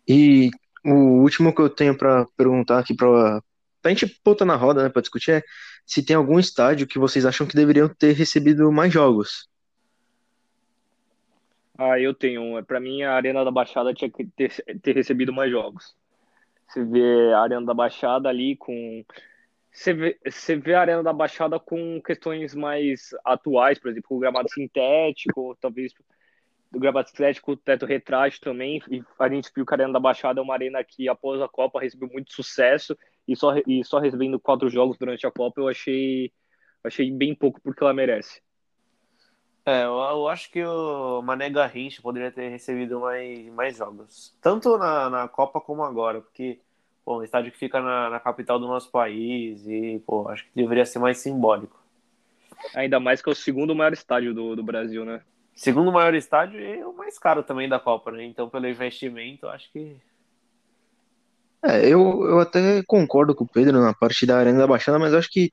E 0.07 0.51
o 0.85 1.23
último 1.23 1.55
que 1.55 1.63
eu 1.63 1.71
tenho 1.71 1.97
pra 1.97 2.27
perguntar 2.37 2.81
aqui 2.81 2.95
pra, 2.95 3.43
pra 3.81 3.91
gente 3.91 4.21
botar 4.23 4.45
na 4.45 4.57
roda, 4.57 4.83
né, 4.83 4.89
pra 4.91 5.01
discutir 5.01 5.31
é 5.33 5.43
se 5.87 6.05
tem 6.05 6.15
algum 6.15 6.39
estádio 6.39 6.87
que 6.87 6.99
vocês 6.99 7.25
acham 7.25 7.47
que 7.47 7.57
deveriam 7.57 7.89
ter 7.89 8.13
recebido 8.13 8.71
mais 8.71 8.93
jogos. 8.93 9.49
Ah, 11.79 11.99
eu 11.99 12.13
tenho. 12.13 12.43
um. 12.43 12.63
Para 12.65 12.81
mim, 12.81 13.03
a 13.03 13.15
Arena 13.15 13.45
da 13.45 13.51
Baixada 13.51 13.95
tinha 13.95 14.11
que 14.11 14.25
ter, 14.25 14.51
ter 14.83 14.95
recebido 14.95 15.33
mais 15.33 15.51
jogos. 15.51 15.95
Você 16.69 16.85
vê 16.85 17.33
a 17.33 17.41
Arena 17.41 17.65
da 17.65 17.75
Baixada 17.75 18.29
ali 18.29 18.57
com. 18.57 19.05
Você 19.77 19.93
vê, 19.93 20.19
vê 20.63 20.75
a 20.75 20.81
Arena 20.81 21.03
da 21.03 21.13
Baixada 21.13 21.61
com 21.61 22.01
questões 22.01 22.55
mais 22.55 23.11
atuais, 23.23 23.79
por 23.79 23.91
exemplo, 23.91 24.17
o 24.17 24.19
gramado 24.19 24.49
sintético, 24.51 25.55
talvez 25.61 25.93
do 26.73 26.81
gramado 26.81 27.11
sintético, 27.11 27.53
o 27.53 27.57
teto 27.59 27.85
retrátil 27.85 28.41
também. 28.41 28.83
E 28.91 29.05
a 29.19 29.29
gente 29.29 29.51
viu 29.55 29.67
que 29.67 29.75
a 29.75 29.77
Arena 29.77 29.93
da 29.93 30.01
Baixada 30.01 30.41
é 30.41 30.43
uma 30.43 30.55
arena 30.55 30.83
que, 30.83 31.11
após 31.11 31.43
a 31.43 31.49
Copa, 31.49 31.79
recebeu 31.79 32.09
muito 32.11 32.33
sucesso. 32.33 32.97
E 33.29 33.37
só, 33.37 33.55
e 33.67 33.85
só 33.85 33.99
recebendo 33.99 34.41
quatro 34.41 34.71
jogos 34.71 34.97
durante 34.97 35.27
a 35.27 35.31
Copa, 35.31 35.61
eu 35.61 35.69
achei, 35.69 36.33
achei 36.83 37.11
bem 37.11 37.35
pouco 37.35 37.61
porque 37.61 37.85
ela 37.85 37.93
merece. 37.93 38.41
É, 39.67 39.85
eu, 39.85 39.93
eu 39.93 40.29
acho 40.29 40.51
que 40.51 40.65
o 40.65 41.21
Mané 41.21 41.51
Garrincha 41.51 42.01
poderia 42.01 42.33
ter 42.33 42.49
recebido 42.49 42.99
mais, 43.01 43.47
mais 43.53 43.77
jogos. 43.77 44.35
Tanto 44.41 44.79
na, 44.79 45.11
na 45.11 45.29
Copa 45.29 45.61
como 45.61 45.83
agora, 45.85 46.23
porque, 46.23 46.63
pô, 47.07 47.21
um 47.21 47.23
estádio 47.23 47.53
que 47.53 47.59
fica 47.59 47.81
na, 47.81 48.11
na 48.11 48.19
capital 48.21 48.59
do 48.59 48.67
nosso 48.67 48.91
país 48.91 49.65
e, 49.69 50.03
pô, 50.05 50.29
acho 50.29 50.43
que 50.45 50.51
deveria 50.57 50.85
ser 50.85 50.99
mais 50.99 51.19
simbólico. 51.19 51.81
Ainda 52.75 52.99
mais 52.99 53.23
que 53.23 53.29
é 53.29 53.33
o 53.33 53.35
segundo 53.35 53.77
maior 53.77 53.93
estádio 53.93 54.35
do, 54.35 54.57
do 54.57 54.65
Brasil, 54.65 55.05
né? 55.05 55.23
Segundo 55.55 55.93
maior 55.93 56.15
estádio 56.15 56.61
e 56.61 56.83
o 56.85 56.93
mais 56.93 57.17
caro 57.17 57.45
também 57.45 57.69
da 57.69 57.79
Copa, 57.79 58.11
né? 58.11 58.25
Então, 58.25 58.51
pelo 58.51 58.69
investimento, 58.69 59.47
acho 59.47 59.71
que. 59.73 59.97
É, 61.65 61.87
eu, 61.87 62.25
eu 62.25 62.41
até 62.41 62.83
concordo 62.87 63.35
com 63.35 63.45
o 63.45 63.49
Pedro 63.49 63.81
na 63.81 63.95
parte 63.95 64.27
da 64.27 64.39
Arena 64.39 64.59
da 64.59 64.67
Baixada, 64.67 64.99
mas 64.99 65.13
eu 65.13 65.19
acho 65.21 65.31
que 65.31 65.53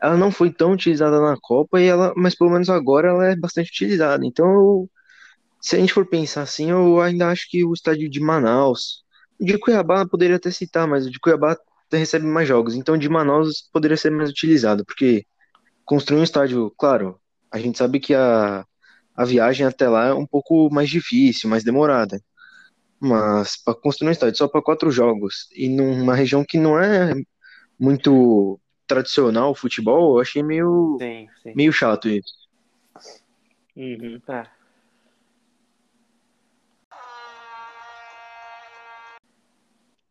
ela 0.00 0.16
não 0.16 0.30
foi 0.30 0.52
tão 0.52 0.72
utilizada 0.72 1.20
na 1.20 1.36
Copa, 1.40 1.80
e 1.80 1.86
ela, 1.86 2.12
mas 2.16 2.34
pelo 2.34 2.50
menos 2.50 2.68
agora 2.68 3.08
ela 3.08 3.26
é 3.28 3.36
bastante 3.36 3.70
utilizada. 3.70 4.26
Então, 4.26 4.46
eu- 4.46 4.90
se 5.60 5.76
a 5.76 5.80
gente 5.80 5.92
for 5.94 6.06
pensar 6.06 6.42
assim, 6.42 6.70
eu 6.70 7.00
ainda 7.00 7.28
acho 7.30 7.48
que 7.50 7.64
o 7.64 7.72
estádio 7.72 8.10
de 8.10 8.20
Manaus, 8.20 9.05
de 9.40 9.58
Cuiabá 9.58 10.06
poderia 10.06 10.36
até 10.36 10.50
citar, 10.50 10.86
mas 10.86 11.06
o 11.06 11.10
de 11.10 11.18
Cuiabá 11.18 11.56
recebe 11.92 12.26
mais 12.26 12.48
jogos, 12.48 12.74
então 12.74 12.96
de 12.98 13.08
Manaus 13.08 13.68
poderia 13.72 13.96
ser 13.96 14.10
mais 14.10 14.30
utilizado, 14.30 14.84
porque 14.84 15.24
construir 15.84 16.20
um 16.20 16.24
estádio, 16.24 16.72
claro, 16.76 17.20
a 17.50 17.58
gente 17.58 17.78
sabe 17.78 18.00
que 18.00 18.14
a, 18.14 18.64
a 19.14 19.24
viagem 19.24 19.66
até 19.66 19.88
lá 19.88 20.06
é 20.08 20.14
um 20.14 20.26
pouco 20.26 20.68
mais 20.70 20.90
difícil, 20.90 21.48
mais 21.48 21.62
demorada. 21.64 22.20
Mas 22.98 23.56
para 23.62 23.74
construir 23.74 24.08
um 24.08 24.12
estádio 24.12 24.36
só 24.36 24.48
para 24.48 24.62
quatro 24.62 24.90
jogos 24.90 25.48
e 25.54 25.68
numa 25.68 26.14
região 26.14 26.44
que 26.46 26.58
não 26.58 26.78
é 26.78 27.14
muito 27.78 28.58
tradicional 28.86 29.50
o 29.50 29.54
futebol, 29.54 30.16
eu 30.16 30.22
achei 30.22 30.42
meio, 30.42 30.96
Sim, 31.00 31.28
sim. 31.42 31.52
meio 31.54 31.72
chato 31.72 32.08
isso. 32.08 32.32
Uhum. 33.76 34.20
É. 34.28 34.55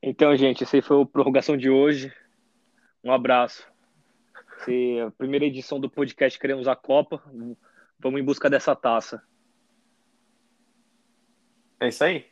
Então, 0.07 0.37
gente, 0.37 0.63
esse 0.63 0.83
foi 0.83 0.97
o 0.97 1.05
prorrogação 1.05 1.57
de 1.57 1.67
hoje. 1.67 2.13
Um 3.03 3.11
abraço. 3.11 3.67
Esse 4.59 4.97
é 4.99 5.01
a 5.01 5.09
primeira 5.09 5.45
edição 5.45 5.79
do 5.79 5.89
podcast 5.89 6.37
Queremos 6.37 6.67
a 6.67 6.75
Copa. 6.75 7.23
Vamos 7.97 8.21
em 8.21 8.23
busca 8.23 8.47
dessa 8.47 8.75
taça. 8.75 9.23
É 11.79 11.87
isso 11.87 12.03
aí? 12.03 12.23